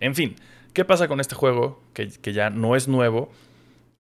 En 0.00 0.16
fin, 0.16 0.34
¿qué 0.72 0.84
pasa 0.84 1.06
con 1.06 1.20
este 1.20 1.36
juego 1.36 1.80
que, 1.94 2.08
que 2.08 2.32
ya 2.32 2.50
no 2.50 2.74
es 2.74 2.88
nuevo? 2.88 3.30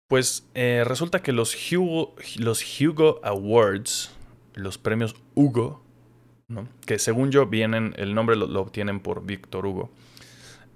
Pues 0.08 0.48
eh, 0.56 0.82
resulta 0.84 1.22
que 1.22 1.32
los 1.32 1.56
Hugo, 1.72 2.16
los 2.40 2.82
Hugo 2.82 3.20
Awards, 3.22 4.12
los 4.56 4.80
premios 4.80 5.16
Hugo, 5.36 5.84
que 6.86 6.98
según 7.00 7.32
yo 7.32 7.46
vienen, 7.48 7.94
el 7.98 8.16
nombre 8.16 8.36
lo, 8.36 8.62
obtienen 8.62 9.00
por 9.00 9.26
Víctor 9.26 9.66
Hugo, 9.66 9.92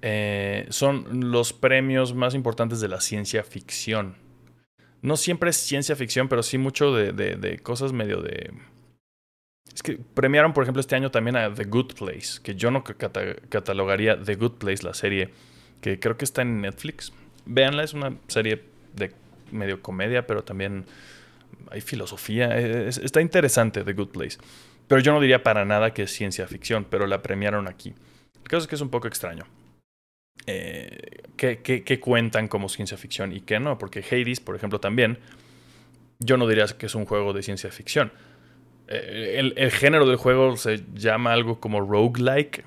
eh, 0.01 0.65
son 0.69 1.29
los 1.31 1.53
premios 1.53 2.13
más 2.13 2.33
importantes 2.33 2.81
de 2.81 2.87
la 2.87 2.99
ciencia 3.01 3.43
ficción. 3.43 4.15
No 5.01 5.17
siempre 5.17 5.49
es 5.49 5.57
ciencia 5.57 5.95
ficción, 5.95 6.27
pero 6.27 6.43
sí 6.43 6.57
mucho 6.57 6.93
de, 6.93 7.59
cosas 7.63 7.93
medio 7.93 8.21
de... 8.21 8.51
Es 9.73 9.81
que 9.81 9.97
premiaron, 9.97 10.53
por 10.53 10.63
ejemplo, 10.63 10.81
este 10.81 10.95
año 10.95 11.11
también 11.11 11.37
a 11.37 11.53
The 11.53 11.63
Good 11.63 11.93
Place, 11.95 12.41
que 12.43 12.55
yo 12.55 12.71
no 12.71 12.83
catalogaría 12.83 14.21
The 14.21 14.35
Good 14.35 14.57
Place, 14.57 14.83
la 14.83 14.93
serie, 14.93 15.29
que 15.79 15.99
creo 15.99 16.17
que 16.17 16.25
está 16.25 16.41
en 16.41 16.61
Netflix. 16.61 17.13
Véanla, 17.45 17.83
es 17.83 17.93
una 17.93 18.17
serie 18.27 18.63
de 18.93 19.13
medio 19.51 19.81
comedia, 19.81 20.27
pero 20.27 20.43
también 20.43 20.85
hay 21.69 21.81
filosofía. 21.81 22.57
está 22.59 23.21
interesante 23.21 23.83
The 23.83 23.93
Good 23.93 24.09
Place. 24.09 24.37
Pero 24.91 25.01
yo 25.01 25.13
no 25.13 25.21
diría 25.21 25.41
para 25.41 25.63
nada 25.63 25.93
que 25.93 26.03
es 26.03 26.11
ciencia 26.11 26.45
ficción, 26.47 26.83
pero 26.83 27.07
la 27.07 27.21
premiaron 27.21 27.69
aquí. 27.69 27.93
El 28.35 28.49
caso 28.49 28.63
es 28.63 28.67
que 28.67 28.75
es 28.75 28.81
un 28.81 28.89
poco 28.89 29.07
extraño. 29.07 29.45
Eh, 30.45 31.21
¿qué, 31.37 31.99
cuentan 32.01 32.49
como 32.49 32.67
ciencia 32.67 32.97
ficción 32.97 33.31
y 33.31 33.39
qué 33.39 33.61
no? 33.61 33.77
Porque 33.77 33.99
Hades, 34.03 34.41
por 34.41 34.53
ejemplo, 34.53 34.81
también, 34.81 35.17
yo 36.19 36.35
no 36.35 36.45
diría 36.45 36.65
que 36.77 36.87
es 36.87 36.95
un 36.95 37.05
juego 37.05 37.31
de 37.31 37.41
ciencia 37.41 37.71
ficción. 37.71 38.11
Eh, 38.89 39.53
el, 39.55 39.71
género 39.71 40.05
del 40.05 40.17
juego 40.17 40.57
se 40.57 40.83
llama 40.93 41.31
algo 41.31 41.61
como 41.61 41.79
roguelike, 41.79 42.65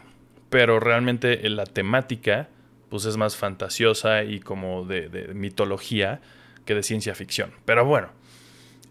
pero 0.49 0.81
realmente 0.81 1.47
la 1.51 1.67
temática 1.67 2.49
pues 2.89 3.05
es 3.05 3.19
más 3.19 3.37
fantasiosa 3.37 4.25
y 4.25 4.41
como 4.41 4.87
de 4.87 5.31
mitología 5.35 6.23
que 6.65 6.75
de 6.75 6.83
ciencia 6.83 7.15
ficción. 7.15 7.53
Pero 7.67 7.85
bueno, 7.85 8.09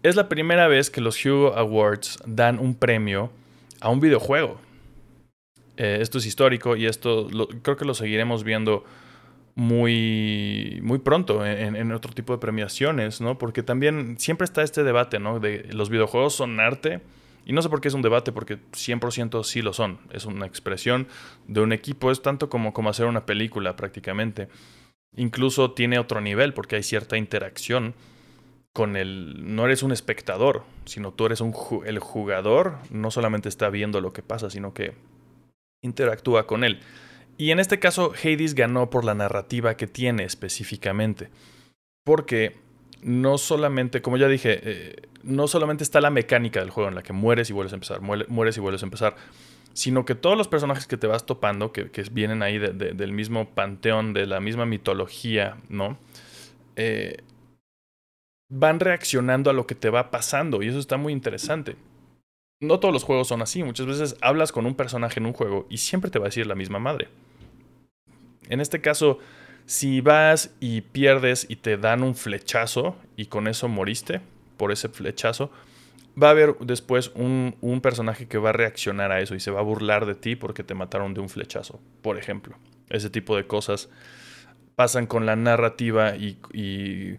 es 0.04 0.16
la 0.16 0.28
primera 0.28 0.68
vez 0.68 0.90
que 0.90 1.00
los 1.00 1.24
Hugo 1.24 1.56
Awards 1.56 2.18
dan 2.26 2.58
un 2.58 2.74
premio 2.74 3.32
a 3.80 3.88
un 3.88 4.00
videojuego. 4.00 4.60
Eh, 5.78 5.98
esto 6.02 6.18
es 6.18 6.26
histórico 6.26 6.76
y 6.76 6.84
esto 6.84 7.26
creo 7.62 7.76
que 7.78 7.86
lo 7.86 7.94
seguiremos 7.94 8.44
viendo 8.44 8.84
muy, 9.54 10.78
muy 10.82 10.98
pronto 10.98 11.44
en, 11.46 11.90
otro 11.90 12.12
tipo 12.12 12.34
de 12.34 12.38
premiaciones, 12.38 13.22
¿no? 13.22 13.38
Porque 13.38 13.62
también 13.62 14.18
siempre 14.18 14.44
está 14.44 14.62
este 14.62 14.84
debate, 14.84 15.18
¿no? 15.18 15.40
De 15.40 15.68
los 15.72 15.88
videojuegos 15.88 16.34
son 16.34 16.60
arte. 16.60 17.00
Y 17.46 17.54
no 17.54 17.62
sé 17.62 17.70
por 17.70 17.80
qué 17.80 17.88
es 17.88 17.94
un 17.94 18.02
debate, 18.02 18.30
porque 18.30 18.58
100% 18.72 19.42
sí 19.42 19.62
lo 19.62 19.72
son. 19.72 19.98
Es 20.12 20.26
una 20.26 20.44
expresión 20.44 21.08
de 21.46 21.60
un 21.60 21.72
equipo, 21.72 22.10
es 22.10 22.20
tanto 22.20 22.50
como, 22.50 22.74
como 22.74 22.90
hacer 22.90 23.06
una 23.06 23.24
película 23.24 23.74
prácticamente. 23.76 24.48
Incluso 25.16 25.70
tiene 25.72 25.98
otro 25.98 26.20
nivel, 26.20 26.52
porque 26.52 26.76
hay 26.76 26.82
cierta 26.82 27.16
interacción 27.16 27.94
con 28.74 28.96
el. 28.96 29.54
No 29.54 29.64
eres 29.64 29.82
un 29.82 29.92
espectador, 29.92 30.64
sino 30.84 31.12
tú 31.12 31.24
eres 31.24 31.40
un, 31.40 31.54
el 31.86 32.00
jugador. 32.00 32.78
No 32.90 33.10
solamente 33.10 33.48
está 33.48 33.70
viendo 33.70 34.02
lo 34.02 34.12
que 34.12 34.22
pasa, 34.22 34.50
sino 34.50 34.74
que 34.74 34.92
interactúa 35.82 36.46
con 36.46 36.64
él. 36.64 36.80
Y 37.38 37.52
en 37.52 37.60
este 37.60 37.78
caso, 37.78 38.12
Hades 38.12 38.54
ganó 38.54 38.90
por 38.90 39.04
la 39.04 39.14
narrativa 39.14 39.76
que 39.76 39.86
tiene 39.86 40.24
específicamente. 40.24 41.30
Porque 42.04 42.56
no 43.00 43.38
solamente, 43.38 44.02
como 44.02 44.16
ya 44.16 44.28
dije, 44.28 44.60
eh, 44.62 44.96
no 45.22 45.46
solamente 45.46 45.84
está 45.84 46.00
la 46.00 46.10
mecánica 46.10 46.60
del 46.60 46.70
juego 46.70 46.88
en 46.88 46.96
la 46.96 47.02
que 47.02 47.12
mueres 47.12 47.50
y 47.50 47.52
vuelves 47.52 47.72
a 47.72 47.76
empezar, 47.76 48.00
mueres 48.00 48.56
y 48.56 48.60
vuelves 48.60 48.82
a 48.82 48.86
empezar, 48.86 49.16
sino 49.72 50.04
que 50.04 50.16
todos 50.16 50.36
los 50.36 50.48
personajes 50.48 50.86
que 50.86 50.96
te 50.96 51.06
vas 51.06 51.26
topando, 51.26 51.72
que, 51.72 51.90
vienen 52.10 52.42
ahí 52.42 52.58
del 52.58 53.12
mismo 53.12 53.50
panteón, 53.50 54.14
de 54.14 54.26
la 54.26 54.40
misma 54.40 54.66
mitología, 54.66 55.58
¿no? 55.68 55.96
Eh, 56.76 57.18
van 58.48 58.80
reaccionando 58.80 59.50
a 59.50 59.52
lo 59.52 59.66
que 59.66 59.74
te 59.74 59.90
va 59.90 60.10
pasando 60.10 60.62
y 60.62 60.68
eso 60.68 60.78
está 60.78 60.96
muy 60.96 61.12
interesante. 61.12 61.76
No 62.60 62.80
todos 62.80 62.94
los 62.94 63.04
juegos 63.04 63.28
son 63.28 63.42
así, 63.42 63.62
muchas 63.62 63.86
veces 63.86 64.16
hablas 64.20 64.52
con 64.52 64.66
un 64.66 64.74
personaje 64.74 65.20
en 65.20 65.26
un 65.26 65.32
juego 65.32 65.66
y 65.68 65.78
siempre 65.78 66.10
te 66.10 66.18
va 66.18 66.26
a 66.26 66.28
decir 66.28 66.46
la 66.46 66.54
misma 66.54 66.78
madre. 66.78 67.08
En 68.48 68.60
este 68.60 68.80
caso, 68.80 69.18
si 69.66 70.00
vas 70.00 70.54
y 70.60 70.82
pierdes 70.82 71.46
y 71.48 71.56
te 71.56 71.76
dan 71.76 72.02
un 72.02 72.14
flechazo 72.14 72.96
y 73.16 73.26
con 73.26 73.48
eso 73.48 73.68
moriste 73.68 74.20
por 74.56 74.72
ese 74.72 74.88
flechazo, 74.88 75.50
va 76.20 76.28
a 76.28 76.30
haber 76.30 76.56
después 76.60 77.10
un, 77.14 77.80
personaje 77.82 78.28
que 78.28 78.38
va 78.38 78.50
a 78.50 78.52
reaccionar 78.52 79.10
a 79.10 79.20
eso 79.20 79.34
y 79.34 79.40
se 79.40 79.50
va 79.50 79.60
a 79.60 79.64
burlar 79.64 80.06
de 80.06 80.14
ti 80.14 80.36
porque 80.36 80.62
te 80.62 80.74
mataron 80.74 81.12
de 81.12 81.20
un 81.20 81.28
flechazo, 81.28 81.80
por 82.02 82.18
ejemplo. 82.18 82.56
Ese 82.88 83.10
tipo 83.10 83.36
de 83.36 83.46
cosas 83.46 83.88
pasan 84.76 85.06
con 85.06 85.26
la 85.26 85.36
narrativa 85.36 86.16
y 86.16 87.16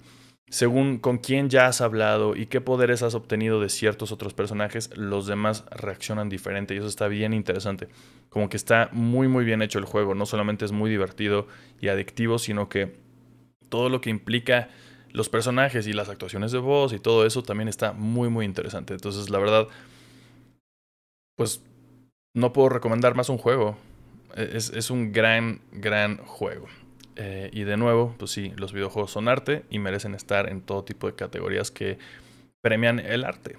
según 0.49 0.99
con 0.99 1.17
quién 1.17 1.49
ya 1.49 1.67
has 1.67 1.81
hablado 1.81 2.35
y 2.35 2.45
qué 2.45 2.61
poderes 2.61 3.01
has 3.01 3.15
obtenido 3.15 3.59
de 3.59 3.69
ciertos 3.69 4.11
otros 4.11 4.33
personajes, 4.33 4.95
los 4.95 5.25
demás 5.27 5.65
reaccionan 5.71 6.29
diferente 6.29 6.75
y 6.75 6.77
eso 6.77 6.87
está 6.87 7.07
bien 7.07 7.33
interesante. 7.33 7.89
Como 8.29 8.49
que 8.49 8.57
está 8.57 8.89
muy 8.91 9.27
muy 9.27 9.43
bien 9.43 9.61
hecho 9.61 9.79
el 9.79 9.85
juego, 9.85 10.13
no 10.13 10.25
solamente 10.25 10.65
es 10.65 10.71
muy 10.71 10.89
divertido 10.89 11.47
y 11.81 11.87
adictivo, 11.87 12.37
sino 12.37 12.69
que 12.69 12.95
todo 13.69 13.89
lo 13.89 14.01
que 14.01 14.09
implica 14.11 14.69
los 15.11 15.29
personajes 15.29 15.87
y 15.87 15.93
las 15.93 16.09
actuaciones 16.09 16.51
de 16.51 16.59
voz 16.59 16.93
y 16.93 16.99
todo 16.99 17.25
eso 17.25 17.41
también 17.41 17.67
está 17.67 17.93
muy 17.93 18.29
muy 18.29 18.45
interesante. 18.45 18.93
Entonces, 18.93 19.29
la 19.29 19.39
verdad, 19.39 19.67
pues 21.35 21.63
no 22.33 22.53
puedo 22.53 22.69
recomendar 22.69 23.15
más 23.15 23.29
un 23.29 23.37
juego. 23.37 23.77
Es, 24.35 24.69
es 24.69 24.91
un 24.91 25.11
gran, 25.13 25.61
gran 25.71 26.17
juego. 26.17 26.67
Eh, 27.15 27.49
y 27.53 27.63
de 27.63 27.77
nuevo, 27.77 28.13
pues 28.17 28.31
sí, 28.31 28.51
los 28.57 28.73
videojuegos 28.73 29.11
son 29.11 29.27
arte 29.27 29.63
y 29.69 29.79
merecen 29.79 30.15
estar 30.15 30.49
en 30.49 30.61
todo 30.61 30.83
tipo 30.83 31.07
de 31.07 31.15
categorías 31.15 31.71
que 31.71 31.97
premian 32.61 32.99
el 32.99 33.23
arte. 33.23 33.55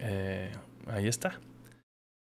Eh, 0.00 0.50
ahí 0.86 1.06
está. 1.06 1.38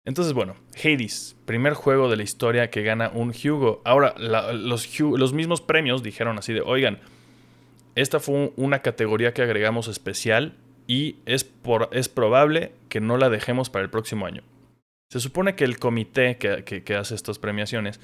Entonces, 0.05 0.33
bueno, 0.33 0.55
Hades, 0.75 1.35
primer 1.45 1.73
juego 1.73 2.09
de 2.09 2.15
la 2.15 2.23
historia 2.23 2.69
que 2.69 2.81
gana 2.81 3.11
un 3.13 3.31
Hugo. 3.31 3.81
Ahora, 3.83 4.15
los, 4.17 4.99
los, 4.99 5.33
mismos 5.33 5.59
premios 5.59 6.01
dijeron 6.01 6.37
así 6.37 6.53
de, 6.53 6.61
oigan, 6.61 6.99
esta 7.95 8.21
fue 8.21 8.53
una 8.55 8.79
categoría 8.79 9.33
que 9.33 9.41
agregamos 9.41 9.89
especial 9.89 10.53
y 10.87 11.17
es, 11.25 11.43
por, 11.43 11.89
es 11.91 12.07
probable 12.07 12.71
que 12.87 13.01
no 13.01 13.17
la 13.17 13.29
dejemos 13.29 13.69
para 13.69 13.83
el 13.83 13.89
próximo 13.89 14.25
año. 14.25 14.43
Se 15.09 15.19
supone 15.19 15.55
que 15.55 15.65
el 15.65 15.77
comité 15.77 16.37
que, 16.37 16.63
que, 16.63 16.95
hace 16.95 17.15
estas 17.15 17.37
premiaciones 17.37 17.99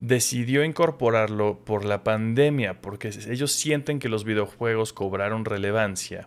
decidió 0.00 0.64
incorporarlo 0.64 1.58
por 1.58 1.84
la 1.84 2.02
pandemia, 2.02 2.80
porque 2.80 3.08
ellos 3.28 3.52
sienten 3.52 3.98
que 3.98 4.08
los 4.08 4.24
videojuegos 4.24 4.92
cobraron 4.92 5.44
relevancia 5.44 6.26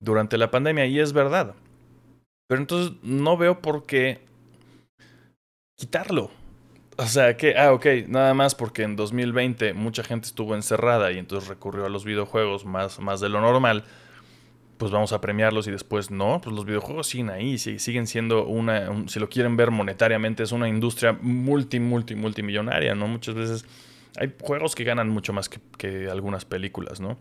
durante 0.00 0.36
la 0.36 0.50
pandemia, 0.50 0.86
y 0.86 1.00
es 1.00 1.12
verdad. 1.12 1.54
Pero 2.48 2.60
entonces 2.60 2.92
no 3.02 3.36
veo 3.36 3.60
por 3.60 3.86
qué 3.86 4.20
quitarlo. 5.76 6.30
O 6.98 7.06
sea, 7.06 7.36
que, 7.38 7.56
ah, 7.56 7.72
ok, 7.72 7.86
nada 8.08 8.34
más 8.34 8.54
porque 8.54 8.82
en 8.82 8.96
2020 8.96 9.72
mucha 9.72 10.04
gente 10.04 10.26
estuvo 10.26 10.54
encerrada 10.54 11.10
y 11.10 11.18
entonces 11.18 11.48
recurrió 11.48 11.86
a 11.86 11.88
los 11.88 12.04
videojuegos 12.04 12.66
más, 12.66 13.00
más 13.00 13.20
de 13.20 13.30
lo 13.30 13.40
normal 13.40 13.84
pues 14.82 14.90
vamos 14.90 15.12
a 15.12 15.20
premiarlos 15.20 15.68
y 15.68 15.70
después 15.70 16.10
no, 16.10 16.40
pues 16.42 16.56
los 16.56 16.64
videojuegos 16.64 17.06
siguen 17.06 17.30
ahí, 17.30 17.56
siguen 17.56 18.08
siendo 18.08 18.46
una, 18.46 19.06
si 19.06 19.20
lo 19.20 19.28
quieren 19.28 19.56
ver 19.56 19.70
monetariamente, 19.70 20.42
es 20.42 20.50
una 20.50 20.68
industria 20.68 21.16
multi, 21.22 21.78
multi, 21.78 22.16
multimillonaria, 22.16 22.96
¿no? 22.96 23.06
Muchas 23.06 23.36
veces 23.36 23.64
hay 24.18 24.34
juegos 24.42 24.74
que 24.74 24.82
ganan 24.82 25.08
mucho 25.08 25.32
más 25.32 25.48
que, 25.48 26.08
algunas 26.10 26.44
películas, 26.44 26.98
¿no? 26.98 27.16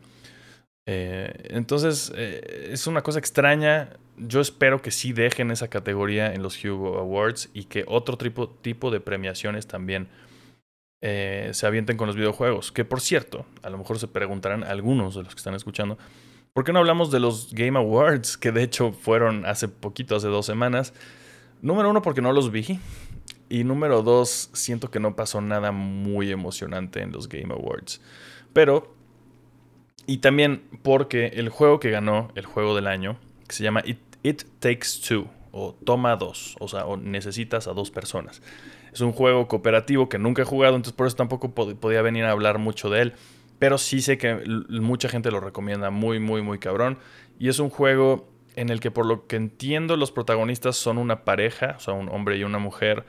Eh, 0.88 1.50
entonces, 1.52 2.12
eh, 2.15 2.69
es 2.71 2.88
una 2.88 3.04
cosa 3.04 3.19
extraña. 3.19 3.91
Yo 4.17 4.41
espero 4.41 4.82
que 4.82 4.89
sí 4.89 5.13
dejen 5.13 5.52
esa 5.52 5.67
categoría 5.67 6.34
en 6.34 6.41
los 6.41 6.65
Hugo 6.65 6.97
Awards 6.97 7.52
y 7.54 7.65
que 7.65 7.86
otro 7.86 8.17
tipo, 8.17 8.50
tipo 8.50 8.89
de 8.89 9.02
premiaciones 9.02 9.67
también 9.67 10.08
eh, 11.04 11.52
se 11.54 11.67
avienten 11.67 11.95
con 11.95 12.08
los 12.08 12.15
videojuegos. 12.15 12.71
Que 12.71 12.86
por 12.86 13.02
cierto, 13.02 13.45
a 13.62 13.69
lo 13.69 13.78
mejor 13.78 14.00
se 14.00 14.08
preguntarán 14.08 14.63
algunos 14.63 15.13
de 15.13 15.21
los 15.21 15.36
que 15.36 15.39
están 15.39 15.54
escuchando, 15.54 16.00
¿Por 16.54 16.66
qué 16.66 16.74
no 16.74 16.80
hablamos 16.80 17.12
de 17.12 17.22
los 17.22 17.54
Game 17.54 17.80
Awards? 17.80 18.36
Que 18.36 18.52
de 18.52 18.64
hecho 18.64 18.92
fueron 18.92 19.46
hace 19.46 19.70
poquito, 19.70 20.18
hace 20.18 20.28
dos 20.28 20.46
semanas. 20.46 20.94
Número 21.62 21.90
uno, 21.90 22.02
porque 22.02 22.22
no 22.22 22.34
los 22.34 22.52
vi. 22.52 22.78
Y 23.48 23.64
número 23.64 24.02
dos, 24.02 24.50
siento 24.52 24.92
que 24.92 25.00
no 25.00 25.16
pasó 25.16 25.40
nada 25.40 25.72
muy 25.72 26.30
emocionante 26.30 27.02
en 27.02 27.14
los 27.14 27.30
Game 27.30 27.54
Awards. 27.54 28.02
Pero, 28.52 28.94
y 30.08 30.18
también 30.18 30.64
porque 30.84 31.28
el 31.28 31.48
juego 31.48 31.80
que 31.80 31.90
ganó, 31.90 32.34
el 32.36 32.46
juego 32.46 32.76
del 32.76 32.88
año, 32.88 33.18
que 33.48 33.56
se 33.56 33.64
llama 33.64 33.82
It, 33.86 34.44
Takes 34.60 35.00
Two, 35.08 35.30
o 35.54 35.74
Toma 35.86 36.18
Dos, 36.18 36.58
o 36.60 36.68
sea, 36.68 36.86
o 36.86 36.98
necesitas 36.98 37.70
a 37.70 37.74
dos 37.74 37.92
personas. 37.92 38.42
Es 38.92 39.00
un 39.00 39.14
juego 39.14 39.48
cooperativo 39.48 40.10
que 40.10 40.20
nunca 40.20 40.42
he 40.42 40.46
jugado, 40.46 40.76
entonces 40.76 40.98
por 40.98 41.08
eso 41.08 41.16
tampoco 41.16 41.52
podía 41.52 42.02
venir 42.02 42.26
a 42.26 42.32
hablar 42.32 42.58
mucho 42.58 42.90
de 42.90 43.04
él. 43.04 43.14
Pero 43.62 43.78
sí 43.78 44.02
sé 44.02 44.17
que 44.17 44.41
mucha 44.69 45.08
gente 45.08 45.30
lo 45.30 45.39
recomienda 45.39 45.91
muy, 45.91 46.19
muy, 46.19 46.41
muy 46.41 46.58
cabrón. 46.58 46.97
Y 47.38 47.47
es 47.47 47.60
un 47.60 47.69
juego 47.69 48.28
en 48.56 48.69
el 48.69 48.80
que 48.80 48.89
por 48.89 49.06
lo 49.06 49.28
que 49.28 49.36
entiendo 49.36 49.97
los 49.97 50.12
protagonistas 50.12 50.78
son 50.78 50.97
una 50.97 51.26
pareja, 51.26 51.76
o 51.78 51.80
sea, 51.80 51.93
un 51.93 52.10
hombre 52.10 52.38
y 52.38 52.43
una 52.43 52.58
mujer, 52.58 53.06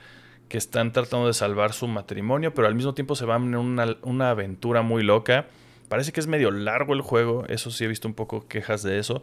que 0.50 0.58
están 0.58 0.92
tratando 0.92 1.26
de 1.26 1.32
salvar 1.32 1.72
su 1.72 1.88
matrimonio, 1.88 2.52
pero 2.52 2.68
al 2.68 2.74
mismo 2.74 2.92
tiempo 2.92 3.16
se 3.16 3.24
van 3.24 3.54
en 3.54 3.96
una, 4.02 4.28
aventura 4.28 4.82
muy 4.82 5.02
loca. 5.02 5.46
Parece 5.88 6.12
que 6.12 6.20
es 6.20 6.26
medio 6.26 6.50
largo 6.50 6.92
el 6.92 7.00
juego, 7.00 7.46
eso 7.48 7.70
sí 7.70 7.84
he 7.84 7.88
visto 7.88 8.06
un 8.06 8.12
poco 8.12 8.46
quejas 8.46 8.82
de 8.82 8.98
eso. 8.98 9.22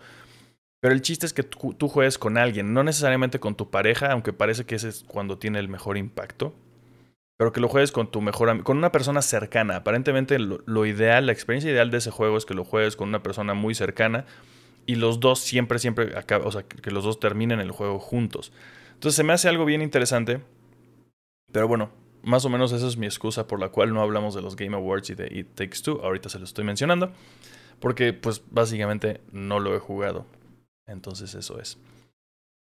Pero 0.80 0.96
el 0.96 1.04
chiste 1.04 1.28
es 1.28 1.34
que 1.34 1.44
tú, 1.44 1.76
tú 1.76 1.90
juegues 1.90 2.18
con 2.18 2.40
alguien, 2.40 2.74
no 2.74 2.84
necesariamente 2.84 3.40
con 3.40 3.54
tu 3.54 3.70
pareja, 3.70 4.12
aunque 4.14 4.34
parece 4.34 4.66
que 4.66 4.74
ese 4.74 4.90
es 4.90 5.04
cuando 5.08 5.38
tiene 5.38 5.60
el 5.60 5.70
mejor 5.70 5.96
impacto 5.96 6.56
pero 7.40 7.54
que 7.54 7.62
lo 7.62 7.70
juegues 7.70 7.94
con 7.94 8.12
tu 8.12 8.20
mejor 8.20 8.64
con 8.64 8.78
una 8.78 8.92
persona 8.92 9.22
cercana. 9.22 9.78
Aparentemente 9.78 10.38
lo, 10.40 10.86
ideal, 10.86 11.26
la 11.26 11.32
experiencia 11.32 11.72
ideal 11.72 11.90
de 11.90 12.00
ese 12.00 12.12
juego 12.12 12.38
es 12.38 12.46
que 12.46 12.54
lo 12.54 12.66
juegues 12.66 12.98
con 12.98 13.08
una 13.08 13.24
persona 13.24 13.54
muy 13.54 13.74
cercana 13.74 14.26
y 14.86 14.96
los 14.96 15.22
dos 15.22 15.40
siempre, 15.40 15.80
siempre, 15.80 16.14
o 16.44 16.52
sea, 16.52 16.64
que 16.64 16.92
los 16.92 17.06
dos 17.06 17.22
terminen 17.22 17.62
el 17.62 17.72
juego 17.72 17.98
juntos. 17.98 18.52
Entonces 18.90 19.16
se 19.16 19.24
me 19.24 19.32
hace 19.32 19.48
algo 19.48 19.64
bien 19.64 19.82
interesante, 19.82 20.42
pero 21.54 21.70
bueno, 21.70 21.92
más 22.24 22.44
o 22.44 22.50
menos 22.50 22.74
esa 22.74 22.86
es 22.86 22.98
mi 22.98 23.06
excusa 23.06 23.48
por 23.48 23.62
la 23.62 23.70
cual 23.70 23.94
no 23.94 24.02
hablamos 24.02 24.36
de 24.36 24.42
los 24.42 24.58
Game 24.58 24.76
Awards 24.76 25.10
y 25.12 25.16
de 25.16 25.28
It 25.34 25.56
Takes 25.56 25.80
Two. 25.82 26.02
Ahorita 26.04 26.28
se 26.28 26.40
lo 26.40 26.44
estoy 26.44 26.66
mencionando, 26.66 27.14
porque 27.80 28.12
pues 28.12 28.44
básicamente 28.52 29.22
no 29.32 29.62
lo 29.62 29.74
he 29.78 29.80
jugado. 29.80 30.26
Entonces 30.88 31.34
eso 31.36 31.58
es. 31.58 31.78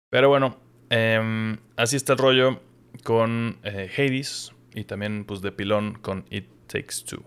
Pero 0.08 0.30
bueno, 0.30 0.56
em, 0.88 1.58
así 1.76 1.96
está 1.96 2.14
el 2.14 2.18
rollo 2.18 2.58
con 3.04 3.58
eh, 3.64 3.90
Hades 3.94 4.54
y 4.74 4.84
también 4.84 5.24
pues 5.24 5.40
de 5.40 5.52
pilón 5.52 5.94
con 5.94 6.24
It 6.30 6.46
Takes 6.66 7.04
Two. 7.06 7.22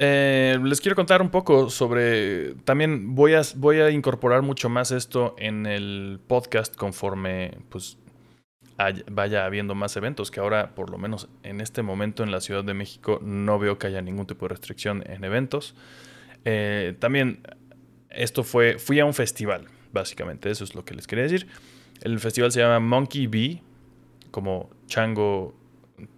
Eh, 0.00 0.58
les 0.62 0.80
quiero 0.80 0.96
contar 0.96 1.22
un 1.22 1.30
poco 1.30 1.70
sobre. 1.70 2.54
También 2.64 3.14
voy 3.14 3.34
a, 3.34 3.42
voy 3.56 3.80
a 3.80 3.90
incorporar 3.90 4.42
mucho 4.42 4.68
más 4.68 4.90
esto 4.90 5.34
en 5.38 5.66
el 5.66 6.20
podcast 6.26 6.74
conforme 6.76 7.58
pues 7.68 7.96
vaya 9.10 9.44
habiendo 9.44 9.74
más 9.74 9.96
eventos. 9.96 10.30
Que 10.30 10.40
ahora, 10.40 10.74
por 10.74 10.90
lo 10.90 10.98
menos 10.98 11.28
en 11.42 11.60
este 11.60 11.82
momento 11.82 12.22
en 12.24 12.32
la 12.32 12.40
Ciudad 12.40 12.64
de 12.64 12.74
México, 12.74 13.20
no 13.22 13.58
veo 13.58 13.78
que 13.78 13.86
haya 13.86 14.02
ningún 14.02 14.26
tipo 14.26 14.46
de 14.46 14.50
restricción 14.50 15.04
en 15.06 15.22
eventos. 15.22 15.76
Eh, 16.44 16.96
también 16.98 17.42
esto 18.10 18.42
fue. 18.42 18.78
Fui 18.78 18.98
a 18.98 19.04
un 19.04 19.14
festival 19.14 19.68
básicamente. 19.94 20.50
Eso 20.50 20.64
es 20.64 20.74
lo 20.74 20.84
que 20.84 20.94
les 20.94 21.06
quería 21.06 21.22
decir. 21.22 21.46
El 22.02 22.20
festival 22.20 22.52
se 22.52 22.60
llama 22.60 22.80
Monkey 22.80 23.26
Bee, 23.26 23.62
como 24.30 24.68
chango, 24.86 25.54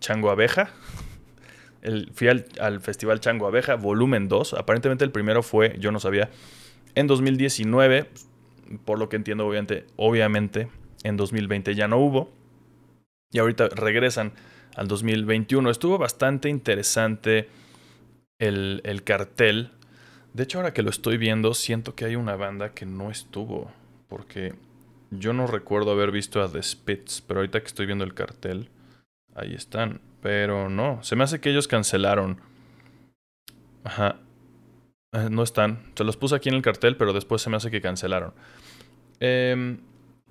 chango 0.00 0.30
abeja. 0.30 0.70
El, 1.82 2.10
fui 2.12 2.26
al, 2.26 2.80
festival 2.80 3.20
Chango 3.20 3.46
Abeja, 3.46 3.76
volumen 3.76 4.26
2. 4.26 4.54
Aparentemente 4.54 5.04
el 5.04 5.12
primero 5.12 5.44
fue, 5.44 5.76
yo 5.78 5.92
no 5.92 6.00
sabía, 6.00 6.30
en 6.96 7.06
2019. 7.06 8.10
Por 8.84 8.98
lo 8.98 9.08
que 9.08 9.14
entiendo, 9.14 9.46
obviamente, 9.46 9.86
obviamente 9.94 10.66
en 11.04 11.16
2020 11.16 11.76
ya 11.76 11.86
no 11.86 11.98
hubo. 11.98 12.32
Y 13.30 13.38
ahorita 13.38 13.68
regresan 13.68 14.32
al 14.74 14.88
2021. 14.88 15.70
Estuvo 15.70 15.96
bastante 15.96 16.48
interesante 16.48 17.48
el, 18.40 18.80
el 18.82 19.04
cartel 19.04 19.70
de 20.36 20.42
hecho, 20.42 20.58
ahora 20.58 20.74
que 20.74 20.82
lo 20.82 20.90
estoy 20.90 21.16
viendo, 21.16 21.54
siento 21.54 21.94
que 21.94 22.04
hay 22.04 22.14
una 22.14 22.36
banda 22.36 22.74
que 22.74 22.84
no 22.84 23.10
estuvo. 23.10 23.70
Porque 24.06 24.54
yo 25.10 25.32
no 25.32 25.46
recuerdo 25.46 25.92
haber 25.92 26.10
visto 26.10 26.42
a 26.42 26.52
The 26.52 26.62
Spits, 26.62 27.22
pero 27.26 27.40
ahorita 27.40 27.60
que 27.60 27.66
estoy 27.66 27.86
viendo 27.86 28.04
el 28.04 28.12
cartel, 28.12 28.68
ahí 29.34 29.54
están. 29.54 30.02
Pero 30.20 30.68
no, 30.68 31.02
se 31.02 31.16
me 31.16 31.24
hace 31.24 31.40
que 31.40 31.48
ellos 31.48 31.68
cancelaron. 31.68 32.38
Ajá. 33.82 34.16
Eh, 35.12 35.28
no 35.30 35.42
están. 35.42 35.90
Se 35.94 36.04
los 36.04 36.18
puse 36.18 36.34
aquí 36.34 36.50
en 36.50 36.56
el 36.56 36.62
cartel, 36.62 36.98
pero 36.98 37.14
después 37.14 37.40
se 37.40 37.48
me 37.48 37.56
hace 37.56 37.70
que 37.70 37.80
cancelaron. 37.80 38.34
Em, 39.20 39.78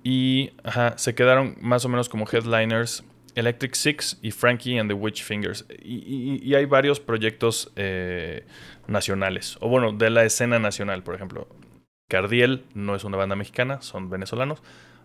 y 0.04 0.52
ajá, 0.62 0.96
se 0.98 1.16
quedaron 1.16 1.56
más 1.60 1.84
o 1.84 1.88
menos 1.88 2.08
como 2.08 2.28
headliners 2.30 3.02
Electric 3.36 3.74
Six 3.74 4.18
y 4.22 4.32
Frankie 4.32 4.78
and 4.78 4.90
the 4.90 4.94
Witch 4.94 5.22
Fingers. 5.22 5.66
Y, 5.82 6.54
hay 6.54 6.64
varios 6.64 6.98
proyectos 6.98 7.70
eh, 7.76 8.44
nacionales, 8.88 9.56
o 9.60 9.68
bueno, 9.68 9.92
de 9.92 10.10
la 10.10 10.24
escena 10.24 10.58
nacional, 10.58 11.02
por 11.04 11.14
ejemplo. 11.14 11.46
Cardiel 12.08 12.64
no 12.74 12.96
es 12.96 13.04
una 13.04 13.16
banda 13.16 13.36
mexicana, 13.36 13.82
son 13.82 14.10
venezolanos, 14.10 14.62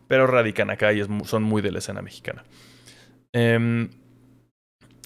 pero 0.07 0.27
radican 0.27 0.69
acá 0.69 0.93
y 0.93 1.03
son 1.25 1.43
muy 1.43 1.61
de 1.61 1.71
la 1.71 1.79
escena 1.79 2.01
mexicana. 2.01 2.43
Em, 3.33 3.89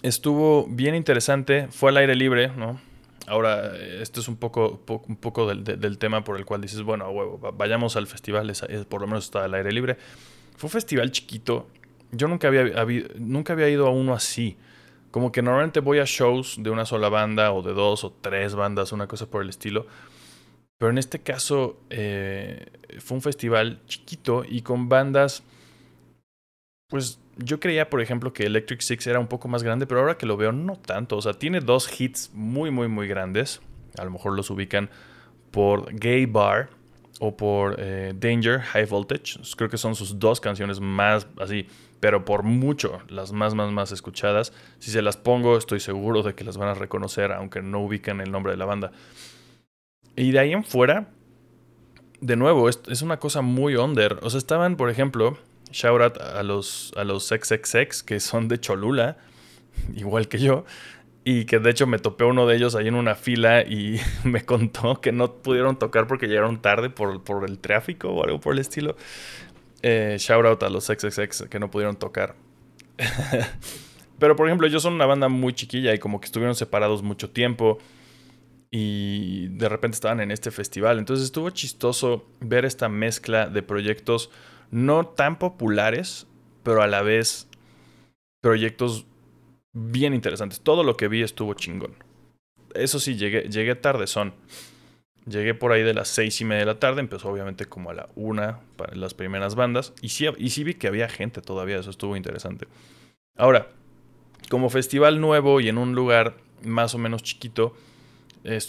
estuvo 0.01 0.67
bien 0.67 0.93
interesante, 0.95 1.67
fue 1.69 1.91
al 1.91 1.97
aire 1.97 2.15
libre, 2.15 2.49
¿no? 2.49 2.79
Ahora, 3.27 3.75
esto 3.75 4.19
es 4.19 4.27
un 4.27 4.35
poco, 4.35 4.83
un 5.07 5.15
poco 5.15 5.47
del, 5.47 5.97
tema 5.97 6.23
por 6.23 6.38
el 6.38 6.45
cual 6.45 6.61
dices, 6.61 6.83
bueno, 6.83 7.09
huevo, 7.09 7.39
vayamos 7.53 7.95
al 7.95 8.05
festival, 8.05 8.53
por 8.88 9.01
lo 9.01 9.07
menos 9.07 9.25
está 9.25 9.45
al 9.45 9.53
aire 9.55 9.71
libre. 9.71 9.97
Fue 10.57 10.67
un 10.67 10.71
festival 10.71 11.11
chiquito, 11.11 11.67
yo 12.15 12.28
nunca 12.28 12.47
había, 12.47 12.86
nunca 13.17 13.54
había 13.54 13.69
ido 13.69 13.88
a 13.88 13.91
uno 13.91 14.13
así. 14.13 14.58
Como 15.12 15.32
que 15.32 15.41
normalmente 15.41 15.80
voy 15.80 15.99
a 15.99 16.06
shows 16.06 16.58
de 16.60 16.69
una 16.69 16.86
sola 16.86 17.08
banda 17.10 17.54
o 17.54 17.62
de 17.62 17.73
dos 17.73 18.04
o 18.04 18.12
tres 18.12 18.54
bandas, 18.54 18.91
una 18.91 19.08
cosa 19.08 19.28
por 19.28 19.41
el 19.41 19.49
estilo. 19.49 19.88
Pero 20.78 20.91
en 20.91 20.97
este 20.97 21.19
caso 21.19 21.80
eh, 21.89 22.65
fue 22.99 23.15
un 23.15 23.21
festival 23.21 23.82
chiquito 23.88 24.43
y 24.47 24.62
con 24.62 24.89
bandas. 24.89 25.43
Pues 26.89 27.19
yo 27.38 27.60
creía, 27.60 27.89
por 27.89 28.01
ejemplo, 28.01 28.34
que 28.34 28.45
Electric 28.45 28.82
Six 28.82 29.08
era 29.08 29.19
un 29.19 29.28
poco 29.28 29.47
más 29.47 29.63
grande, 29.63 29.88
pero 29.88 30.01
ahora 30.01 30.17
que 30.17 30.25
lo 30.25 30.38
veo, 30.38 30.51
no 30.51 30.75
tanto. 30.75 31.17
O 31.17 31.21
sea, 31.21 31.34
tiene 31.34 31.60
dos 31.62 31.89
hits 31.99 32.32
muy, 32.34 32.69
muy, 32.71 32.88
muy 32.88 33.08
grandes. 33.08 33.62
A 33.97 34.04
lo 34.04 34.12
mejor 34.12 34.34
los 34.36 34.49
ubican 34.49 34.89
por 35.51 35.93
Gay 35.93 36.25
Bar 36.25 36.69
o 37.19 37.38
por 37.38 37.78
eh, 37.80 38.13
Danger 38.13 38.60
High 38.60 38.86
Voltage. 38.86 39.39
Creo 39.56 39.69
que 39.69 39.78
son 39.78 39.95
sus 39.95 40.19
dos 40.19 40.41
canciones 40.41 40.80
más 40.80 41.28
así 41.39 41.67
pero 42.06 42.24
por 42.24 42.44
mucho 42.44 43.00
las 43.10 43.32
más, 43.32 43.56
más, 43.56 43.72
más 43.72 43.91
escuchadas. 43.91 44.54
Si 44.78 44.91
se 44.91 45.02
las 45.02 45.18
pongo, 45.18 45.58
estoy 45.58 45.80
seguro 45.80 46.22
de 46.22 46.36
que 46.36 46.44
las 46.44 46.56
van 46.56 46.70
a 46.70 46.76
reconocer, 46.76 47.32
aunque 47.32 47.63
no 47.63 47.80
ubican 47.80 48.22
el 48.22 48.32
nombre 48.32 48.52
de 48.52 48.58
la 48.58 48.65
banda. 48.65 48.91
Y 50.15 50.30
de 50.32 50.38
ahí 50.38 50.54
en 50.54 50.63
fuera, 50.63 51.08
de 52.22 52.36
nuevo, 52.36 52.70
es, 52.70 53.02
una 53.02 53.18
cosa 53.18 53.41
muy 53.41 53.76
under. 53.76 54.20
O 54.22 54.30
sea, 54.30 54.38
estaban, 54.38 54.76
por 54.76 54.91
ejemplo, 54.91 55.39
Shout 55.72 56.00
out 56.00 56.18
a 56.22 56.44
los, 56.44 56.94
a 56.96 57.04
los 57.04 57.26
XXX 57.26 58.04
que 58.04 58.20
son 58.20 58.50
de 58.50 58.60
Cholula, 58.60 59.18
igual 59.96 60.28
que 60.28 60.38
yo. 60.38 60.63
Y 61.24 61.46
que 61.46 61.58
de 61.58 61.72
hecho 61.72 61.88
me 61.88 61.98
topé 61.98 62.24
uno 62.24 62.46
de 62.46 62.56
ellos 62.56 62.76
ahí 62.76 62.88
en 62.88 62.94
una 62.94 63.15
fila 63.15 63.63
y 63.63 64.00
me 64.24 64.46
contó 64.46 65.02
que 65.02 65.12
no 65.12 65.38
pudieron 65.38 65.80
tocar 65.80 66.06
porque 66.06 66.28
llegaron 66.28 66.62
tarde 66.62 66.91
por, 66.91 67.24
por 67.24 67.50
el 67.50 67.58
tráfico 67.58 68.10
o 68.10 68.24
algo 68.24 68.39
por 68.39 68.54
el 68.54 68.60
estilo. 68.60 68.96
Eh, 69.88 70.15
shout 70.17 70.43
out 70.48 70.63
a 70.63 70.69
los 70.69 70.86
XXX 70.86 71.43
que 71.48 71.60
no 71.60 71.69
pudieron 71.69 71.95
tocar. 71.95 72.36
Pero 74.19 74.36
por 74.36 74.48
ejemplo, 74.48 74.65
ellos 74.65 74.82
son 74.82 74.93
una 74.93 75.06
banda 75.06 75.30
muy 75.30 75.54
chiquilla 75.54 75.93
y 75.93 76.00
como 76.00 76.19
que 76.19 76.26
estuvieron 76.26 76.56
separados 76.56 77.04
mucho 77.04 77.30
tiempo 77.30 77.78
y 78.71 79.48
de 79.50 79.69
repente 79.69 79.93
estaban 79.93 80.21
en 80.21 80.32
este 80.32 80.50
festival. 80.50 80.98
Entonces 80.98 81.26
estuvo 81.26 81.52
chistoso 81.52 82.26
ver 82.39 82.65
esta 82.65 82.89
mezcla 82.89 83.48
de 83.48 83.62
proyectos 83.62 84.32
no 84.71 85.06
tan 85.06 85.38
populares, 85.38 86.26
pero 86.63 86.82
a 86.82 86.88
la 86.88 87.04
vez 87.04 87.48
proyectos 88.41 89.06
bien 89.71 90.15
interesantes. 90.15 90.62
Todo 90.62 90.84
lo 90.84 90.98
que 90.98 91.10
vi 91.10 91.21
estuvo 91.21 91.54
chingón. 91.54 91.93
Eso 92.74 93.00
sí, 93.00 93.17
llegué, 93.17 93.50
llegué 93.50 93.76
tarde, 93.76 94.08
son. 94.08 94.34
Llegué 95.27 95.55
por 95.55 95.71
ahí 95.71 95.81
de 95.81 95.95
las 95.95 96.07
seis 96.07 96.39
y 96.41 96.45
media 96.45 96.61
de 96.61 96.65
la 96.67 96.79
tarde, 96.79 96.99
empezó 96.99 97.29
obviamente 97.29 97.65
como 97.65 97.89
a 97.89 97.93
la 97.93 98.09
una 98.15 98.59
para 98.77 98.95
las 98.95 99.15
primeras 99.15 99.55
bandas. 99.55 99.93
Y 100.01 100.09
sí, 100.09 100.63
vi 100.63 100.75
que 100.75 100.88
había 100.88 101.09
gente 101.09 101.41
todavía, 101.41 101.79
eso 101.79 101.89
estuvo 101.89 102.15
interesante. 102.15 102.67
Ahora, 103.35 103.69
como 104.49 104.69
festival 104.69 105.19
nuevo 105.19 105.59
y 105.61 105.69
en 105.69 105.79
un 105.79 105.95
lugar 105.95 106.35
más 106.61 106.93
o 106.93 106.99
menos 106.99 107.23
chiquito, 107.23 107.75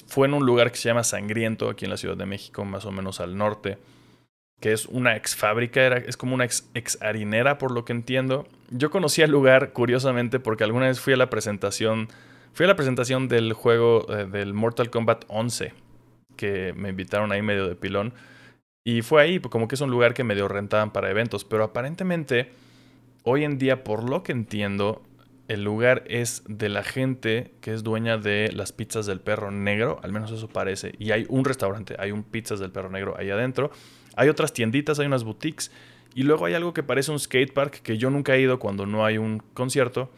fue 0.06 0.26
en 0.26 0.34
un 0.34 0.46
lugar 0.46 0.70
que 0.70 0.78
se 0.78 0.88
llama 0.88 1.04
Sangriento, 1.04 1.68
aquí 1.68 1.84
en 1.84 1.90
la 1.90 1.98
Ciudad 1.98 2.16
de 2.16 2.24
México, 2.24 2.64
más 2.64 2.86
o 2.86 2.90
menos 2.90 3.20
al 3.20 3.36
norte, 3.36 3.76
que 4.60 4.72
es 4.72 4.86
una 4.86 5.16
ex 5.16 5.36
fábrica, 5.36 5.82
era, 5.82 5.98
es 5.98 6.16
como 6.16 6.34
una 6.34 6.46
ex, 6.46 6.70
ex 6.72 7.00
harinera, 7.02 7.58
por 7.58 7.70
lo 7.70 7.84
que 7.84 7.92
entiendo. 7.92 8.46
Yo 8.70 8.90
conocí 8.90 9.20
el 9.20 9.30
lugar, 9.30 9.72
curiosamente, 9.74 10.40
porque 10.40 10.64
alguna 10.64 10.86
vez 10.86 11.00
fui 11.00 11.12
a 11.12 11.18
la 11.18 11.28
presentación, 11.28 12.08
fui 12.54 12.64
a 12.64 12.68
la 12.68 12.76
presentación 12.76 13.28
del 13.28 13.52
juego 13.52 14.06
eh, 14.08 14.24
del 14.24 14.54
Mortal 14.54 14.88
Kombat 14.88 15.24
11, 15.28 15.74
que 16.37 16.72
me 16.77 16.90
invitaron 16.90 17.33
ahí 17.33 17.42
medio 17.42 17.66
de 17.66 17.75
pilón. 17.75 18.14
Y 18.85 19.03
fue 19.03 19.22
ahí, 19.22 19.40
como 19.40 19.66
que 19.66 19.75
es 19.75 19.81
un 19.81 19.90
lugar 19.90 20.14
que 20.14 20.22
medio 20.22 20.46
rentaban 20.46 20.92
para 20.92 21.11
eventos, 21.11 21.44
pero 21.44 21.64
aparentemente, 21.64 22.51
hoy 23.25 23.44
en 23.44 23.59
día, 23.59 23.83
por 23.83 24.09
lo 24.09 24.22
que 24.22 24.33
entiendo, 24.33 25.03
el 25.49 25.62
lugar 25.62 26.05
es 26.07 26.42
de 26.49 26.68
la 26.68 26.83
gente 26.83 27.53
que 27.61 27.72
es 27.72 27.83
dueña 27.83 28.18
de 28.18 28.51
las 28.53 28.72
pizzas 28.72 29.07
del 29.07 29.20
perro 29.20 29.51
negro, 29.51 30.01
al 30.03 30.12
menos 30.12 30.31
eso 30.31 30.49
parece. 30.49 30.94
Y 30.99 31.12
hay 31.12 31.27
un 31.29 31.44
restaurante, 31.44 31.96
hay 31.99 32.12
un 32.12 32.22
pizzas 32.22 32.61
del 32.61 32.70
perro 32.70 32.90
negro 32.90 33.16
ahí 33.18 33.31
adentro. 33.31 33.70
Hay 34.16 34.29
otras 34.29 34.53
tienditas, 34.53 34.99
hay 34.99 35.07
unas 35.07 35.25
boutiques. 35.25 35.70
Y 36.14 36.22
luego 36.22 36.46
hay 36.46 36.55
algo 36.55 36.72
que 36.72 36.83
parece 36.83 37.12
un 37.12 37.20
skatepark 37.20 37.83
que 37.83 37.99
yo 37.99 38.11
nunca 38.11 38.35
he 38.35 38.40
ido 38.40 38.59
cuando 38.59 38.87
no 38.87 39.05
hay 39.05 39.18
un 39.18 39.38
concierto. 39.53 40.11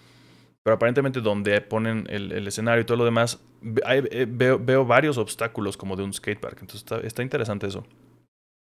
Pero 0.65 0.77
aparentemente 0.77 1.21
donde 1.21 1.61
ponen 1.61 2.07
el, 2.11 2.47
escenario 2.47 2.83
y 2.83 2.85
todo 2.85 2.99
lo 2.99 3.05
demás, 3.05 3.41
eh, 3.63 4.27
veo, 4.29 4.85
varios 4.85 5.17
obstáculos 5.17 5.77
como 5.77 5.97
de 5.97 6.03
un 6.03 6.13
skatepark. 6.13 6.59
Entonces 6.61 6.85
está, 7.05 7.23
interesante 7.23 7.67
eso. 7.67 7.87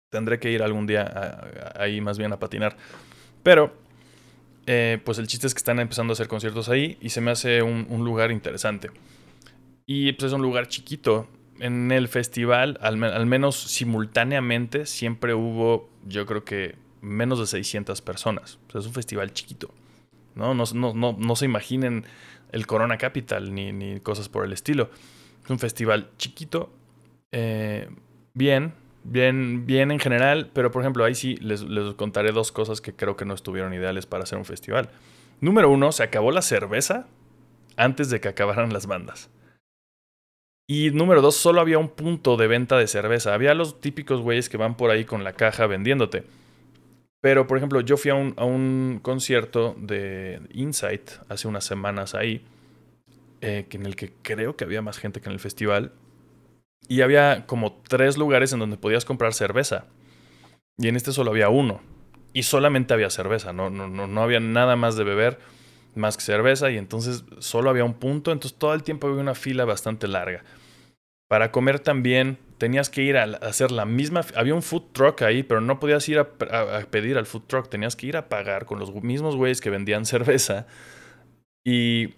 Tendré 0.09 0.39
que 0.39 0.51
ir 0.51 0.63
algún 0.63 0.87
día 0.87 1.73
ahí 1.75 2.01
más 2.01 2.17
bien 2.17 2.33
a 2.33 2.39
patinar. 2.39 2.75
Pero 3.43 3.73
eh, 4.67 4.99
pues 5.03 5.17
el 5.17 5.27
chiste 5.27 5.47
es 5.47 5.53
que 5.53 5.59
están 5.59 5.79
empezando 5.79 6.11
a 6.11 6.13
hacer 6.13 6.27
conciertos 6.27 6.69
ahí 6.69 6.97
y 7.01 7.09
se 7.09 7.21
me 7.21 7.31
hace 7.31 7.61
un, 7.61 7.85
lugar 8.03 8.31
interesante. 8.31 8.89
Y 9.85 10.11
pues 10.13 10.27
es 10.27 10.33
un 10.33 10.41
lugar 10.41 10.67
chiquito. 10.67 11.27
En 11.59 11.91
el 11.91 12.07
festival, 12.07 12.79
al, 12.81 12.97
menos 13.27 13.55
simultáneamente, 13.55 14.87
siempre 14.87 15.35
hubo, 15.35 15.89
yo 16.07 16.25
creo 16.25 16.43
que 16.43 16.75
menos 17.01 17.39
de 17.39 17.45
600 17.45 18.01
personas. 18.01 18.57
es 18.73 18.85
un 18.85 18.93
festival 18.93 19.31
chiquito. 19.33 19.71
¿No? 20.35 20.53
No, 20.53 20.63
no, 20.73 21.15
no, 21.17 21.35
se 21.35 21.45
imaginen 21.45 22.05
el 22.51 22.67
Corona 22.67 22.97
Capital 22.97 23.53
ni, 23.53 23.71
ni, 23.71 23.99
cosas 23.99 24.29
por 24.29 24.45
el 24.45 24.53
estilo. 24.53 24.89
Es 25.43 25.49
un 25.49 25.59
festival 25.59 26.09
chiquito, 26.17 26.71
eh, 27.31 27.89
bien, 28.33 28.73
bien, 29.03 29.65
bien 29.65 29.91
en 29.91 29.99
general, 29.99 30.49
pero 30.53 30.71
por 30.71 30.81
ejemplo, 30.81 31.03
ahí 31.03 31.15
sí 31.15 31.35
les, 31.37 31.63
contaré 31.95 32.31
dos 32.31 32.51
cosas 32.51 32.81
que 32.81 32.93
creo 32.93 33.15
que 33.15 33.25
no 33.25 33.33
estuvieron 33.33 33.73
ideales 33.73 34.05
para 34.05 34.23
hacer 34.23 34.37
un 34.37 34.45
festival. 34.45 34.89
Número 35.39 35.69
uno, 35.69 35.91
se 35.91 36.03
acabó 36.03 36.31
la 36.31 36.41
cerveza 36.41 37.07
antes 37.77 38.09
de 38.09 38.19
que 38.19 38.27
acabaran 38.27 38.73
las 38.73 38.85
bandas. 38.85 39.29
Y 40.67 40.91
número 40.91 41.21
dos, 41.21 41.35
solo 41.35 41.59
había 41.59 41.79
un 41.79 41.89
punto 41.89 42.37
de 42.37 42.47
venta 42.47 42.77
de 42.77 42.87
cerveza. 42.87 43.33
Había 43.33 43.53
los 43.53 43.81
típicos 43.81 44.21
güeyes 44.21 44.47
que 44.47 44.57
van 44.57 44.77
por 44.77 44.89
ahí 44.89 45.03
con 45.03 45.23
la 45.23 45.33
caja 45.33 45.67
vendiéndote. 45.67 46.23
Pero, 47.21 47.45
por 47.45 47.57
ejemplo, 47.57 47.81
yo 47.81 47.97
fui 47.97 48.09
a 48.09 48.15
un, 48.15 48.33
a 48.35 48.45
un 48.45 48.99
concierto 49.01 49.75
de 49.79 50.41
Insight 50.53 51.11
hace 51.29 51.47
unas 51.47 51.63
semanas 51.63 52.15
ahí, 52.15 52.43
eh, 53.41 53.67
en 53.69 53.85
el 53.85 53.95
que 53.95 54.11
creo 54.23 54.55
que 54.55 54.63
había 54.63 54.81
más 54.81 54.97
gente 54.97 55.21
que 55.21 55.29
en 55.29 55.33
el 55.33 55.39
festival. 55.39 55.93
Y 56.87 57.01
había 57.01 57.45
como 57.45 57.73
tres 57.87 58.17
lugares 58.17 58.53
en 58.53 58.59
donde 58.59 58.77
podías 58.77 59.05
comprar 59.05 59.35
cerveza. 59.35 59.85
Y 60.77 60.87
en 60.87 60.95
este 60.95 61.11
solo 61.11 61.29
había 61.29 61.49
uno. 61.49 61.79
Y 62.33 62.43
solamente 62.43 62.93
había 62.93 63.09
cerveza, 63.11 63.53
no, 63.53 63.69
no, 63.69 63.87
no, 63.87 64.07
no 64.07 64.23
había 64.23 64.39
nada 64.39 64.75
más 64.75 64.95
de 64.95 65.03
beber 65.03 65.37
más 65.93 66.17
que 66.17 66.23
cerveza. 66.23 66.71
Y 66.71 66.77
entonces 66.77 67.23
solo 67.37 67.69
había 67.69 67.83
un 67.83 67.93
punto. 67.93 68.31
Entonces 68.31 68.57
todo 68.57 68.73
el 68.73 68.81
tiempo 68.81 69.07
había 69.07 69.21
una 69.21 69.35
fila 69.35 69.63
bastante 69.63 70.07
larga. 70.07 70.43
Para 71.27 71.51
comer 71.51 71.79
también 71.79 72.39
tenías 72.61 72.91
que 72.91 73.01
ir 73.01 73.17
a 73.17 73.23
hacer 73.23 73.71
la 73.71 73.85
misma. 73.85 74.21
Había 74.35 74.53
un 74.53 74.61
food 74.61 74.91
truck 74.91 75.23
ahí, 75.23 75.41
pero 75.41 75.61
no 75.61 75.79
podías 75.79 76.07
ir 76.07 76.19
a, 76.19 76.29
pedir 76.91 77.17
al 77.17 77.25
food 77.25 77.41
truck. 77.47 77.69
Tenías 77.69 77.95
que 77.95 78.05
ir 78.05 78.17
a 78.17 78.29
pagar 78.29 78.65
con 78.65 78.77
los 78.77 78.93
mismos 79.01 79.35
güeyes 79.35 79.61
que 79.61 79.71
vendían 79.71 80.05
cerveza. 80.13 80.67
Y 81.63 82.13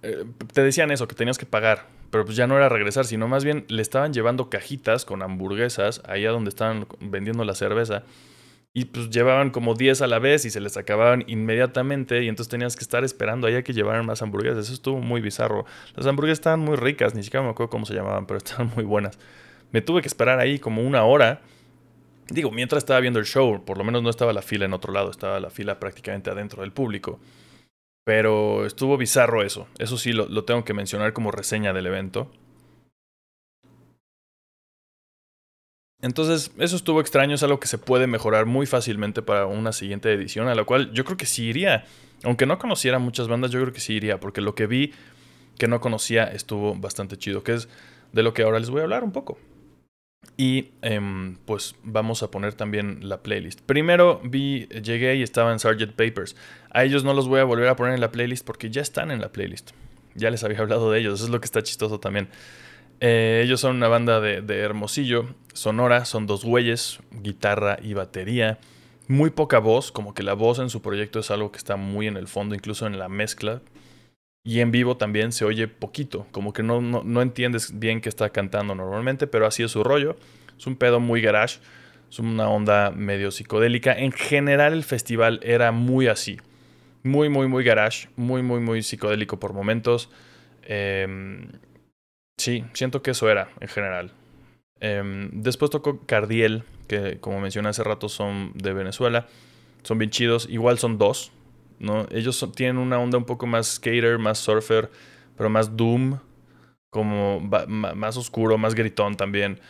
eh, 0.00 0.24
te 0.54 0.62
decían 0.62 0.90
eso, 0.90 1.06
que 1.06 1.14
tenías 1.14 1.36
que 1.36 1.44
pagar 1.44 1.86
pero 2.10 2.26
pues 2.26 2.36
ya 2.36 2.46
no 2.46 2.58
era 2.58 2.68
regresar, 2.68 3.06
sino 3.06 3.26
más 3.26 3.42
bien 3.42 3.64
le 3.68 3.80
estaban 3.80 4.12
llevando 4.12 4.50
cajitas 4.50 5.06
con 5.06 5.22
hamburguesas 5.22 6.02
ahí 6.06 6.26
a 6.26 6.30
donde 6.30 6.50
estaban 6.50 6.86
vendiendo 7.00 7.42
la 7.42 7.54
cerveza. 7.54 8.02
Y 8.74 8.86
pues 8.86 9.10
llevaban 9.10 9.50
como 9.50 9.74
10 9.74 10.00
a 10.00 10.06
la 10.06 10.18
vez 10.18 10.46
y 10.46 10.50
se 10.50 10.60
les 10.60 10.78
acababan 10.78 11.24
inmediatamente 11.26 12.22
y 12.22 12.28
entonces 12.28 12.50
tenías 12.50 12.74
que 12.74 12.82
estar 12.82 13.04
esperando 13.04 13.46
ahí 13.46 13.54
a 13.54 13.62
que 13.62 13.74
llevaran 13.74 14.06
más 14.06 14.22
hamburguesas. 14.22 14.64
Eso 14.64 14.72
estuvo 14.72 14.98
muy 14.98 15.20
bizarro. 15.20 15.66
Las 15.94 16.06
hamburguesas 16.06 16.38
estaban 16.38 16.60
muy 16.60 16.76
ricas, 16.76 17.14
ni 17.14 17.22
siquiera 17.22 17.44
me 17.44 17.50
acuerdo 17.50 17.68
cómo 17.68 17.84
se 17.84 17.94
llamaban, 17.94 18.26
pero 18.26 18.38
estaban 18.38 18.70
muy 18.74 18.84
buenas. 18.84 19.18
Me 19.72 19.82
tuve 19.82 20.00
que 20.00 20.08
esperar 20.08 20.38
ahí 20.38 20.58
como 20.58 20.82
una 20.82 21.04
hora. 21.04 21.42
Digo, 22.28 22.50
mientras 22.50 22.82
estaba 22.82 23.00
viendo 23.00 23.18
el 23.18 23.26
show, 23.26 23.62
por 23.64 23.76
lo 23.76 23.84
menos 23.84 24.02
no 24.02 24.08
estaba 24.08 24.32
la 24.32 24.42
fila 24.42 24.64
en 24.64 24.72
otro 24.72 24.92
lado, 24.92 25.10
estaba 25.10 25.38
la 25.40 25.50
fila 25.50 25.78
prácticamente 25.78 26.30
adentro 26.30 26.62
del 26.62 26.72
público. 26.72 27.20
Pero 28.04 28.66
estuvo 28.66 28.96
bizarro 28.96 29.42
eso. 29.42 29.68
Eso 29.78 29.96
sí, 29.96 30.12
lo, 30.12 30.44
tengo 30.44 30.64
que 30.64 30.74
mencionar 30.74 31.12
como 31.12 31.30
reseña 31.30 31.72
del 31.72 31.86
evento. 31.86 32.30
Entonces, 36.02 36.50
eso 36.58 36.74
estuvo 36.74 37.00
extraño, 37.00 37.36
es 37.36 37.42
algo 37.44 37.60
que 37.60 37.68
se 37.68 37.78
puede 37.78 38.08
mejorar 38.08 38.44
muy 38.44 38.66
fácilmente 38.66 39.22
para 39.22 39.46
una 39.46 39.72
siguiente 39.72 40.12
edición, 40.12 40.48
a 40.48 40.54
la 40.54 40.64
cual 40.64 40.92
yo 40.92 41.04
creo 41.04 41.16
que 41.16 41.26
sí 41.26 41.44
iría. 41.44 41.84
Aunque 42.24 42.44
no 42.44 42.58
conociera 42.58 42.98
muchas 42.98 43.28
bandas, 43.28 43.52
yo 43.52 43.60
creo 43.60 43.72
que 43.72 43.80
sí 43.80 43.94
iría, 43.94 44.18
porque 44.18 44.40
lo 44.40 44.54
que 44.56 44.66
vi 44.66 44.92
que 45.58 45.68
no 45.68 45.80
conocía 45.80 46.24
estuvo 46.24 46.74
bastante 46.74 47.16
chido, 47.16 47.44
que 47.44 47.54
es 47.54 47.68
de 48.12 48.22
lo 48.24 48.34
que 48.34 48.42
ahora 48.42 48.58
les 48.58 48.68
voy 48.68 48.80
a 48.80 48.84
hablar 48.84 49.04
un 49.04 49.12
poco. 49.12 49.38
Y 50.36 50.70
em, 50.82 51.36
pues 51.44 51.76
vamos 51.84 52.22
a 52.22 52.30
poner 52.30 52.54
también 52.54 53.08
la 53.08 53.22
playlist. 53.22 53.60
Primero 53.60 54.20
vi, 54.24 54.66
llegué 54.66 55.16
y 55.16 55.22
estaba 55.22 55.52
en. 55.52 55.58
Papers. 55.90 56.36
A 56.70 56.84
ellos 56.84 57.04
no 57.04 57.14
los 57.14 57.28
voy 57.28 57.40
a 57.40 57.44
volver 57.44 57.68
a 57.68 57.76
poner 57.76 57.94
en 57.94 58.00
la 58.00 58.10
playlist 58.10 58.44
porque 58.44 58.70
ya 58.70 58.82
están 58.82 59.10
en 59.10 59.20
la 59.20 59.30
playlist. 59.30 59.70
Ya 60.14 60.30
les 60.30 60.42
había 60.42 60.58
hablado 60.58 60.90
de 60.90 61.00
ellos, 61.00 61.14
eso 61.14 61.24
es 61.24 61.30
lo 61.30 61.40
que 61.40 61.46
está 61.46 61.62
chistoso 61.62 62.00
también. 62.00 62.28
Eh, 63.04 63.42
ellos 63.44 63.60
son 63.60 63.74
una 63.74 63.88
banda 63.88 64.20
de, 64.20 64.42
de, 64.42 64.60
Hermosillo, 64.60 65.34
Sonora, 65.54 66.04
son 66.04 66.28
dos 66.28 66.44
güeyes, 66.44 67.00
guitarra 67.10 67.76
y 67.82 67.94
batería. 67.94 68.60
Muy 69.08 69.30
poca 69.30 69.58
voz, 69.58 69.90
como 69.90 70.14
que 70.14 70.22
la 70.22 70.34
voz 70.34 70.60
en 70.60 70.70
su 70.70 70.82
proyecto 70.82 71.18
es 71.18 71.32
algo 71.32 71.50
que 71.50 71.58
está 71.58 71.74
muy 71.74 72.06
en 72.06 72.16
el 72.16 72.28
fondo, 72.28 72.54
incluso 72.54 72.86
en 72.86 73.00
la 73.00 73.08
mezcla. 73.08 73.60
Y 74.44 74.60
en 74.60 74.70
vivo 74.70 74.96
también 74.96 75.32
se 75.32 75.44
oye 75.44 75.66
poquito, 75.66 76.28
como 76.30 76.52
que 76.52 76.62
no, 76.62 76.80
no, 76.80 77.22
entiendes 77.22 77.76
bien 77.76 78.00
qué 78.00 78.08
está 78.08 78.30
cantando 78.30 78.76
normalmente, 78.76 79.26
pero 79.26 79.48
así 79.48 79.64
es 79.64 79.72
su 79.72 79.82
rollo. 79.82 80.14
Es 80.56 80.68
un 80.68 80.76
pedo 80.76 81.00
muy 81.00 81.20
garage, 81.20 81.58
es 82.08 82.20
una 82.20 82.48
onda 82.48 82.92
medio 82.92 83.32
psicodélica. 83.32 83.92
En 83.98 84.12
general 84.12 84.74
el 84.74 84.84
festival 84.84 85.40
era 85.42 85.72
muy 85.72 86.06
así, 86.06 86.38
muy, 87.02 87.28
muy, 87.28 87.48
muy 87.48 87.64
garage, 87.64 88.10
muy, 88.14 88.42
muy, 88.42 88.60
muy 88.60 88.84
psicodélico 88.84 89.40
por 89.40 89.54
momentos. 89.54 90.08
Em, 90.62 91.48
sí, 92.42 92.64
siento 92.74 93.02
que 93.02 93.12
eso 93.12 93.30
era 93.30 93.48
en 93.60 93.68
general. 93.68 94.12
Em, 94.80 95.30
después 95.32 95.70
tocó 95.70 96.00
Cardiel, 96.06 96.64
que 96.88 97.18
como 97.20 97.40
mencioné 97.40 97.68
hace 97.68 97.84
rato 97.84 98.08
son 98.08 98.52
de 98.54 98.72
Venezuela. 98.72 99.28
Son 99.84 99.96
bien 99.98 100.10
chidos, 100.10 100.48
igual 100.50 100.78
son 100.78 100.98
dos, 100.98 101.32
¿no? 101.78 102.06
Ellos 102.10 102.44
tienen 102.54 102.78
una 102.78 102.98
onda 102.98 103.16
un 103.18 103.24
poco 103.24 103.46
más 103.46 103.74
skater, 103.74 104.18
más 104.18 104.38
surfer, 104.38 104.90
pero 105.36 105.48
más 105.50 105.76
doom, 105.76 106.18
como 106.90 107.40
más 107.40 108.16
oscuro, 108.16 108.58
más 108.58 108.74
gritón 108.74 109.16
también. 109.16 109.60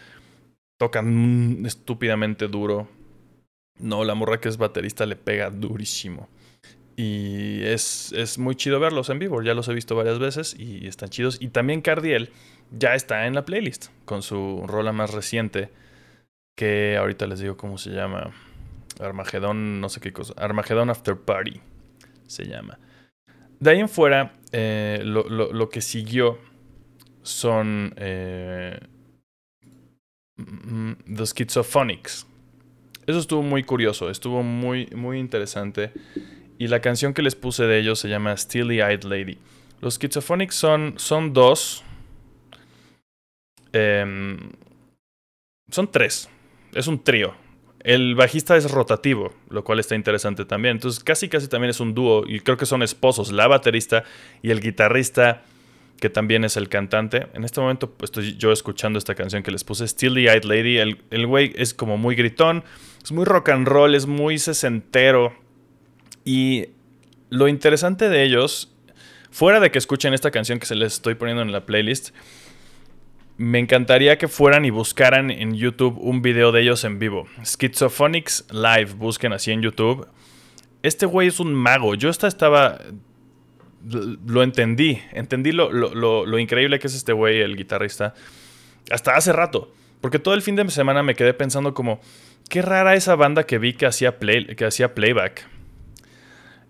Tocan 0.79 1.65
estúpidamente 1.67 2.49
duro. 2.49 2.89
No, 3.79 4.05
la 4.05 4.15
morra 4.15 4.41
que 4.41 4.49
es 4.49 4.57
baterista 4.57 5.07
le 5.07 5.17
pega 5.17 5.51
durísimo. 5.51 6.29
Y 6.97 7.63
es, 7.63 8.13
es, 8.13 8.39
muy 8.39 8.55
chido 8.55 8.81
verlos 8.81 9.09
en 9.09 9.19
vivo. 9.19 9.43
Ya 9.43 9.55
los 9.55 9.69
he 9.69 9.75
visto 9.75 9.95
varias 9.95 10.19
veces 10.19 10.55
y 10.59 10.87
están 10.87 11.09
chidos. 11.09 11.39
Y 11.41 11.49
también 11.49 11.81
Cardiel 11.81 12.31
ya 12.77 12.95
está 12.95 13.27
en 13.27 13.35
la 13.35 13.45
playlist 13.45 13.87
con 14.05 14.23
su 14.23 14.65
rola 14.67 14.93
más 14.93 15.13
reciente. 15.13 15.71
Que 16.57 16.97
ahorita 16.99 17.27
les 17.27 17.41
digo 17.41 17.57
cómo 17.57 17.79
se 17.79 17.91
llama. 17.91 18.31
Armagedón, 19.01 19.81
no 19.81 19.89
sé 19.89 20.01
qué 20.01 20.13
cosa. 20.13 20.35
Armagedón 20.37 20.91
After 20.91 21.17
Party 21.17 21.61
se 22.27 22.47
llama. 22.47 22.79
De 23.59 23.71
ahí 23.71 23.81
en 23.81 23.89
fuera, 23.89 24.33
eh, 24.51 25.01
lo, 25.05 25.69
que 25.69 25.81
siguió 25.81 26.39
son 27.23 27.95
eh, 27.97 28.79
mm, 30.37 30.93
The 31.15 31.27
Schizophonics. 31.27 32.27
Eso 33.07 33.19
estuvo 33.19 33.43
muy 33.43 33.63
curioso, 33.63 34.11
estuvo 34.11 34.43
muy, 34.43 34.87
muy 34.95 35.19
interesante. 35.19 35.93
Y 36.59 36.69
la 36.69 36.81
canción 36.81 37.15
que 37.15 37.23
les 37.23 37.35
puse 37.35 37.65
de 37.65 37.79
ellos 37.79 37.99
se 37.99 38.09
llama 38.09 38.37
Steely 38.37 38.81
Eyed 38.81 39.05
Lady. 39.05 39.39
Los 39.81 39.95
Schizophonics 39.95 40.55
son, 40.55 40.95
son 40.97 41.33
dos. 41.33 41.85
Em, 43.73 44.39
son 45.71 45.91
tres. 45.91 46.29
Es 46.75 46.87
un 46.87 47.03
trío. 47.03 47.35
El 47.81 48.15
bajista 48.15 48.57
es 48.57 48.71
rotativo, 48.71 49.35
lo 49.49 49.65
cual 49.65 49.81
está 49.81 49.95
interesante 49.95 50.45
también. 50.45 50.77
Entonces, 50.77 51.03
casi 51.03 51.29
casi 51.29 51.49
también 51.49 51.71
es 51.71 51.81
un 51.81 51.95
dúo 51.95 52.25
y 52.27 52.41
creo 52.41 52.57
que 52.57 52.67
son 52.67 52.83
esposos, 52.83 53.33
la 53.33 53.49
baterista 53.49 54.05
y 54.41 54.51
el 54.51 54.61
guitarrista 54.61 55.43
que 56.03 56.11
también 56.11 56.45
es 56.45 56.57
el 56.57 56.69
cantante. 56.69 57.29
En 57.33 57.45
este 57.45 57.61
momento 57.61 57.89
pues, 57.91 58.09
estoy 58.09 58.37
yo 58.37 58.51
escuchando 58.51 58.99
esta 58.99 59.15
canción 59.15 59.45
que 59.45 59.53
les 59.53 59.63
puse, 59.63 59.87
Steely 59.87 60.29
Eyed 60.29 60.43
Lady. 60.43 60.79
El, 60.79 61.01
el 61.11 61.29
güey 61.29 61.53
es 61.55 61.75
como 61.75 61.97
muy 61.97 62.17
gritón, 62.17 62.65
es 63.03 63.13
muy 63.13 63.25
rock 63.25 63.51
and 63.51 63.69
roll, 63.69 63.95
es 63.95 64.07
muy 64.07 64.39
sesentero. 64.39 65.33
Y 66.25 66.67
lo 67.31 67.47
interesante 67.47 68.09
de 68.09 68.25
ellos, 68.25 68.75
fuera 69.31 69.61
de 69.61 69.71
que 69.71 69.79
escuchen 69.79 70.13
esta 70.13 70.33
canción 70.33 70.59
que 70.59 70.67
se 70.67 70.75
les 70.75 70.95
estoy 70.95 71.15
poniendo 71.15 71.43
en 71.43 71.53
la 71.53 71.67
playlist, 71.67 72.11
me 73.43 73.59
encantaría 73.59 74.19
que 74.19 74.29
fueran 74.29 74.65
y 74.65 74.71
buscaran 74.71 75.33
en 75.33 75.55
YouTube 75.55 75.99
un 75.99 76.23
video 76.23 76.53
de 76.53 76.63
ellos 76.63 76.85
en 76.85 77.01
vivo. 77.01 77.27
Schizophonics 77.45 78.47
Live, 78.53 78.93
busquen 78.95 79.33
así 79.33 79.51
en 79.51 79.63
YouTube. 79.63 80.07
Este 80.85 81.07
güey 81.07 81.27
es 81.27 81.41
un 81.41 81.53
mago. 81.53 81.97
Yo 81.97 82.09
hasta 82.09 82.29
estaba. 82.29 82.79
Lo 83.85 84.45
entendí. 84.45 85.03
Entendí 85.11 85.51
lo, 85.51 85.73
lo, 85.73 86.39
increíble 86.39 86.79
que 86.79 86.87
es 86.87 86.95
este 86.95 87.13
güey, 87.13 87.41
el 87.41 87.57
guitarrista. 87.57 88.15
Hasta 88.93 89.17
hace 89.17 89.33
rato. 89.33 89.73
Porque 90.01 90.21
todo 90.21 90.35
el 90.35 90.43
fin 90.43 90.55
de 90.55 90.69
semana 90.71 91.03
me 91.03 91.17
quedé 91.17 91.35
pensando 91.35 91.75
como. 91.75 92.01
Qué 92.49 92.63
rara 92.63 92.95
esa 92.95 93.17
banda 93.17 93.45
que 93.45 93.59
vi 93.59 93.73
que 93.73 93.87
hacía, 93.87 94.21
play, 94.21 94.55
que 94.55 94.67
hacía 94.67 94.95
playback. 94.95 95.49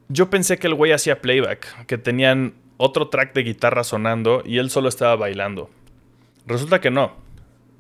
Yo 0.09 0.31
pensé 0.31 0.59
que 0.59 0.69
el 0.69 0.75
güey 0.75 0.93
hacía 0.93 1.21
playback. 1.21 1.85
Que 1.85 1.99
tenían 1.99 2.55
otro 2.79 3.09
track 3.09 3.35
de 3.35 3.43
guitarra 3.43 3.85
sonando 3.85 4.43
y 4.47 4.57
él 4.57 4.71
solo 4.71 4.89
estaba 4.89 5.17
bailando. 5.17 5.69
Resulta 6.47 6.81
que 6.81 6.91
no. 6.91 7.13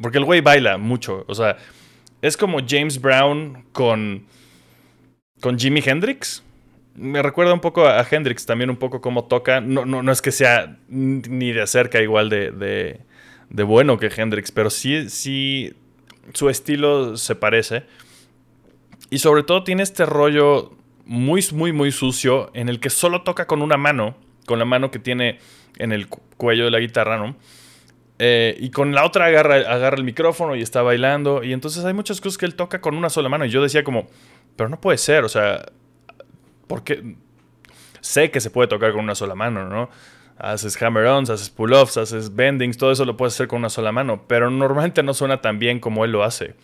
Porque 0.01 0.19
el 0.19 0.25
güey 0.25 0.41
baila 0.41 0.79
mucho. 0.79 1.25
O 1.29 1.35
sea, 1.35 1.57
es 2.21 2.37
como 2.37 2.59
James 2.67 3.01
Brown 3.01 3.65
con. 3.73 4.27
con 5.41 5.59
Jimi 5.59 5.83
Hendrix. 5.85 6.43
Me 6.95 7.23
recuerda 7.23 7.55
un 7.55 7.61
poco 7.61 7.87
a 7.87 8.07
Hendrix 8.09 8.45
también, 8.45 8.69
un 8.69 8.77
poco 8.77 9.01
cómo 9.01 9.25
toca. 9.25 9.61
No, 9.61 9.85
no, 9.85 10.03
no 10.03 10.13
es 10.13 10.21
que 10.21 10.33
sea 10.33 10.77
ni 10.89 11.53
de 11.53 11.67
cerca 11.67 12.03
igual 12.03 12.29
de, 12.29 12.51
de, 12.51 13.01
de 13.49 13.63
bueno 13.63 13.99
que 13.99 14.11
Hendrix, 14.15 14.53
pero 14.53 14.71
sí, 14.71 15.09
sí. 15.09 15.75
Su 16.35 16.49
estilo 16.49 17.17
se 17.17 17.35
parece. 17.35 17.85
Y 19.11 19.19
sobre 19.19 19.43
todo 19.43 19.65
tiene 19.65 19.83
este 19.83 20.07
rollo 20.07 20.73
muy, 21.05 21.45
muy, 21.53 21.73
muy 21.73 21.93
sucio 21.93 22.51
en 22.55 22.69
el 22.69 22.81
que 22.81 22.91
solo 22.91 23.23
toca 23.23 23.47
con 23.47 23.61
una 23.61 23.77
mano, 23.77 24.17
con 24.47 24.59
la 24.59 24.65
mano 24.65 24.91
que 24.91 24.99
tiene 24.99 25.39
en 25.79 25.93
el 25.93 26.09
cuello 26.09 26.65
de 26.65 26.71
la 26.71 26.79
guitarra, 26.79 27.19
¿no? 27.19 27.37
Eh, 28.19 28.57
y 28.61 28.71
con 28.71 28.93
la 28.95 29.05
otra 29.05 29.27
agarra, 29.27 29.57
agarra 29.57 29.97
el 29.97 30.05
micrófono 30.05 30.55
y 30.55 30.63
está 30.63 30.83
bailando. 30.83 31.43
Y 31.43 31.53
entonces 31.53 31.85
hay 31.85 31.95
muchas 31.95 32.21
cosas 32.21 32.39
que 32.39 32.47
él 32.47 32.55
toca 32.55 32.81
con 32.81 32.95
una 32.95 33.11
sola 33.11 33.29
mano. 33.29 33.45
Y 33.45 33.51
yo 33.51 33.63
decía 33.63 33.85
como, 33.85 34.07
pero 34.57 34.69
no 34.69 34.81
puede 34.81 34.99
ser, 34.99 35.25
o 35.25 35.29
sea, 35.29 35.67
porque 36.67 37.17
sé 38.01 38.31
que 38.31 38.41
se 38.41 38.51
puede 38.51 38.69
tocar 38.69 38.93
con 38.93 39.01
una 39.01 39.15
sola 39.15 39.35
mano, 39.35 39.69
¿no? 39.69 39.91
Haces 40.39 40.81
hammer-ons, 40.81 41.31
haces 41.31 41.51
pull-offs, 41.51 41.97
haces 41.97 42.35
bendings, 42.35 42.77
todo 42.77 42.91
eso 42.91 43.05
lo 43.05 43.17
puedes 43.17 43.35
hacer 43.35 43.49
con 43.49 43.59
una 43.61 43.69
sola 43.69 43.93
mano. 43.93 44.25
Pero 44.27 44.51
normalmente 44.51 45.03
no 45.03 45.15
suena 45.15 45.41
tan 45.41 45.59
bien 45.59 45.81
como 45.81 46.05
él 46.05 46.13
lo 46.13 46.25
hace. 46.25 46.55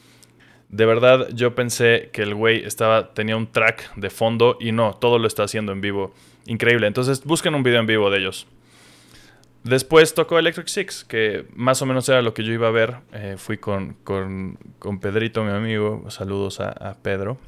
De 0.69 0.85
verdad, 0.85 1.29
yo 1.33 1.55
pensé 1.55 2.11
que 2.13 2.23
el 2.23 2.35
güey 2.35 2.65
estaba, 2.65 3.15
tenía 3.15 3.37
un 3.37 3.51
track 3.51 3.95
de 3.97 4.11
fondo 4.11 4.59
y 4.61 4.73
no, 4.73 4.95
todo 4.95 5.19
lo 5.19 5.27
está 5.27 5.45
haciendo 5.45 5.73
en 5.73 5.81
vivo. 5.81 6.13
Increíble. 6.47 6.87
Entonces 6.87 7.25
busquen 7.25 7.55
un 7.55 7.63
video 7.63 7.81
en 7.81 7.87
vivo 7.87 8.11
de 8.11 8.19
ellos. 8.19 8.47
Después 9.65 10.15
tocó 10.15 10.39
Electric 10.39 10.69
Six, 10.69 11.05
que 11.05 11.47
más 11.55 11.83
o 11.83 11.87
menos 11.87 12.09
era 12.09 12.23
lo 12.23 12.33
que 12.33 12.45
yo 12.45 12.53
iba 12.53 12.69
a 12.69 12.71
ver. 12.71 12.99
Eh, 13.13 13.35
fui 13.37 13.59
con, 13.59 13.95
con, 14.05 14.57
con, 14.79 15.01
Pedrito, 15.01 15.45
mi 15.45 15.51
amigo. 15.51 16.09
Saludos 16.11 16.61
a, 16.61 16.97
Pedro. 17.03 17.39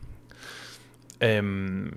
Em, 1.20 1.90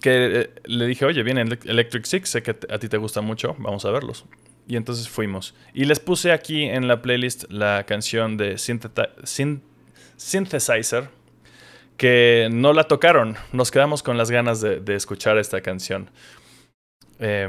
que 0.00 0.40
eh, 0.40 0.50
le 0.64 0.86
dije, 0.86 1.04
oye, 1.04 1.22
viene 1.22 1.42
Electric 1.42 2.04
Six, 2.04 2.28
sé 2.28 2.42
que 2.42 2.56
a 2.68 2.78
ti 2.78 2.88
te 2.88 2.96
gusta 2.96 3.20
mucho, 3.20 3.54
vamos 3.58 3.84
a 3.84 3.90
verlos. 3.90 4.24
Y 4.66 4.76
entonces 4.76 5.08
fuimos. 5.08 5.54
Y 5.74 5.84
les 5.84 6.00
puse 6.00 6.32
aquí 6.32 6.64
en 6.64 6.88
la 6.88 7.02
playlist 7.02 7.44
la 7.50 7.84
canción 7.84 8.36
de 8.36 8.56
Synthesizer, 10.16 11.10
que 11.96 12.48
no 12.50 12.72
la 12.72 12.84
tocaron. 12.84 13.36
Nos 13.52 13.70
quedamos 13.70 14.02
con 14.02 14.16
las 14.16 14.30
ganas 14.30 14.60
de, 14.60 14.80
de 14.80 14.94
escuchar 14.94 15.36
esta 15.38 15.60
canción. 15.60 16.10
Eh, 17.18 17.46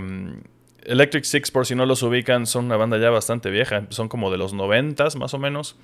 Electric 0.85 1.23
Six, 1.23 1.51
por 1.51 1.65
si 1.65 1.75
no 1.75 1.85
los 1.85 2.03
ubican, 2.03 2.45
son 2.45 2.65
una 2.65 2.77
banda 2.77 2.97
ya 2.97 3.09
bastante 3.09 3.49
vieja. 3.49 3.85
Son 3.89 4.09
como 4.09 4.31
de 4.31 4.37
los 4.37 4.53
noventas, 4.53 5.15
más 5.15 5.33
o 5.33 5.39
menos. 5.39 5.75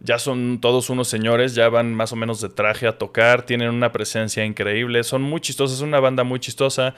Ya 0.00 0.18
son 0.18 0.60
todos 0.60 0.90
unos 0.90 1.06
señores, 1.06 1.54
ya 1.54 1.68
van 1.68 1.94
más 1.94 2.12
o 2.12 2.16
menos 2.16 2.40
de 2.40 2.48
traje 2.48 2.88
a 2.88 2.98
tocar, 2.98 3.46
tienen 3.46 3.70
una 3.70 3.92
presencia 3.92 4.44
increíble, 4.44 5.04
son 5.04 5.22
muy 5.22 5.40
chistosos, 5.40 5.76
es 5.76 5.82
una 5.82 6.00
banda 6.00 6.24
muy 6.24 6.40
chistosa. 6.40 6.96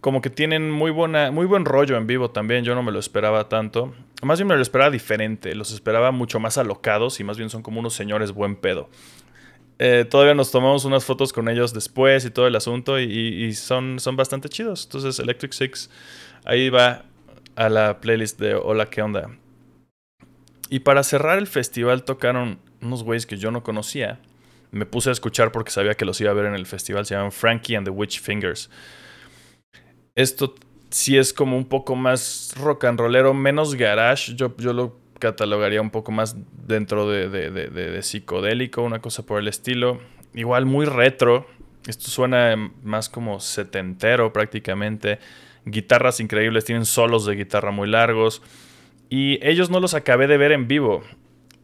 Como 0.00 0.20
que 0.20 0.30
tienen 0.30 0.70
muy, 0.70 0.92
buena, 0.92 1.32
muy 1.32 1.46
buen 1.46 1.64
rollo 1.64 1.96
en 1.96 2.06
vivo 2.06 2.30
también, 2.30 2.64
yo 2.64 2.76
no 2.76 2.82
me 2.82 2.92
lo 2.92 3.00
esperaba 3.00 3.48
tanto. 3.48 3.92
Más 4.22 4.38
bien 4.38 4.46
me 4.46 4.54
lo 4.54 4.62
esperaba 4.62 4.90
diferente, 4.90 5.54
los 5.56 5.72
esperaba 5.72 6.12
mucho 6.12 6.38
más 6.38 6.58
alocados 6.58 7.18
y 7.18 7.24
más 7.24 7.38
bien 7.38 7.50
son 7.50 7.62
como 7.62 7.80
unos 7.80 7.94
señores 7.94 8.30
buen 8.30 8.54
pedo. 8.54 8.88
Eh, 9.80 10.04
todavía 10.08 10.34
nos 10.34 10.52
tomamos 10.52 10.84
unas 10.84 11.04
fotos 11.04 11.32
con 11.32 11.48
ellos 11.48 11.74
después 11.74 12.24
y 12.24 12.30
todo 12.30 12.46
el 12.46 12.54
asunto 12.54 13.00
y, 13.00 13.04
y 13.04 13.52
son, 13.54 13.98
son 13.98 14.14
bastante 14.14 14.48
chidos. 14.48 14.84
Entonces 14.84 15.18
Electric 15.18 15.52
Six 15.52 15.90
Ahí 16.44 16.70
va 16.70 17.04
a 17.54 17.68
la 17.68 18.00
playlist 18.00 18.40
de 18.40 18.56
Hola, 18.56 18.86
¿qué 18.86 19.00
onda? 19.00 19.30
Y 20.68 20.80
para 20.80 21.04
cerrar 21.04 21.38
el 21.38 21.46
festival 21.46 22.02
tocaron 22.02 22.58
unos 22.80 23.04
güeyes 23.04 23.26
que 23.26 23.36
yo 23.36 23.52
no 23.52 23.62
conocía. 23.62 24.18
Me 24.72 24.86
puse 24.86 25.10
a 25.10 25.12
escuchar 25.12 25.52
porque 25.52 25.70
sabía 25.70 25.94
que 25.94 26.04
los 26.04 26.20
iba 26.20 26.30
a 26.30 26.34
ver 26.34 26.46
en 26.46 26.54
el 26.54 26.66
festival. 26.66 27.06
Se 27.06 27.14
llaman 27.14 27.30
Frankie 27.30 27.76
and 27.76 27.86
the 27.86 27.90
Witch 27.90 28.20
Fingers. 28.20 28.70
Esto 30.16 30.54
sí 30.90 31.16
es 31.16 31.32
como 31.32 31.56
un 31.56 31.66
poco 31.66 31.94
más 31.94 32.54
rock 32.56 32.84
and 32.84 32.98
rollero, 32.98 33.34
menos 33.34 33.76
garage. 33.76 34.34
Yo, 34.34 34.56
yo 34.56 34.72
lo 34.72 34.98
catalogaría 35.20 35.80
un 35.80 35.90
poco 35.90 36.10
más 36.10 36.34
dentro 36.66 37.08
de, 37.08 37.28
de 37.28 38.02
psicodélico, 38.02 38.82
una 38.82 39.00
cosa 39.00 39.24
por 39.24 39.38
el 39.38 39.46
estilo. 39.46 40.00
Igual 40.34 40.66
muy 40.66 40.86
retro. 40.86 41.46
Esto 41.86 42.08
suena 42.08 42.56
más 42.82 43.08
como 43.08 43.38
setentero 43.38 44.32
prácticamente 44.32 45.20
guitarras 45.64 46.20
increíbles, 46.20 46.64
tienen 46.64 46.84
solos 46.84 47.26
de 47.26 47.34
guitarra 47.34 47.70
muy 47.70 47.88
largos. 47.88 48.42
Y 49.08 49.38
ellos 49.46 49.70
no 49.70 49.80
los 49.80 49.94
acabé 49.94 50.26
de 50.26 50.38
ver 50.38 50.52
en 50.52 50.68
vivo. 50.68 51.02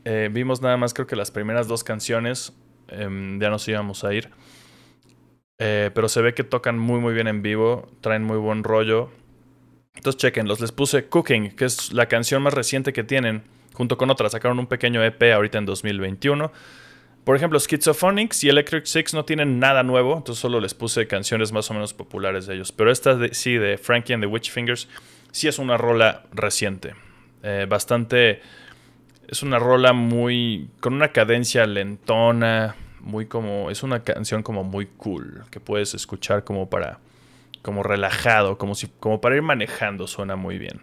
Eh, 0.04 0.28
vimos 0.32 0.60
nada 0.62 0.76
más 0.76 0.94
creo 0.94 1.06
que 1.06 1.16
las 1.16 1.30
primeras 1.30 1.68
dos 1.68 1.84
canciones. 1.84 2.52
Em, 2.88 3.40
ya 3.40 3.50
nos 3.50 3.66
íbamos 3.68 4.04
a 4.04 4.14
ir. 4.14 4.30
Eh, 5.58 5.90
pero 5.94 6.08
se 6.08 6.22
ve 6.22 6.34
que 6.34 6.44
tocan 6.44 6.78
muy 6.78 7.00
muy 7.00 7.14
bien 7.14 7.26
en 7.26 7.42
vivo. 7.42 7.88
Traen 8.00 8.22
muy 8.22 8.36
buen 8.36 8.64
rollo. 8.64 9.10
Entonces 9.94 10.20
chequenlos. 10.20 10.60
Les 10.60 10.72
puse 10.72 11.08
Cooking, 11.08 11.50
que 11.56 11.64
es 11.64 11.92
la 11.92 12.06
canción 12.06 12.42
más 12.42 12.54
reciente 12.54 12.92
que 12.92 13.02
tienen. 13.02 13.42
Junto 13.72 13.96
con 13.96 14.10
otra. 14.10 14.28
Sacaron 14.28 14.58
un 14.58 14.66
pequeño 14.66 15.02
EP 15.02 15.32
ahorita 15.32 15.58
en 15.58 15.66
2021. 15.66 16.52
Por 17.28 17.36
ejemplo, 17.36 17.60
Schizophonics 17.60 18.42
y 18.44 18.48
Electric 18.48 18.86
Six 18.86 19.12
no 19.12 19.26
tienen 19.26 19.58
nada 19.58 19.82
nuevo, 19.82 20.16
entonces 20.16 20.40
solo 20.40 20.60
les 20.60 20.72
puse 20.72 21.06
canciones 21.06 21.52
más 21.52 21.70
o 21.70 21.74
menos 21.74 21.92
populares 21.92 22.46
de 22.46 22.54
ellos. 22.54 22.72
Pero 22.72 22.90
esta 22.90 23.16
de, 23.16 23.34
sí, 23.34 23.52
de 23.52 23.76
Frankie 23.76 24.14
and 24.14 24.22
the 24.22 24.26
Witch 24.26 24.50
Fingers, 24.50 24.88
sí 25.30 25.46
es 25.46 25.58
una 25.58 25.76
rola 25.76 26.22
reciente. 26.32 26.94
Eh, 27.42 27.66
bastante. 27.68 28.40
Es 29.26 29.42
una 29.42 29.58
rola 29.58 29.92
muy. 29.92 30.70
con 30.80 30.94
una 30.94 31.08
cadencia 31.08 31.66
lentona. 31.66 32.76
Muy 33.00 33.26
como. 33.26 33.68
Es 33.68 33.82
una 33.82 34.02
canción 34.02 34.42
como 34.42 34.64
muy 34.64 34.86
cool. 34.86 35.44
Que 35.50 35.60
puedes 35.60 35.92
escuchar 35.92 36.44
como 36.44 36.70
para. 36.70 36.98
como 37.60 37.82
relajado. 37.82 38.56
Como, 38.56 38.74
si, 38.74 38.86
como 39.00 39.20
para 39.20 39.36
ir 39.36 39.42
manejando. 39.42 40.06
Suena 40.06 40.36
muy 40.36 40.56
bien. 40.56 40.80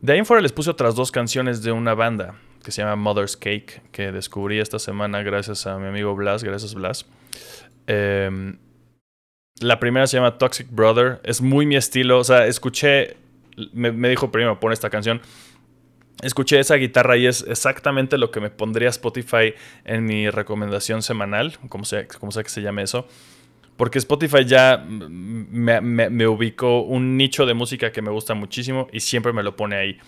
De 0.00 0.14
ahí 0.14 0.18
en 0.18 0.26
fuera 0.26 0.42
les 0.42 0.50
puse 0.50 0.68
otras 0.68 0.96
dos 0.96 1.12
canciones 1.12 1.62
de 1.62 1.70
una 1.70 1.94
banda 1.94 2.34
que 2.68 2.72
se 2.72 2.82
llama 2.82 2.96
Mother's 2.96 3.34
Cake, 3.34 3.80
que 3.92 4.12
descubrí 4.12 4.58
esta 4.58 4.78
semana 4.78 5.22
gracias 5.22 5.66
a 5.66 5.78
mi 5.78 5.86
amigo 5.86 6.14
Blas. 6.14 6.44
Gracias, 6.44 6.74
Blas. 6.74 7.06
Em, 7.86 8.58
la 9.58 9.80
primera 9.80 10.06
se 10.06 10.18
llama 10.18 10.36
Toxic 10.36 10.66
Brother. 10.70 11.18
Es 11.24 11.40
muy 11.40 11.64
mi 11.64 11.76
estilo. 11.76 12.18
O 12.18 12.24
sea, 12.24 12.46
escuché. 12.46 13.16
Me, 13.72 13.90
me 13.90 14.10
dijo 14.10 14.30
primero, 14.30 14.60
pon 14.60 14.74
esta 14.74 14.90
canción. 14.90 15.22
Escuché 16.20 16.60
esa 16.60 16.74
guitarra 16.74 17.16
y 17.16 17.24
es 17.24 17.42
exactamente 17.48 18.18
lo 18.18 18.30
que 18.30 18.40
me 18.40 18.50
pondría 18.50 18.90
Spotify 18.90 19.54
en 19.86 20.04
mi 20.04 20.28
recomendación 20.28 21.00
semanal, 21.00 21.56
como 21.70 21.86
sea, 21.86 22.06
como 22.06 22.32
sea 22.32 22.42
que 22.42 22.50
se 22.50 22.60
llame 22.60 22.82
eso. 22.82 23.08
Porque 23.78 23.98
Spotify 23.98 24.44
ya 24.44 24.84
me, 24.86 25.80
me, 25.80 26.26
ubicó 26.26 26.82
un 26.82 27.16
nicho 27.16 27.46
de 27.46 27.54
música 27.54 27.92
que 27.92 28.02
me 28.02 28.10
gusta 28.10 28.34
muchísimo 28.34 28.88
y 28.92 29.00
siempre 29.00 29.32
me 29.32 29.42
lo 29.42 29.56
pone 29.56 29.76
ahí. 29.76 29.98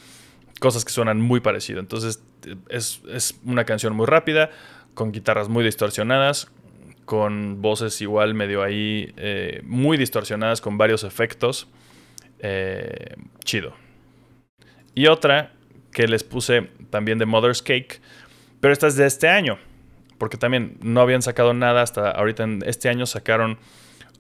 Cosas 0.61 0.84
que 0.84 0.92
suenan 0.92 1.20
muy 1.20 1.40
parecido. 1.40 1.80
Entonces 1.80 2.22
es, 2.68 3.02
es 3.11 3.40
una 3.44 3.64
canción 3.64 3.94
muy 3.96 4.06
rápida, 4.06 4.50
con 4.94 5.11
guitarras 5.11 5.48
muy 5.48 5.64
distorsionadas, 5.64 6.52
con 7.04 7.61
voces 7.61 8.00
igual 8.00 8.34
medio 8.34 8.62
ahí 8.62 9.12
eh, 9.16 9.62
muy 9.64 9.96
distorsionadas, 9.96 10.61
con 10.61 10.78
varios 10.78 11.02
efectos. 11.02 11.66
Eh, 12.38 13.16
chido. 13.44 13.74
Y 14.94 15.06
otra 15.08 15.52
que 15.92 16.06
les 16.06 16.24
puse 16.24 16.70
también 16.90 17.18
de 17.18 17.26
Mother's 17.26 17.62
Cake, 17.62 18.00
pero 18.61 18.72
esta 18.72 18.86
es 18.86 18.96
de 18.96 19.06
este 19.06 19.28
año, 19.28 19.58
porque 20.18 20.36
también 20.36 20.78
no 20.82 21.00
habían 21.00 21.22
sacado 21.22 21.52
nada 21.52 21.82
hasta 21.82 22.11
ahorita 22.11 22.44
en 22.44 22.62
este 22.64 22.88
año 22.88 23.06
sacaron 23.06 23.58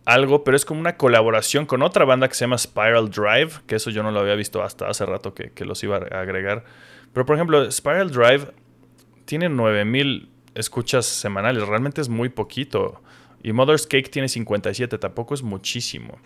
algo, 0.04 0.44
pero 0.44 0.56
es 0.56 0.64
como 0.64 0.80
una 0.80 0.96
colaboración 0.96 1.66
con 1.66 1.82
otra 1.82 2.04
banda 2.04 2.28
que 2.28 2.34
se 2.34 2.44
llama 2.44 2.58
Spiral 2.58 3.10
Drive, 3.10 3.62
que 3.66 3.76
eso 3.76 3.90
yo 3.90 4.02
no 4.02 4.10
lo 4.10 4.20
había 4.20 4.34
visto 4.34 4.62
hasta 4.62 4.88
hace 4.88 5.06
rato 5.06 5.34
que, 5.34 5.64
los 5.64 5.82
iba 5.82 5.96
a 5.96 6.20
agregar. 6.20 6.64
Pero 7.12 7.26
por 7.26 7.36
ejemplo, 7.36 7.70
Spiral 7.70 8.10
Drive 8.10 8.52
tiene 9.24 9.48
9000 9.48 10.28
escuchas 10.54 11.06
semanales, 11.06 11.66
realmente 11.66 12.00
es 12.00 12.08
muy 12.08 12.28
poquito. 12.28 13.02
Y 13.42 13.52
Mother's 13.52 13.86
Cake 13.86 14.10
tiene 14.10 14.28
57, 14.28 14.98
tampoco 14.98 15.34
es 15.34 15.42
muchísimo. 15.42 16.18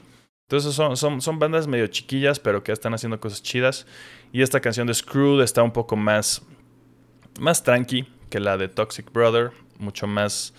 Entonces 0.49 0.75
son, 0.75 1.21
son, 1.23 1.39
bandas 1.39 1.67
medio 1.67 1.87
chiquillas, 1.87 2.39
pero 2.39 2.63
que 2.63 2.73
están 2.73 2.93
haciendo 2.93 3.19
cosas 3.19 3.43
chidas. 3.43 3.87
Y 4.33 4.43
esta 4.43 4.61
canción 4.61 4.87
de 4.87 4.95
Screwed 4.95 5.43
está 5.43 5.63
un 5.63 5.73
poco 5.73 5.97
más, 5.97 6.43
más 7.41 7.63
tranqui 7.63 8.07
que 8.31 8.41
la 8.41 8.57
de 8.57 8.69
Toxic 8.69 9.11
Brother. 9.13 9.53
Mucho 9.79 10.07
más 10.07 10.55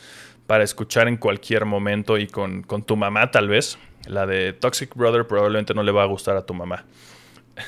para 0.48 0.64
escuchar 0.64 1.08
en 1.08 1.18
cualquier 1.18 1.66
momento 1.66 2.18
y 2.18 2.28
con, 2.28 2.64
con 2.64 2.84
tu 2.84 2.96
mamá 2.96 3.32
tal 3.32 3.48
vez. 3.48 3.78
La 4.08 4.26
de 4.26 4.54
Toxic 4.54 4.94
Brother 4.96 5.26
probablemente 5.26 5.74
no 5.74 5.84
le 5.84 5.92
va 5.92 6.04
a 6.04 6.06
gustar 6.06 6.38
a 6.38 6.46
tu 6.46 6.54
mamá. 6.54 6.86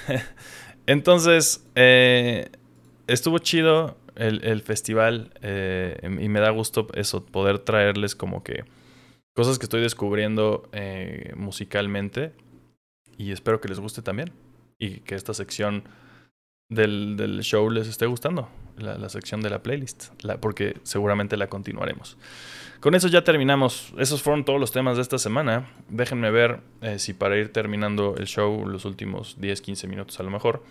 Entonces, 0.86 1.66
eh, 1.76 2.50
estuvo 3.08 3.40
chido 3.40 3.98
el, 4.16 4.44
el 4.44 4.62
festival 4.62 5.32
eh, 5.42 5.98
y 6.04 6.30
me 6.30 6.40
da 6.40 6.50
gusto 6.52 6.88
eso, 6.94 7.26
poder 7.26 7.60
traerles 7.60 8.16
como 8.16 8.44
que 8.44 8.66
cosas 9.36 9.60
que 9.60 9.66
estoy 9.66 9.82
descubriendo 9.82 10.68
eh, 10.72 11.32
musicalmente 11.36 12.34
y 13.18 13.32
espero 13.32 13.62
que 13.62 13.68
les 13.68 13.80
guste 13.80 14.02
también 14.02 14.32
y 14.80 15.02
que 15.02 15.16
esta 15.16 15.34
sección 15.34 15.84
del, 16.70 17.16
del 17.18 17.42
show 17.42 17.70
les 17.70 17.88
esté 17.88 18.06
gustando, 18.06 18.50
la, 18.78 18.98
la 18.98 19.10
sección 19.10 19.42
de 19.42 19.50
la 19.50 19.64
playlist, 19.64 20.10
la, 20.24 20.38
porque 20.38 20.78
seguramente 20.84 21.38
la 21.38 21.48
continuaremos. 21.48 22.18
Con 22.80 22.94
eso 22.94 23.08
ya 23.08 23.24
terminamos. 23.24 23.94
Esos 23.98 24.22
fueron 24.22 24.46
todos 24.46 24.60
los 24.60 24.72
temas 24.72 24.98
de 24.98 25.02
esta 25.02 25.18
semana. 25.18 25.68
Déjenme 25.90 26.30
ver 26.30 26.60
eh, 26.82 27.00
si 27.00 27.14
para 27.14 27.38
ir 27.38 27.52
terminando 27.52 28.16
el 28.18 28.28
show, 28.28 28.68
los 28.68 28.86
últimos 28.86 29.36
10, 29.40 29.62
15 29.62 29.88
minutos 29.88 30.20
a 30.20 30.24
lo 30.24 30.30
mejor, 30.30 30.64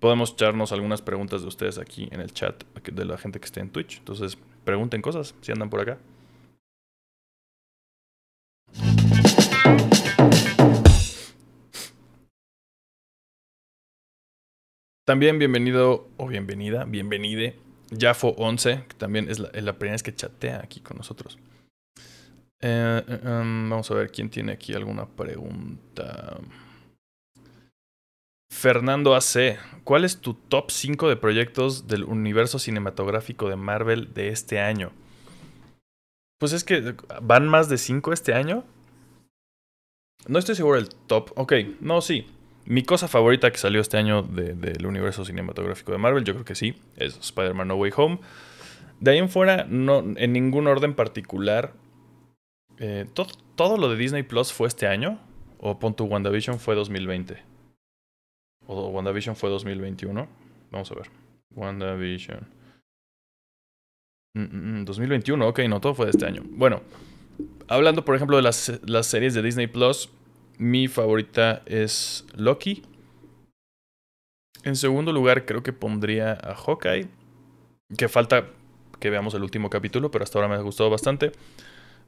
podemos 0.00 0.32
echarnos 0.32 0.72
algunas 0.72 1.00
preguntas 1.00 1.42
de 1.42 1.48
ustedes 1.48 1.78
aquí 1.78 2.08
en 2.10 2.20
el 2.20 2.32
chat 2.32 2.64
de 2.84 3.04
la 3.04 3.18
gente 3.18 3.38
que 3.38 3.46
esté 3.46 3.60
en 3.60 3.70
Twitch. 3.70 3.98
Entonces, 3.98 4.36
pregunten 4.64 5.00
cosas 5.00 5.34
si 5.40 5.52
andan 5.52 5.70
por 5.70 5.80
acá. 5.80 5.98
También 15.08 15.38
bienvenido 15.38 16.06
o 16.18 16.26
bienvenida, 16.26 16.84
bienvenide, 16.84 17.56
Jafo11, 17.92 18.88
que 18.88 18.94
también 18.98 19.30
es 19.30 19.38
la, 19.38 19.72
primera 19.78 19.94
vez 19.94 20.02
que 20.02 20.14
chatea 20.14 20.60
aquí 20.62 20.80
con 20.80 20.98
nosotros. 20.98 21.38
Eh, 22.60 23.02
eh, 23.08 23.20
em, 23.24 23.70
vamos 23.70 23.90
a 23.90 23.94
ver 23.94 24.10
quién 24.10 24.28
tiene 24.28 24.52
aquí 24.52 24.74
alguna 24.74 25.06
pregunta. 25.06 26.36
Fernando 28.52 29.14
AC, 29.14 29.58
¿cuál 29.82 30.04
es 30.04 30.20
tu 30.20 30.34
top 30.34 30.70
5 30.70 31.08
de 31.08 31.16
proyectos 31.16 31.86
del 31.88 32.04
universo 32.04 32.58
cinematográfico 32.58 33.48
de 33.48 33.56
Marvel 33.56 34.12
de 34.12 34.28
este 34.28 34.60
año? 34.60 34.92
Pues 36.38 36.52
es 36.52 36.64
que 36.64 36.94
van 37.22 37.48
más 37.48 37.70
de 37.70 37.78
5 37.78 38.12
este 38.12 38.34
año. 38.34 38.62
No 40.26 40.38
estoy 40.38 40.54
seguro 40.54 40.76
del 40.76 40.90
top. 40.90 41.30
Ok, 41.34 41.54
no, 41.80 42.02
sí. 42.02 42.26
Mi 42.68 42.82
cosa 42.82 43.08
favorita 43.08 43.50
que 43.50 43.56
salió 43.56 43.80
este 43.80 43.96
año 43.96 44.22
del 44.22 44.84
universo 44.84 45.24
cinematográfico 45.24 45.90
de 45.90 45.96
Marvel, 45.96 46.24
yo 46.24 46.34
creo 46.34 46.44
que 46.44 46.54
sí, 46.54 46.74
es 46.96 47.16
Spider-Man 47.16 47.66
No 47.66 47.76
Way 47.76 47.92
Home. 47.96 48.18
De 49.00 49.12
ahí 49.12 49.18
en 49.18 49.30
fuera, 49.30 49.64
no, 49.66 50.00
en 50.00 50.32
ningún 50.34 50.66
orden 50.66 50.92
particular. 50.92 51.72
Eh, 52.76 53.06
todo, 53.56 53.78
lo 53.78 53.88
de 53.88 53.96
Disney 53.96 54.22
Plus 54.22 54.52
fue 54.52 54.68
este 54.68 54.86
año. 54.86 55.18
O 55.56 55.78
pon 55.78 55.96
tu 55.96 56.04
WandaVision 56.04 56.60
fue 56.60 56.74
2020. 56.74 57.42
O 58.66 58.88
WandaVision 58.88 59.34
fue 59.34 59.48
2021. 59.48 60.28
Vamos 60.70 60.92
a 60.92 60.94
ver. 60.94 61.06
WandaVision. 61.54 62.46
2021, 64.34 64.84
mm, 65.36 65.40
mm, 65.40 65.46
mm, 65.46 65.48
ok, 65.48 65.58
no, 65.70 65.80
todo 65.80 65.94
fue 65.94 66.04
de 66.04 66.10
este 66.10 66.26
año. 66.26 66.42
Bueno, 66.50 66.82
hablando 67.66 68.04
por 68.04 68.14
ejemplo 68.14 68.36
de 68.36 68.42
las 68.42 69.06
series 69.06 69.32
de 69.32 69.40
Disney 69.40 69.68
Plus, 69.68 70.10
mi 70.58 70.88
favorita 70.88 71.62
es 71.66 72.26
Loki. 72.34 72.82
En 74.64 74.76
segundo 74.76 75.12
lugar, 75.12 75.46
creo 75.46 75.62
que 75.62 75.72
pondría 75.72 76.32
a 76.32 76.54
Hawkeye. 76.54 77.06
Que 77.96 78.08
falta 78.08 78.48
que 78.98 79.08
veamos 79.08 79.34
el 79.34 79.42
último 79.42 79.70
capítulo, 79.70 80.10
pero 80.10 80.24
hasta 80.24 80.38
ahora 80.38 80.48
me 80.48 80.56
ha 80.56 80.60
gustado 80.60 80.90
bastante. 80.90 81.32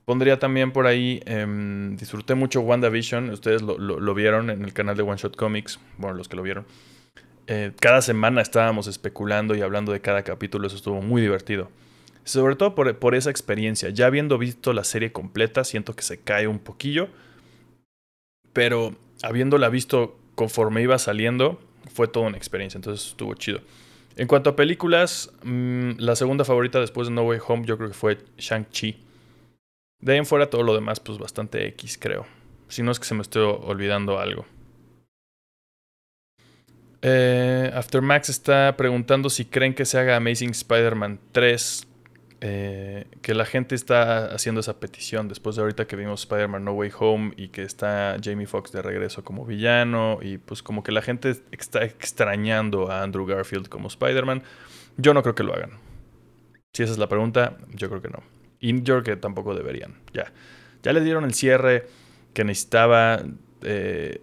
Pondría 0.04 0.40
también 0.40 0.72
por 0.72 0.86
ahí. 0.86 1.22
Em, 1.26 1.96
disfruté 1.96 2.34
mucho 2.34 2.60
WandaVision. 2.60 3.30
Ustedes 3.30 3.62
lo, 3.62 4.14
vieron 4.14 4.50
en 4.50 4.64
el 4.64 4.72
canal 4.72 4.96
de 4.96 5.04
One 5.04 5.16
Shot 5.16 5.36
Comics. 5.36 5.78
Bueno, 5.96 6.16
los 6.16 6.28
que 6.28 6.36
lo 6.36 6.42
vieron. 6.42 6.66
Eh, 7.46 7.72
cada 7.80 8.02
semana 8.02 8.42
estábamos 8.42 8.88
especulando 8.88 9.54
y 9.54 9.62
hablando 9.62 9.92
de 9.92 10.00
cada 10.00 10.22
capítulo. 10.22 10.66
Eso 10.66 10.76
estuvo 10.76 11.00
muy 11.00 11.22
divertido. 11.22 11.70
Sobre 12.24 12.56
todo 12.56 12.74
por, 12.74 12.98
por 12.98 13.14
esa 13.14 13.30
experiencia. 13.30 13.90
Ya 13.90 14.06
habiendo 14.06 14.38
visto 14.38 14.72
la 14.72 14.82
serie 14.82 15.12
completa, 15.12 15.62
siento 15.62 15.94
que 15.94 16.02
se 16.02 16.18
cae 16.18 16.48
un 16.48 16.58
poquillo 16.58 17.08
pero 18.52 18.94
habiéndola 19.22 19.68
visto 19.68 20.18
conforme 20.34 20.82
iba 20.82 20.98
saliendo, 20.98 21.60
fue 21.92 22.08
toda 22.08 22.26
una 22.26 22.36
experiencia, 22.36 22.78
entonces 22.78 23.08
estuvo 23.08 23.34
chido. 23.34 23.60
En 24.16 24.26
cuanto 24.26 24.50
a 24.50 24.56
películas, 24.56 25.32
mm, 25.44 25.92
la 25.98 26.16
segunda 26.16 26.44
favorita 26.44 26.80
después 26.80 27.08
de 27.08 27.14
No 27.14 27.22
Way 27.22 27.40
Home 27.46 27.66
yo 27.66 27.76
creo 27.76 27.88
que 27.88 27.94
fue 27.94 28.18
Shang-Chi. 28.38 29.02
De 30.00 30.12
ahí 30.12 30.18
en 30.18 30.26
fuera 30.26 30.50
todo 30.50 30.62
lo 30.62 30.74
demás 30.74 31.00
pues 31.00 31.18
bastante 31.18 31.66
X 31.68 31.98
creo. 31.98 32.26
Si 32.68 32.82
no 32.82 32.90
es 32.90 32.98
que 32.98 33.06
se 33.06 33.14
me 33.14 33.22
esté 33.22 33.38
olvidando 33.38 34.18
algo. 34.18 34.46
Eh, 37.02 37.70
Aftermax 37.74 38.28
está 38.28 38.76
preguntando 38.76 39.30
si 39.30 39.46
creen 39.46 39.74
que 39.74 39.86
se 39.86 39.98
haga 39.98 40.16
Amazing 40.16 40.50
Spider-Man 40.50 41.18
3. 41.32 41.86
Eh, 42.42 43.06
que 43.20 43.34
la 43.34 43.44
gente 43.44 43.74
está 43.74 44.32
haciendo 44.32 44.62
esa 44.62 44.80
petición 44.80 45.28
después 45.28 45.56
de 45.56 45.62
ahorita 45.62 45.86
que 45.86 45.94
vimos 45.94 46.22
Spider-Man 46.22 46.64
No 46.64 46.72
Way 46.72 46.90
Home 46.98 47.32
y 47.36 47.48
que 47.48 47.62
está 47.62 48.16
Jamie 48.22 48.46
Foxx 48.46 48.72
de 48.72 48.80
regreso 48.80 49.22
como 49.22 49.44
villano 49.44 50.20
y 50.22 50.38
pues 50.38 50.62
como 50.62 50.82
que 50.82 50.90
la 50.90 51.02
gente 51.02 51.36
está 51.52 51.84
extrañando 51.84 52.90
a 52.90 53.02
Andrew 53.02 53.26
Garfield 53.26 53.68
como 53.68 53.88
Spider-Man. 53.88 54.42
Yo 54.96 55.12
no 55.12 55.22
creo 55.22 55.34
que 55.34 55.42
lo 55.42 55.54
hagan. 55.54 55.72
Si 56.72 56.82
esa 56.82 56.92
es 56.92 56.98
la 56.98 57.08
pregunta, 57.08 57.58
yo 57.74 57.90
creo 57.90 58.00
que 58.00 58.08
no. 58.08 58.22
Y 58.58 58.82
yo 58.82 59.02
creo 59.02 59.02
que 59.02 59.16
tampoco 59.16 59.54
deberían. 59.54 59.96
Ya. 60.14 60.32
Ya 60.82 60.94
le 60.94 61.02
dieron 61.02 61.24
el 61.24 61.34
cierre 61.34 61.88
que 62.32 62.44
necesitaba 62.44 63.22
eh, 63.62 64.18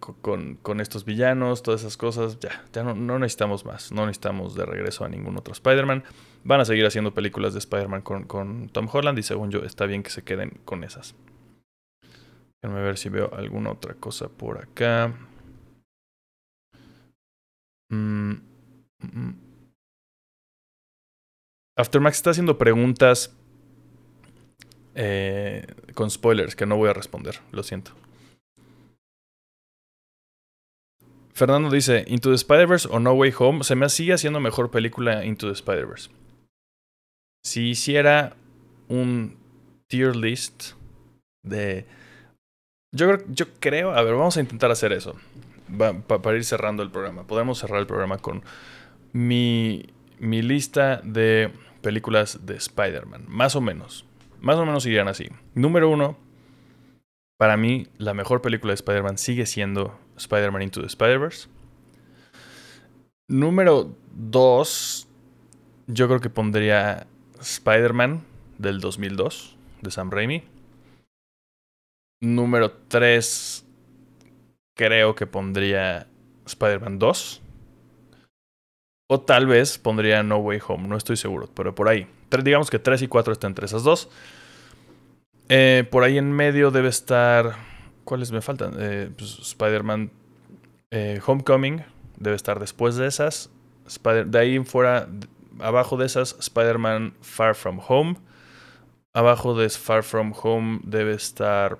con, 0.00 0.56
con, 0.56 0.80
estos 0.80 1.06
villanos, 1.06 1.62
todas 1.62 1.80
esas 1.80 1.96
cosas. 1.96 2.38
Ya, 2.40 2.62
ya 2.74 2.82
no, 2.82 2.94
no 2.94 3.18
necesitamos 3.18 3.64
más. 3.64 3.90
No 3.90 4.04
necesitamos 4.04 4.54
de 4.54 4.66
regreso 4.66 5.04
a 5.04 5.08
ningún 5.08 5.38
otro 5.38 5.52
Spider-Man. 5.52 6.04
Van 6.44 6.60
a 6.60 6.66
seguir 6.66 6.84
haciendo 6.84 7.14
películas 7.14 7.54
de 7.54 7.58
Spider-Man 7.58 8.02
con, 8.02 8.68
Tom 8.68 8.88
Holland 8.92 9.18
y 9.18 9.22
según 9.22 9.50
yo 9.50 9.60
está 9.60 9.86
bien 9.86 10.02
que 10.02 10.10
se 10.10 10.22
queden 10.22 10.60
con 10.66 10.84
esas. 10.84 11.14
Déjenme 12.62 12.82
ver 12.82 12.98
si 12.98 13.08
veo 13.08 13.32
alguna 13.34 13.70
otra 13.70 13.94
cosa 13.94 14.28
por 14.28 14.58
acá. 14.58 15.14
Mm, 17.90 18.32
mm, 18.32 18.40
mm. 19.00 19.34
Aftermax 21.76 22.16
está 22.16 22.30
haciendo 22.30 22.58
preguntas 22.58 23.34
eh, 24.94 25.66
con 25.94 26.10
spoilers 26.10 26.54
que 26.54 26.66
no 26.66 26.76
voy 26.76 26.90
a 26.90 26.92
responder, 26.92 27.40
lo 27.52 27.62
siento. 27.62 27.92
Fernando 31.32 31.70
dice, 31.70 32.04
Into 32.06 32.28
the 32.28 32.36
Spider-Verse 32.36 32.88
o 32.90 33.00
No 33.00 33.12
Way 33.14 33.34
Home, 33.38 33.64
se 33.64 33.74
me 33.74 33.88
sigue 33.88 34.12
haciendo 34.12 34.38
mejor 34.40 34.70
película 34.70 35.24
Into 35.24 35.48
the 35.48 35.54
Spider-Verse. 35.54 36.10
Si 37.44 37.68
hiciera 37.68 38.36
un 38.88 39.36
tier 39.88 40.16
list 40.16 40.72
de... 41.44 41.86
Yo, 42.92 43.18
yo 43.28 43.46
creo, 43.60 43.92
a 43.92 44.02
ver, 44.02 44.14
vamos 44.14 44.36
a 44.36 44.40
intentar 44.40 44.70
hacer 44.70 44.92
eso. 44.92 45.14
para 46.06 46.36
ir 46.36 46.44
cerrando 46.44 46.82
el 46.82 46.90
programa. 46.90 47.26
Podemos 47.26 47.58
cerrar 47.58 47.80
el 47.80 47.86
programa 47.86 48.18
con 48.18 48.42
mi, 49.12 49.86
mi 50.18 50.42
lista 50.42 51.00
de 51.04 51.52
películas 51.82 52.46
de 52.46 52.56
Spider-Man. 52.56 53.24
Más 53.28 53.56
o 53.56 53.60
menos. 53.60 54.06
Más 54.40 54.56
o 54.56 54.64
menos 54.64 54.86
irían 54.86 55.08
así. 55.08 55.28
Número 55.54 55.90
uno, 55.90 56.16
para 57.36 57.56
mí, 57.56 57.88
la 57.98 58.14
mejor 58.14 58.42
película 58.42 58.70
de 58.70 58.76
Spider-Man 58.76 59.18
sigue 59.18 59.46
siendo 59.46 59.98
Spider-Man 60.16 60.62
Into 60.62 60.80
the 60.80 60.86
Spider-Verse. 60.86 61.48
Número 63.28 63.94
2, 64.14 65.08
yo 65.88 66.06
creo 66.08 66.20
que 66.20 66.30
pondría 66.30 67.06
Spider-Man 67.44 68.24
del 68.58 68.80
2002, 68.80 69.56
de 69.82 69.90
Sam 69.90 70.10
Raimi. 70.10 70.42
Número 72.20 72.72
3, 72.88 73.66
creo 74.74 75.14
que 75.14 75.26
pondría 75.26 76.06
Spider-Man 76.46 76.98
2. 76.98 77.42
O 79.10 79.20
tal 79.20 79.46
vez 79.46 79.78
pondría 79.78 80.22
No 80.22 80.38
Way 80.38 80.60
Home, 80.66 80.88
no 80.88 80.96
estoy 80.96 81.16
seguro, 81.16 81.48
pero 81.54 81.74
por 81.74 81.88
ahí. 81.88 82.06
Digamos 82.42 82.70
que 82.70 82.78
3 82.78 83.02
y 83.02 83.08
4 83.08 83.32
están 83.34 83.50
entre 83.50 83.66
esas 83.66 83.84
dos. 83.84 84.08
Eh, 85.48 85.86
por 85.90 86.02
ahí 86.02 86.18
en 86.18 86.32
medio 86.32 86.70
debe 86.70 86.88
estar. 86.88 87.56
¿Cuáles 88.04 88.32
me 88.32 88.40
faltan? 88.40 88.74
Eh, 88.78 89.10
pues, 89.16 89.38
Spider-Man 89.38 90.10
eh, 90.90 91.20
Homecoming 91.24 91.84
debe 92.18 92.34
estar 92.34 92.58
después 92.58 92.96
de 92.96 93.06
esas. 93.06 93.50
de 94.26 94.38
ahí 94.38 94.56
en 94.56 94.64
fuera, 94.66 95.08
abajo 95.60 95.96
de 95.96 96.06
esas, 96.06 96.36
Spider-Man 96.38 97.14
Far 97.20 97.54
From 97.54 97.80
Home. 97.86 98.16
Abajo 99.12 99.54
de 99.54 99.68
Far 99.70 100.02
From 100.02 100.32
Home 100.42 100.80
debe 100.82 101.12
estar 101.12 101.78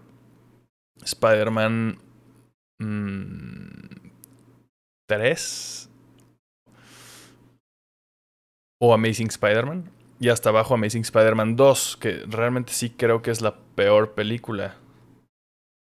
Spider-Man 1.02 1.98
3 5.08 5.88
mm, 5.88 5.94
o 8.80 8.94
Amazing 8.94 9.28
Spider-Man. 9.28 9.90
Y 10.20 10.28
hasta 10.28 10.50
abajo 10.50 10.74
Amazing 10.74 11.02
Spider-Man 11.02 11.56
2, 11.56 11.96
que 11.96 12.22
realmente 12.28 12.72
sí 12.72 12.90
creo 12.90 13.20
que 13.20 13.30
es 13.30 13.40
la 13.40 13.56
peor 13.74 14.12
película. 14.14 14.76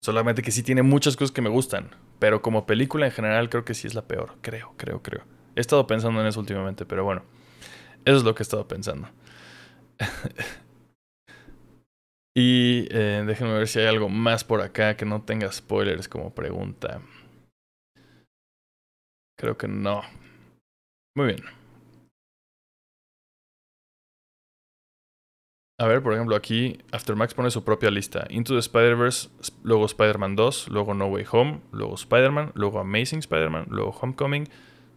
Solamente 0.03 0.43
que 0.43 0.53
sí 0.53 0.62
tiene 0.62 0.83
muchas 0.83 1.16
cosas 1.16 1.33
que 1.33 1.43
me 1.43 1.49
gustan. 1.49 1.91
Pero 2.18 2.43
como 2.43 2.66
película 2.66 3.07
en 3.07 3.12
general 3.12 3.49
creo 3.49 3.64
que 3.64 3.74
sí 3.74 3.87
es 3.87 3.95
la 3.95 4.03
peor. 4.03 4.35
Creo, 4.43 4.74
creo, 4.76 5.03
creo. 5.03 5.24
He 5.57 5.61
estado 5.61 5.87
pensando 5.87 6.20
en 6.20 6.26
eso 6.26 6.39
últimamente, 6.39 6.85
pero 6.85 7.03
bueno. 7.05 7.22
Eso 8.05 8.17
es 8.17 8.25
lo 8.25 8.35
que 8.35 8.43
he 8.43 8.45
estado 8.45 8.67
pensando. 8.67 9.09
y 12.37 12.87
eh, 12.91 13.25
déjenme 13.27 13.55
ver 13.55 13.69
si 13.69 13.81
hay 13.81 13.87
algo 13.87 14.09
más 14.09 14.45
por 14.45 14.61
acá 14.61 14.97
que 14.97 15.05
no 15.05 15.23
tenga 15.23 15.51
spoilers 15.53 16.09
como 16.09 16.35
pregunta. 16.35 17.03
Creo 19.39 19.57
que 19.57 19.69
no. 19.69 20.03
Muy 21.17 21.27
bien. 21.27 21.61
A 25.81 25.87
ver, 25.87 26.03
por 26.03 26.13
ejemplo, 26.13 26.37
aquí 26.37 26.77
Aftermax 26.93 27.33
pone 27.33 27.51
su 27.51 27.65
propia 27.65 27.91
lista. 27.91 28.27
Into 28.29 28.53
the 28.53 28.59
Spider-Verse, 28.59 29.31
luego 29.63 29.87
Spider-Man 29.87 30.37
2, 30.37 30.69
luego 30.69 30.93
No 30.93 31.07
Way 31.07 31.25
Home, 31.33 31.61
luego 31.73 31.95
Spider-Man, 31.95 32.53
luego 32.55 32.81
Amazing 32.81 33.21
Spider-Man, 33.21 33.65
luego 33.71 33.91
Homecoming, 33.99 34.47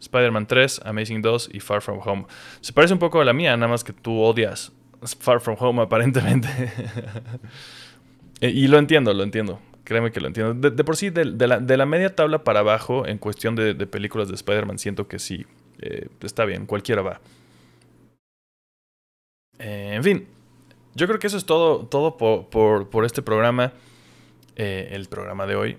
Spider-Man 0.04 0.47
3, 0.47 0.82
Amazing 0.86 1.22
2 1.22 1.49
y 1.54 1.60
Far 1.60 1.82
From 1.82 1.99
Home. 2.04 2.26
Se 2.62 2.74
parece 2.74 2.93
un 2.93 2.99
poco 2.99 3.22
a 3.22 3.26
la 3.26 3.34
mía, 3.34 3.56
nada 3.56 3.72
más 3.72 3.84
que 3.84 3.93
tú 3.93 4.20
odias 4.20 4.72
Far 5.20 5.39
From 5.39 5.56
Home 5.60 5.82
aparentemente. 5.82 6.49
y 8.41 8.68
lo 8.68 8.78
entiendo, 8.78 9.14
lo 9.14 9.24
entiendo. 9.24 9.60
Créeme 9.84 10.12
que 10.12 10.22
lo 10.22 10.28
entiendo. 10.28 10.70
De, 10.70 10.84
por 10.84 10.95
sí, 10.95 11.10
de, 11.10 11.26
la, 11.26 11.86
media 11.86 12.16
tabla 12.16 12.43
para 12.43 12.62
abajo, 12.62 13.06
en 13.06 13.18
cuestión 13.18 13.56
de, 13.56 13.76
películas 13.88 14.30
de 14.30 14.36
Spider-Man, 14.36 14.80
siento 14.80 15.08
que 15.08 15.20
sí. 15.20 15.45
Eh, 15.80 16.08
está 16.22 16.45
bien, 16.45 16.66
cualquiera 16.66 17.01
va. 17.01 17.20
Eh, 19.60 19.91
en 19.93 20.04
fin, 20.04 20.28
yo 20.95 21.08
creo 21.08 21.20
que 21.20 21.28
eso 21.28 21.38
es 21.38 21.45
todo, 21.45 21.86
todo 21.86 22.18
por, 22.18 23.06
este 23.06 23.22
programa, 23.22 23.74
eh, 24.56 24.89
el 24.91 25.08
programa 25.08 25.45
de 25.47 25.56
hoy. 25.56 25.78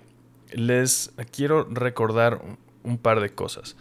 Les 0.51 1.11
quiero 1.31 1.67
recordar 1.69 2.41
un 2.83 2.97
par 2.99 3.19
de 3.19 3.33
cosas. 3.33 3.75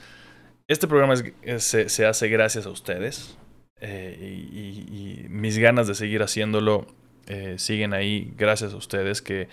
Este 0.67 0.89
programa 0.89 1.15
se, 1.59 1.89
se, 1.91 2.07
hace 2.07 2.29
gracias 2.29 2.65
a 2.65 2.71
ustedes 2.71 3.37
eh, 3.81 4.17
y, 4.51 5.27
mis 5.29 5.59
ganas 5.59 5.87
de 5.87 5.95
seguir 5.95 6.23
haciéndolo 6.23 6.87
eh, 7.27 7.57
siguen 7.59 7.93
ahí 7.93 8.33
gracias 8.39 8.73
a 8.73 8.77
ustedes 8.77 9.21
que 9.21 9.49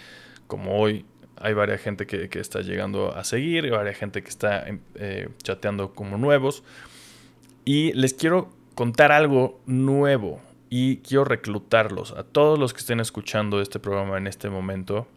como 0.47 0.79
hoy 0.79 1.05
hay 1.35 1.53
varias 1.53 1.81
gente 1.81 2.07
que, 2.07 2.29
que 2.29 2.39
está 2.39 2.61
llegando 2.61 3.15
a 3.15 3.23
seguir, 3.23 3.65
y 3.65 3.71
varias 3.71 3.97
gente 3.97 4.21
que 4.21 4.29
está 4.29 4.65
chateando 5.41 5.93
como 5.95 6.17
nuevos. 6.17 6.63
Y 7.65 7.93
les 7.93 8.13
quiero 8.13 8.53
contar 8.75 9.11
algo 9.11 9.59
nuevo 9.65 10.39
y 10.69 10.97
quiero 10.97 11.25
reclutarlos 11.25 12.11
a 12.11 12.23
todos 12.23 12.59
los 12.59 12.73
que 12.73 12.79
estén 12.79 12.99
escuchando 12.99 13.59
este 13.59 13.79
programa 13.79 14.17
en 14.17 14.27
este 14.27 14.49
momento. 14.49 15.07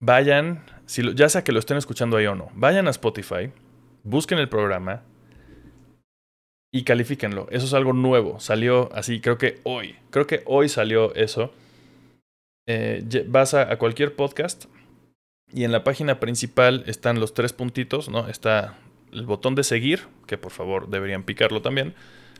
Vayan, 0.00 0.64
si 0.86 1.14
ya 1.14 1.28
sea 1.28 1.44
que 1.44 1.52
lo 1.52 1.58
estén 1.58 1.76
escuchando 1.76 2.16
ahí 2.16 2.26
o 2.26 2.34
no, 2.34 2.48
vayan 2.54 2.86
a 2.86 2.90
Spotify, 2.90 3.52
busquen 4.06 4.38
el 4.38 4.48
programa 4.48 5.02
y 6.72 6.84
califíquenlo. 6.84 7.48
Eso 7.50 7.66
es 7.66 7.74
algo 7.74 7.92
nuevo. 7.92 8.40
Salió 8.40 8.90
así, 8.94 9.20
creo 9.20 9.38
que 9.38 9.60
hoy. 9.64 9.96
Creo 10.10 10.26
que 10.26 10.42
hoy 10.46 10.68
salió 10.68 11.14
eso. 11.14 11.52
Eh, 12.68 13.04
vas 13.28 13.54
a, 13.54 13.76
cualquier 13.78 14.14
podcast 14.14 14.66
y 15.52 15.64
en 15.64 15.72
la 15.72 15.84
página 15.84 16.18
principal 16.18 16.82
están 16.86 17.20
los 17.20 17.34
tres 17.34 17.52
puntitos, 17.52 18.08
¿no? 18.08 18.28
Está 18.28 18.78
el 19.12 19.24
botón 19.24 19.54
de 19.54 19.62
seguir, 19.62 20.02
que 20.26 20.36
por 20.36 20.50
favor 20.50 20.88
deberían 20.88 21.22
picarlo 21.22 21.62
también. 21.62 21.94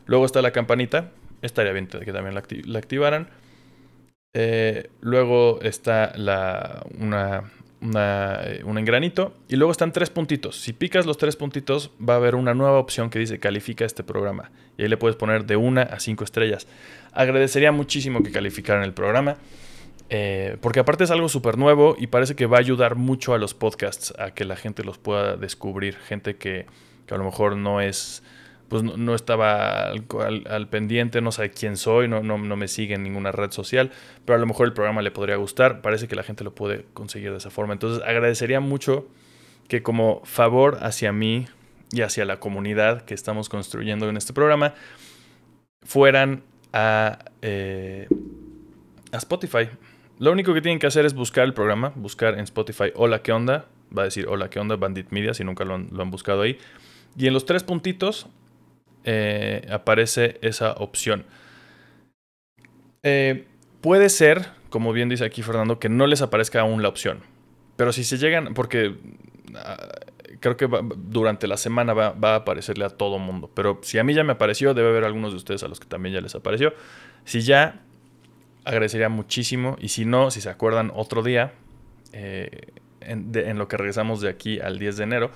Luego 0.06 0.24
está 0.26 0.42
la 0.42 0.52
campanita, 0.52 1.12
Estaría 1.42 1.72
bien 1.72 1.86
que 1.86 2.12
también 2.12 2.34
la, 2.34 2.78
activaran. 2.78 3.28
Eh, 4.34 4.90
luego 5.00 5.60
está 5.62 6.12
la, 6.16 6.84
una, 6.98 7.52
eh, 7.82 8.62
un 8.64 8.78
engranito 8.78 9.34
y 9.48 9.56
luego 9.56 9.72
están 9.72 9.92
tres 9.92 10.10
puntitos. 10.10 10.56
Si 10.56 10.72
picas 10.72 11.06
los 11.06 11.18
tres 11.18 11.36
puntitos 11.36 11.90
va 12.00 12.14
a 12.14 12.16
haber 12.16 12.34
una 12.34 12.54
nueva 12.54 12.78
opción 12.78 13.10
que 13.10 13.18
dice 13.18 13.38
califica 13.38 13.84
este 13.84 14.02
programa 14.02 14.50
y 14.78 14.82
ahí 14.82 14.88
le 14.88 14.96
puedes 14.96 15.16
poner 15.16 15.44
de 15.44 15.56
una 15.56 15.82
a 15.82 16.00
cinco 16.00 16.24
estrellas. 16.24 16.66
Agradecería 17.12 17.72
muchísimo 17.72 18.22
que 18.22 18.32
calificaran 18.32 18.82
el 18.82 18.92
programa 18.92 19.36
eh, 20.08 20.56
porque 20.60 20.80
aparte 20.80 21.04
es 21.04 21.10
algo 21.10 21.28
súper 21.28 21.58
nuevo 21.58 21.96
y 21.98 22.06
parece 22.06 22.34
que 22.36 22.46
va 22.46 22.58
a 22.58 22.60
ayudar 22.60 22.96
mucho 22.96 23.34
a 23.34 23.38
los 23.38 23.54
podcasts 23.54 24.14
a 24.18 24.30
que 24.30 24.44
la 24.44 24.56
gente 24.56 24.84
los 24.84 24.98
pueda 24.98 25.36
descubrir. 25.36 25.96
Gente 25.96 26.36
que 26.36 26.66
a 27.10 27.16
lo 27.16 27.24
mejor 27.24 27.56
no 27.56 27.80
es 27.80 28.22
pues 28.68 28.82
no, 28.82 29.14
estaba 29.14 29.90
al, 29.90 30.68
pendiente, 30.68 31.20
no 31.20 31.30
sabe 31.30 31.50
quién 31.50 31.76
soy, 31.76 32.08
no, 32.08 32.22
no, 32.22 32.38
me 32.38 32.68
sigue 32.68 32.94
en 32.94 33.02
ninguna 33.02 33.30
red 33.30 33.52
social, 33.52 33.92
pero 34.24 34.36
a 34.36 34.40
lo 34.40 34.46
mejor 34.46 34.66
el 34.66 34.72
programa 34.72 35.02
le 35.02 35.10
podría 35.10 35.36
gustar, 35.36 35.82
parece 35.82 36.08
que 36.08 36.16
la 36.16 36.24
gente 36.24 36.42
lo 36.42 36.54
puede 36.54 36.84
conseguir 36.92 37.30
de 37.30 37.38
esa 37.38 37.50
forma. 37.50 37.74
Entonces 37.74 38.02
agradecería 38.04 38.60
mucho 38.60 39.06
que 39.68 39.82
como 39.82 40.20
favor 40.24 40.78
hacia 40.82 41.12
mí 41.12 41.46
y 41.92 42.02
hacia 42.02 42.24
la 42.24 42.40
comunidad 42.40 43.02
que 43.02 43.14
estamos 43.14 43.48
construyendo 43.48 44.08
en 44.08 44.16
este 44.16 44.32
programa, 44.32 44.74
fueran 45.82 46.42
a, 46.72 47.18
eh, 47.42 48.08
a 49.12 49.16
Spotify. 49.18 49.68
Lo 50.18 50.32
único 50.32 50.54
que 50.54 50.60
tienen 50.60 50.78
que 50.78 50.86
hacer 50.86 51.06
es 51.06 51.14
buscar 51.14 51.44
el 51.44 51.54
programa, 51.54 51.92
buscar 51.94 52.34
en 52.34 52.40
Spotify 52.40 52.90
Hola, 52.94 53.22
¿qué 53.22 53.32
onda? 53.32 53.66
Va 53.96 54.02
a 54.02 54.04
decir 54.06 54.26
Hola, 54.28 54.50
¿qué 54.50 54.58
onda? 54.58 54.74
Bandit 54.76 55.10
Media, 55.10 55.34
si 55.34 55.44
nunca 55.44 55.64
lo 55.64 55.74
han, 55.74 55.88
lo 55.92 56.02
han 56.02 56.10
buscado 56.10 56.42
ahí. 56.42 56.58
Y 57.16 57.28
en 57.28 57.34
los 57.34 57.46
tres 57.46 57.62
puntitos 57.62 58.26
eh, 59.06 59.66
aparece 59.70 60.38
esa 60.42 60.72
opción. 60.72 61.24
Eh, 63.02 63.46
puede 63.80 64.08
ser, 64.08 64.48
como 64.68 64.92
bien 64.92 65.08
dice 65.08 65.24
aquí 65.24 65.42
Fernando, 65.42 65.78
que 65.78 65.88
no 65.88 66.06
les 66.06 66.20
aparezca 66.20 66.60
aún 66.60 66.82
la 66.82 66.88
opción. 66.88 67.20
Pero 67.76 67.92
si 67.92 68.04
se 68.04 68.18
llegan, 68.18 68.52
porque 68.52 68.96
ah, 69.54 69.88
creo 70.40 70.56
que 70.56 70.68
durante 70.96 71.46
la 71.46 71.56
semana 71.56 71.94
va, 71.94 72.14
a 72.20 72.34
aparecerle 72.34 72.84
a 72.84 72.90
todo 72.90 73.18
mundo. 73.18 73.50
Pero 73.54 73.78
si 73.82 73.98
a 73.98 74.04
mí 74.04 74.12
ya 74.12 74.24
me 74.24 74.32
apareció, 74.32 74.74
debe 74.74 74.88
haber 74.88 75.04
algunos 75.04 75.30
de 75.30 75.36
ustedes 75.36 75.62
a 75.62 75.68
los 75.68 75.80
que 75.80 75.86
también 75.86 76.14
ya 76.14 76.20
les 76.20 76.34
apareció. 76.34 76.74
Si 77.24 77.42
ya, 77.42 77.80
agradecería 78.64 79.08
muchísimo. 79.08 79.76
Y 79.80 79.88
si 79.88 80.04
no, 80.04 80.30
si 80.30 80.40
se 80.40 80.50
acuerdan 80.50 80.90
otro 80.94 81.22
día, 81.22 81.52
eh, 82.12 82.72
en, 83.00 83.58
lo 83.58 83.68
que 83.68 83.76
regresamos 83.76 84.20
de 84.20 84.28
aquí 84.28 84.58
al 84.58 84.78
10 84.78 84.96
de 84.96 85.04
enero, 85.04 85.30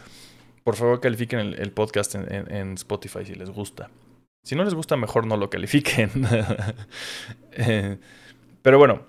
por 0.65 0.77
favor 0.77 1.01
califiquen 1.01 1.41
el, 1.41 1.73
podcast 1.73 2.15
en, 2.15 2.75
Spotify 2.75 3.25
si 3.25 3.35
les 3.35 3.51
gusta. 3.51 3.91
Si 4.43 4.55
no 4.55 4.65
les 4.65 4.75
gusta, 4.75 4.97
mejor 4.97 5.27
no 5.27 5.37
lo 5.37 5.51
califiquen. 5.51 6.11
Eh, 7.53 7.99
pero 8.63 8.79
bueno, 8.79 9.03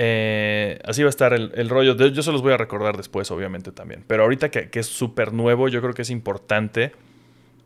Eh, 0.00 0.78
así 0.84 1.02
va 1.02 1.08
a 1.08 1.10
estar 1.10 1.32
el, 1.32 1.68
rollo. 1.68 1.96
yo 1.96 2.22
se 2.22 2.30
los 2.30 2.40
voy 2.40 2.52
a 2.52 2.56
recordar 2.56 2.96
después, 2.96 3.30
obviamente, 3.32 3.72
también. 3.72 4.04
Pero 4.06 4.22
ahorita 4.22 4.50
que, 4.50 4.70
es 4.72 4.86
súper 4.86 5.32
nuevo, 5.32 5.68
yo 5.68 5.80
creo 5.82 5.92
que 5.92 6.02
es 6.02 6.10
importante 6.10 6.92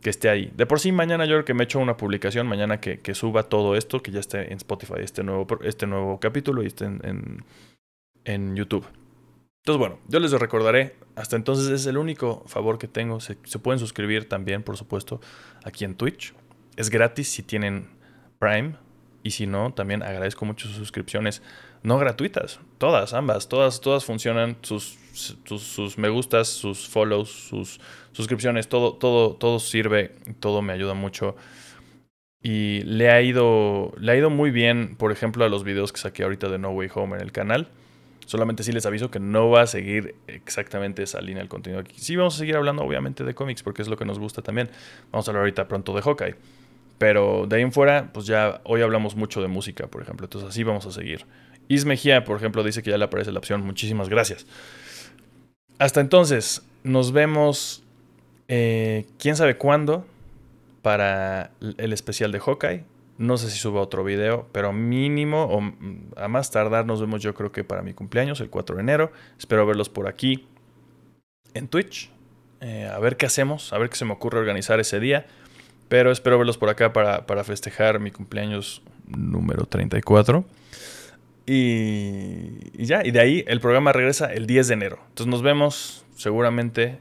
que 0.01 0.11
esté 0.11 0.31
ahí. 0.31 0.51
De 0.57 0.65
por 0.67 0.81
sí, 0.81 0.91
mañana 0.91 1.27
yo 1.27 1.35
creo 1.35 1.45
que 1.45 1.55
me 1.55 1.65
echo 1.65 1.79
una 1.79 1.97
publicación, 1.97 2.47
mañana 2.47 2.81
que, 2.81 3.15
suba 3.15 3.45
todo 3.45 3.77
esto, 3.77 4.03
que 4.03 4.11
ya 4.11 4.21
esté 4.21 4.51
en 4.51 4.57
Spotify, 4.57 4.95
este 4.99 5.23
nuevo, 5.23 5.47
este 5.63 5.87
nuevo 5.87 6.19
capítulo 6.19 6.63
y 6.63 6.67
esté 6.67 6.87
en, 6.87 7.45
en, 8.25 8.57
YouTube. 8.57 8.87
Entonces, 9.63 9.79
bueno, 9.79 10.01
yo 10.09 10.19
les 10.19 10.33
recordaré. 10.33 10.97
Hasta 11.15 11.37
entonces 11.37 11.69
es 11.69 11.87
el 11.87 11.97
único 11.97 12.43
favor 12.47 12.79
que 12.79 12.89
tengo. 12.89 13.21
Se, 13.21 13.37
pueden 13.37 13.79
suscribir 13.79 14.29
también, 14.29 14.65
por 14.65 14.77
supuesto, 14.77 15.21
aquí 15.63 15.85
en 15.85 15.95
Twitch. 15.95 16.35
Es 16.77 16.91
gratis 16.91 17.29
si 17.29 17.45
tienen 17.45 17.89
Prime. 18.41 18.75
Y 19.23 19.31
si 19.31 19.47
no, 19.47 19.73
también 19.73 20.03
agradezco 20.03 20.45
mucho 20.45 20.67
sus 20.67 20.77
suscripciones 20.77 21.43
no 21.85 21.97
gratuitas. 21.97 22.59
Todas, 22.79 23.15
ambas. 23.15 23.49
Todas, 23.49 23.81
todas 23.81 24.05
funcionan. 24.05 24.57
Sus, 24.63 24.99
sus, 25.13 25.97
me 25.97 26.09
gustas, 26.09 26.49
sus 26.49 26.89
follows, 26.89 27.31
sus 27.31 27.81
suscripciones, 28.11 28.69
todo, 28.69 28.95
todo, 28.95 29.35
todo 29.37 29.61
sirve. 29.61 30.17
Todo 30.41 30.61
me 30.63 30.73
ayuda 30.73 30.95
mucho. 30.95 31.37
Y 32.43 32.81
le 32.83 33.11
ha 33.11 33.23
ido. 33.23 33.93
Le 33.97 34.11
ha 34.11 34.17
ido 34.17 34.29
muy 34.29 34.51
bien, 34.51 34.97
por 34.97 35.13
ejemplo, 35.13 35.45
a 35.45 35.49
los 35.49 35.63
videos 35.63 35.93
que 35.93 36.01
saqué 36.01 36.25
ahorita 36.25 36.49
de 36.49 36.59
No 36.59 36.71
Way 36.71 36.91
Home 36.97 37.15
en 37.15 37.23
el 37.23 37.31
canal. 37.31 37.69
Solamente 38.27 38.63
sí 38.63 38.73
les 38.73 38.87
aviso 38.87 39.11
que 39.11 39.21
no 39.21 39.51
va 39.51 39.63
a 39.63 39.67
seguir 39.67 40.15
exactamente 40.27 41.03
esa 41.03 41.21
línea 41.21 41.39
del 41.39 41.49
contenido 41.49 41.81
aquí. 41.81 41.95
Sí 41.99 42.17
vamos 42.17 42.37
a 42.37 42.39
seguir 42.39 42.57
hablando, 42.57 42.83
obviamente, 42.83 43.25
de 43.25 43.35
cómics, 43.35 43.63
porque 43.63 43.83
es 43.83 43.89
lo 43.89 43.97
que 43.97 44.05
nos 44.05 44.19
gusta 44.19 44.43
también. 44.43 44.71
Vamos 45.11 45.27
a 45.27 45.31
hablar 45.31 45.43
ahorita 45.43 45.69
pronto 45.69 45.95
de 45.95 46.03
Hawkeye. 46.03 46.37
Pero 46.99 47.47
de 47.49 47.57
ahí 47.57 47.63
en 47.63 47.73
fuera, 47.73 48.13
pues 48.13 48.27
ya 48.27 48.61
hoy 48.65 48.81
hablamos 48.81 49.17
mucho 49.17 49.43
de 49.43 49.49
música, 49.49 49.89
por 49.89 50.03
ejemplo. 50.03 50.27
Entonces 50.27 50.49
así 50.49 50.63
vamos 50.63 50.87
a 50.87 50.93
seguir. 50.93 51.27
Is 51.69 51.85
Mejía, 51.85 52.25
por 52.25 52.37
ejemplo, 52.37 52.63
dice 52.63 52.83
que 52.83 52.91
ya 52.91 52.99
le 52.99 53.05
aparece 53.05 53.33
la 53.33 53.39
opción. 53.39 53.63
Muchísimas 53.63 54.09
gracias. 54.09 54.47
Hasta 55.79 56.01
entonces, 56.01 56.63
nos 56.85 57.13
vemos 57.13 57.83
eh, 58.49 59.07
quién 59.19 59.35
sabe 59.35 59.57
cuándo 59.57 60.07
para 60.83 61.51
el 61.79 61.93
especial 61.93 62.31
de 62.31 62.39
Hawkeye. 62.39 62.85
No 63.23 63.39
sé 63.39 63.51
si 63.51 63.59
suba 63.59 63.81
otro 63.81 64.03
video, 64.03 64.49
pero 64.51 64.73
mínimo 64.73 65.45
o 65.45 65.63
a 66.17 66.27
más 66.27 66.51
tardar 66.51 66.87
nos 66.87 67.01
vemos 67.01 67.23
yo 67.23 67.35
creo 67.35 67.53
que 67.53 67.63
para 67.63 67.81
mi 67.81 67.95
cumpleaños, 67.95 68.41
el 68.41 68.51
4 68.51 68.75
de 68.75 68.83
enero. 68.83 69.13
Espero 69.39 69.65
verlos 69.65 69.89
por 69.89 70.09
aquí 70.09 70.49
en 71.55 71.69
Twitch. 71.69 72.11
Eh, 72.61 72.91
a 72.93 72.99
ver 72.99 73.17
qué 73.17 73.27
hacemos, 73.27 73.73
a 73.73 73.79
ver 73.79 73.91
qué 73.91 73.97
se 73.97 74.05
me 74.05 74.13
ocurre 74.13 74.41
organizar 74.41 74.81
ese 74.81 74.99
día. 74.99 75.27
Pero 75.89 76.11
espero 76.11 76.37
verlos 76.37 76.59
por 76.59 76.69
acá 76.69 76.93
para, 76.93 77.45
festejar 77.45 78.01
mi 78.01 78.11
cumpleaños 78.11 78.83
número 79.07 79.67
34. 79.67 80.45
Y, 81.47 82.73
y, 82.73 82.87
ya, 82.87 83.07
y 83.07 83.13
de 83.13 83.21
ahí 83.21 83.45
el 83.47 83.61
programa 83.61 83.93
regresa 83.93 84.33
el 84.33 84.49
10 84.49 84.67
de 84.67 84.75
enero. 84.75 84.99
Entonces 85.11 85.29
nos 85.29 85.43
vemos 85.43 86.05
seguramente 86.17 86.99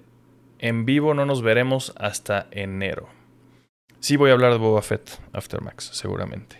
en 0.59 0.85
vivo, 0.85 1.15
no 1.15 1.25
nos 1.25 1.41
veremos 1.41 1.93
hasta 1.97 2.45
enero. 2.51 3.09
Sí 4.01 4.17
voy 4.17 4.31
a 4.31 4.33
hablar 4.33 4.51
de 4.51 4.57
Boba 4.57 4.81
Fett 4.81 5.21
Aftermax, 5.31 5.91
seguramente. 5.93 6.57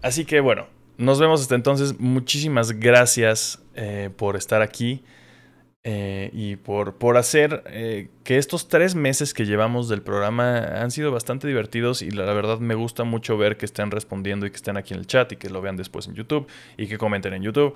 Así 0.00 0.24
que 0.24 0.40
bueno, 0.40 0.66
nos 0.96 1.20
vemos 1.20 1.42
hasta 1.42 1.54
entonces. 1.54 2.00
Muchísimas 2.00 2.72
gracias 2.72 3.62
eh, 3.74 4.10
por 4.16 4.36
estar 4.36 4.62
aquí. 4.62 5.04
Eh, 5.84 6.30
y 6.32 6.54
por, 6.54 6.94
por 6.94 7.16
hacer 7.16 7.64
eh, 7.66 8.08
que 8.22 8.38
estos 8.38 8.68
tres 8.68 8.94
meses 8.94 9.34
que 9.34 9.46
llevamos 9.46 9.88
del 9.88 10.00
programa 10.00 10.58
han 10.58 10.92
sido 10.92 11.10
bastante 11.10 11.48
divertidos 11.48 12.02
y 12.02 12.12
la, 12.12 12.32
verdad 12.32 12.60
me 12.60 12.76
gusta 12.76 13.02
mucho 13.02 13.36
ver 13.36 13.56
que 13.56 13.66
estén 13.66 13.90
respondiendo 13.90 14.46
y 14.46 14.50
que 14.50 14.56
estén 14.56 14.76
aquí 14.76 14.94
en 14.94 15.00
el 15.00 15.08
chat 15.08 15.32
y 15.32 15.36
que 15.36 15.50
lo 15.50 15.60
vean 15.60 15.76
después 15.76 16.06
en 16.06 16.14
YouTube 16.14 16.46
y 16.76 16.86
que 16.86 16.98
comenten 16.98 17.34
en 17.34 17.42
YouTube 17.42 17.74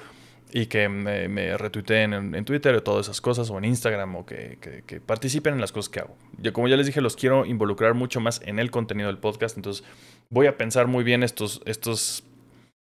y 0.53 0.67
que 0.67 0.89
me, 0.89 1.57
retuiteen 1.57 2.13
en, 2.13 2.45
Twitter 2.45 2.75
o 2.75 2.83
todas 2.83 3.07
esas 3.07 3.21
cosas 3.21 3.51
o 3.51 3.59
en 3.59 3.65
Instagram 3.65 4.17
o 4.17 4.27
que, 4.27 4.59
que, 4.87 5.01
participen 5.01 5.55
en 5.55 5.61
las 5.61 5.73
cosas 5.73 5.89
que 5.89 6.01
hago. 6.01 6.17
Yo, 6.39 6.53
como 6.53 6.69
ya 6.69 6.77
les 6.77 6.87
dije, 6.87 7.01
los 7.01 7.17
quiero 7.17 7.45
involucrar 7.45 7.95
mucho 7.95 8.21
más 8.21 8.41
en 8.45 8.59
el 8.59 8.71
contenido 8.71 9.09
del 9.09 9.19
podcast, 9.19 9.57
entonces 9.57 9.85
voy 10.31 10.47
a 10.47 10.57
pensar 10.57 10.87
muy 10.87 11.05
bien 11.05 11.23
estos, 11.23 11.63
estos 11.67 12.25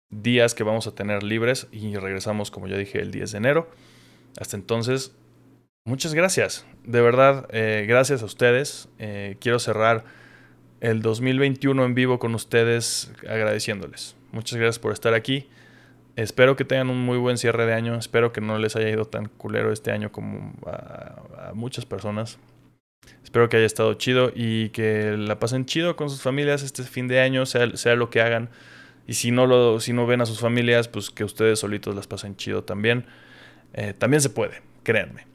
días 0.10 0.56
que 0.56 0.64
vamos 0.64 0.88
a 0.88 0.96
tener 0.96 1.24
libres 1.24 1.68
y 1.72 1.96
regresamos, 1.96 2.50
como 2.52 2.68
ya 2.68 2.78
dije, 2.78 3.00
el 3.00 3.12
10 3.12 3.32
de 3.32 3.38
enero. 3.38 3.70
Hasta 4.40 4.56
entonces, 4.56 5.16
muchas 5.86 6.14
gracias. 6.14 6.66
De 6.84 7.02
verdad, 7.02 7.48
eh, 7.52 7.86
gracias 7.88 8.22
a 8.22 8.26
ustedes. 8.26 8.90
Eh, 9.00 9.38
quiero 9.40 9.60
cerrar 9.60 10.06
el 10.82 11.02
2021 11.02 11.86
en 11.86 11.94
vivo 11.94 12.20
con 12.20 12.36
ustedes 12.36 13.12
agradeciéndoles. 13.28 14.16
Muchas 14.32 14.58
gracias 14.58 14.80
por 14.80 14.94
estar 14.94 15.14
aquí. 15.14 15.48
Espero 16.16 16.56
que 16.56 16.66
tengan 16.66 16.90
un 16.90 17.00
muy 17.00 17.18
buen 17.18 17.38
cierre 17.38 17.66
de 17.66 17.74
año. 17.74 17.96
Espero 17.96 18.34
que 18.34 18.42
no 18.42 18.58
les 18.58 18.76
haya 18.76 18.90
ido 18.90 19.06
tan 19.06 19.28
culero 19.28 19.72
este 19.72 19.92
año 19.92 20.12
como 20.12 20.54
a, 20.66 21.52
muchas 21.54 21.86
personas. 21.86 22.40
Espero 23.24 23.48
que 23.50 23.58
haya 23.58 23.66
estado 23.66 23.94
chido 23.94 24.32
y 24.36 24.70
que 24.70 25.16
la 25.18 25.40
pasen 25.40 25.66
chido 25.66 25.96
con 25.96 26.10
sus 26.10 26.22
familias 26.22 26.64
este 26.64 26.84
fin 26.84 27.08
de 27.08 27.22
año, 27.22 27.46
sea, 27.46 27.96
lo 27.96 28.10
que 28.10 28.22
hagan. 28.22 28.50
Y 29.08 29.14
si 29.14 29.32
no, 29.32 29.48
lo, 29.48 29.80
si 29.80 29.94
no 29.94 30.06
ven 30.06 30.22
a 30.22 30.26
sus 30.26 30.40
familias, 30.40 30.88
pues 30.88 31.10
que 31.10 31.24
ustedes 31.24 31.60
solitos 31.60 31.96
las 31.96 32.08
pasen 32.08 32.36
chido 32.36 32.64
también. 32.64 33.06
Eh, 33.74 33.94
también 33.98 34.22
se 34.22 34.30
puede, 34.30 34.62
créanme. 34.84 35.26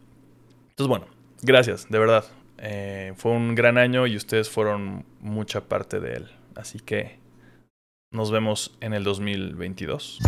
Entonces, 0.70 0.88
bueno, 0.88 1.06
gracias, 1.42 1.88
de 1.88 1.98
verdad. 1.98 2.24
Eh, 2.58 3.12
fue 3.16 3.32
un 3.32 3.54
gran 3.54 3.78
año 3.78 4.06
y 4.06 4.16
ustedes 4.16 4.48
fueron 4.48 5.04
mucha 5.20 5.62
parte 5.62 6.00
de 6.00 6.14
él. 6.14 6.30
Así 6.54 6.78
que 6.78 7.18
nos 8.14 8.30
vemos 8.30 8.70
en 8.80 8.94
el 8.94 9.04
2022. 9.04 10.20